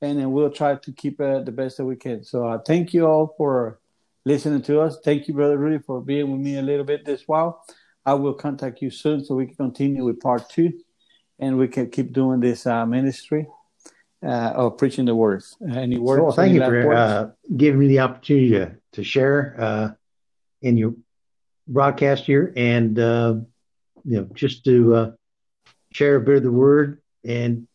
and 0.01 0.17
then 0.17 0.31
we'll 0.31 0.49
try 0.49 0.75
to 0.75 0.91
keep 0.91 1.19
it 1.21 1.45
the 1.45 1.51
best 1.51 1.77
that 1.77 1.85
we 1.85 1.95
can 1.95 2.23
so 2.23 2.47
uh, 2.47 2.57
thank 2.57 2.93
you 2.93 3.05
all 3.05 3.33
for 3.37 3.81
listening 4.25 4.61
to 4.63 4.81
us. 4.81 4.97
Thank 5.03 5.27
you, 5.27 5.33
Brother 5.33 5.57
Rudy, 5.57 5.79
for 5.79 6.01
being 6.01 6.31
with 6.31 6.41
me 6.41 6.57
a 6.57 6.61
little 6.61 6.85
bit 6.85 7.05
this 7.05 7.27
while. 7.27 7.63
I 8.05 8.13
will 8.15 8.33
contact 8.33 8.81
you 8.81 8.89
soon 8.89 9.23
so 9.23 9.35
we 9.35 9.45
can 9.45 9.55
continue 9.55 10.03
with 10.03 10.19
part 10.19 10.49
two 10.49 10.73
and 11.39 11.57
we 11.57 11.67
can 11.67 11.89
keep 11.89 12.13
doing 12.13 12.39
this 12.39 12.65
uh, 12.65 12.85
ministry 12.85 13.47
uh, 14.23 14.53
of 14.55 14.77
preaching 14.77 15.05
the 15.05 15.15
word. 15.15 15.43
Uh, 15.61 15.79
any 15.79 15.97
words? 15.97 16.21
Well, 16.21 16.31
thank 16.31 16.53
you 16.53 16.61
for 16.61 16.93
uh, 16.93 17.29
giving 17.55 17.79
me 17.79 17.87
the 17.87 17.99
opportunity 17.99 18.49
to, 18.51 18.75
to 18.93 19.03
share 19.03 19.55
uh, 19.59 19.89
in 20.61 20.77
your 20.77 20.95
broadcast 21.67 22.25
here 22.25 22.53
and, 22.55 22.97
uh, 22.97 23.35
you 24.03 24.17
know, 24.17 24.27
just 24.33 24.63
to 24.65 25.13
share 25.91 26.15
a 26.15 26.21
bit 26.21 26.37
of 26.37 26.43
the 26.43 26.51
word 26.51 27.01
and, 27.23 27.67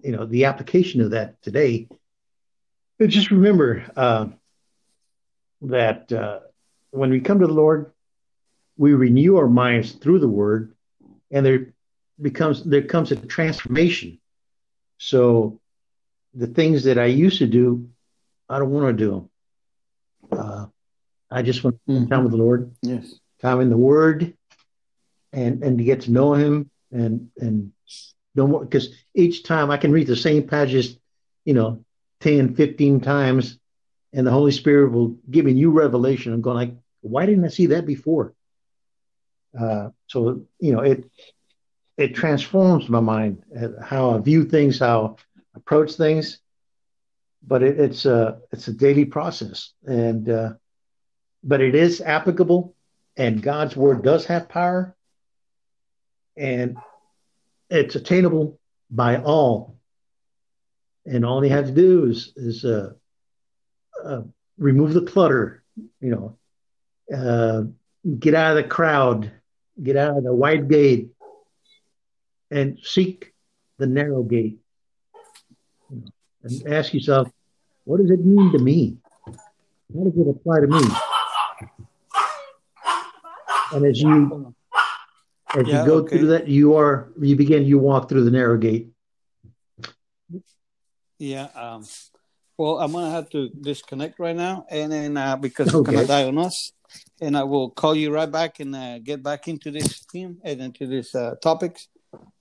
you 0.00 0.12
know, 0.12 0.24
the 0.24 0.46
application 0.46 1.00
of 1.00 1.10
that 1.10 1.40
today. 1.42 1.88
But 2.98 3.10
just 3.10 3.30
remember, 3.30 3.84
that 5.62 6.12
uh, 6.12 6.40
when 6.90 7.10
we 7.10 7.20
come 7.20 7.40
to 7.40 7.46
the 7.46 7.52
Lord, 7.52 7.92
we 8.78 8.94
renew 8.94 9.36
our 9.36 9.48
minds 9.48 9.92
through 9.92 10.20
the 10.20 10.28
Word, 10.28 10.72
and 11.30 11.44
there 11.44 11.74
becomes 12.20 12.64
there 12.64 12.82
comes 12.82 13.12
a 13.12 13.16
transformation. 13.16 14.18
So 14.98 15.60
the 16.32 16.46
things 16.46 16.84
that 16.84 16.98
I 16.98 17.06
used 17.06 17.38
to 17.38 17.46
do, 17.46 17.90
I 18.48 18.58
don't 18.58 18.70
want 18.70 18.96
to 18.96 19.04
do 19.04 19.10
them. 19.10 20.40
Uh, 20.40 20.66
I 21.30 21.42
just 21.42 21.62
want 21.62 21.76
to 21.76 21.82
spend 21.82 22.04
mm-hmm. 22.04 22.14
time 22.14 22.22
with 22.22 22.32
the 22.32 22.38
Lord. 22.38 22.72
Yes, 22.82 23.18
time 23.42 23.60
in 23.60 23.68
the 23.68 23.76
Word, 23.76 24.32
and 25.32 25.62
and 25.62 25.76
to 25.76 25.84
get 25.84 26.02
to 26.02 26.12
know 26.12 26.34
Him, 26.34 26.70
and 26.92 27.30
and 27.36 27.72
no 28.34 28.46
more 28.46 28.64
because 28.64 28.94
each 29.12 29.42
time 29.42 29.70
I 29.70 29.76
can 29.76 29.92
read 29.92 30.06
the 30.06 30.16
same 30.16 30.46
passages, 30.46 30.96
you 31.44 31.54
know, 31.54 31.84
10, 32.20 32.54
15 32.54 33.00
times, 33.00 33.58
and 34.12 34.24
the 34.24 34.30
Holy 34.30 34.52
Spirit 34.52 34.92
will 34.92 35.16
give 35.28 35.44
me 35.44 35.52
new 35.52 35.72
revelation. 35.72 36.32
I'm 36.32 36.40
going 36.40 36.56
like, 36.56 36.74
why 37.00 37.26
didn't 37.26 37.44
I 37.44 37.48
see 37.48 37.66
that 37.66 37.84
before? 37.84 38.34
Uh, 39.58 39.90
so 40.06 40.42
you 40.58 40.72
know, 40.72 40.80
it 40.80 41.04
it 41.96 42.14
transforms 42.14 42.88
my 42.88 43.00
mind, 43.00 43.42
uh, 43.60 43.82
how 43.82 44.10
I 44.10 44.18
view 44.18 44.44
things, 44.44 44.78
how 44.78 45.16
I 45.36 45.42
approach 45.56 45.94
things. 45.94 46.38
But 47.46 47.62
it, 47.62 47.78
it's 47.78 48.04
a 48.04 48.40
it's 48.52 48.68
a 48.68 48.72
daily 48.72 49.04
process, 49.04 49.72
and 49.86 50.28
uh, 50.28 50.52
but 51.42 51.60
it 51.60 51.74
is 51.74 52.00
applicable, 52.00 52.74
and 53.16 53.42
God's 53.42 53.76
word 53.76 54.02
does 54.02 54.26
have 54.26 54.48
power, 54.48 54.96
and 56.36 56.76
it's 57.70 57.94
attainable 57.94 58.58
by 58.90 59.16
all. 59.16 59.76
And 61.06 61.24
all 61.24 61.42
you 61.44 61.50
have 61.50 61.66
to 61.66 61.72
do 61.72 62.06
is 62.06 62.32
is 62.36 62.64
uh, 62.64 62.92
uh, 64.04 64.22
remove 64.58 64.94
the 64.94 65.02
clutter, 65.02 65.62
you 66.00 66.10
know, 66.10 66.36
uh, 67.16 67.62
get 68.18 68.34
out 68.34 68.56
of 68.56 68.62
the 68.62 68.68
crowd, 68.68 69.30
get 69.82 69.96
out 69.96 70.16
of 70.18 70.24
the 70.24 70.34
wide 70.34 70.68
gate, 70.68 71.10
and 72.50 72.78
seek 72.82 73.32
the 73.78 73.86
narrow 73.86 74.22
gate. 74.22 74.58
You 75.90 76.02
know, 76.02 76.10
and 76.42 76.72
ask 76.72 76.92
yourself, 76.94 77.28
what 77.84 78.00
does 78.00 78.10
it 78.10 78.24
mean 78.24 78.52
to 78.52 78.58
me? 78.58 78.98
How 79.26 80.04
does 80.04 80.16
it 80.16 80.28
apply 80.28 80.60
to 80.60 80.66
me? 80.66 80.80
And 83.72 83.84
as 83.86 84.00
you 84.00 84.54
as 85.54 85.66
yeah, 85.66 85.80
you 85.80 85.86
go 85.86 85.94
okay. 85.98 86.18
through 86.18 86.28
that, 86.28 86.48
you 86.48 86.76
are 86.76 87.10
you 87.20 87.36
begin 87.36 87.64
you 87.64 87.78
walk 87.78 88.08
through 88.08 88.24
the 88.24 88.30
narrow 88.30 88.58
gate. 88.58 88.88
Yeah. 91.18 91.48
Um, 91.54 91.86
well, 92.56 92.78
I'm 92.78 92.92
gonna 92.92 93.10
have 93.10 93.30
to 93.30 93.48
disconnect 93.48 94.18
right 94.18 94.36
now, 94.36 94.66
and 94.70 94.92
then 94.92 95.16
uh, 95.16 95.36
because 95.36 95.74
okay. 95.74 95.92
it's 95.92 95.96
gonna 95.96 96.06
die 96.06 96.28
on 96.28 96.38
us, 96.38 96.72
and 97.20 97.36
I 97.36 97.44
will 97.44 97.70
call 97.70 97.94
you 97.94 98.12
right 98.12 98.30
back 98.30 98.60
and 98.60 98.74
uh, 98.74 98.98
get 98.98 99.22
back 99.22 99.48
into 99.48 99.70
this 99.70 100.04
theme 100.10 100.38
and 100.44 100.60
into 100.60 100.86
this 100.86 101.14
uh, 101.14 101.34
topics, 101.42 101.88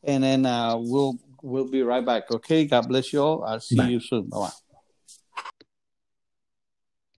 and 0.04 0.24
then 0.24 0.46
uh, 0.46 0.76
we'll 0.78 1.18
we'll 1.42 1.70
be 1.70 1.82
right 1.84 2.06
back. 2.06 2.32
Okay. 2.32 2.66
God 2.66 2.88
bless 2.88 3.14
you 3.14 3.22
all. 3.22 3.44
I'll 3.44 3.60
see 3.60 3.78
Bye. 3.78 3.88
you 3.88 4.00
soon. 4.00 4.30
Bye. 4.30 4.50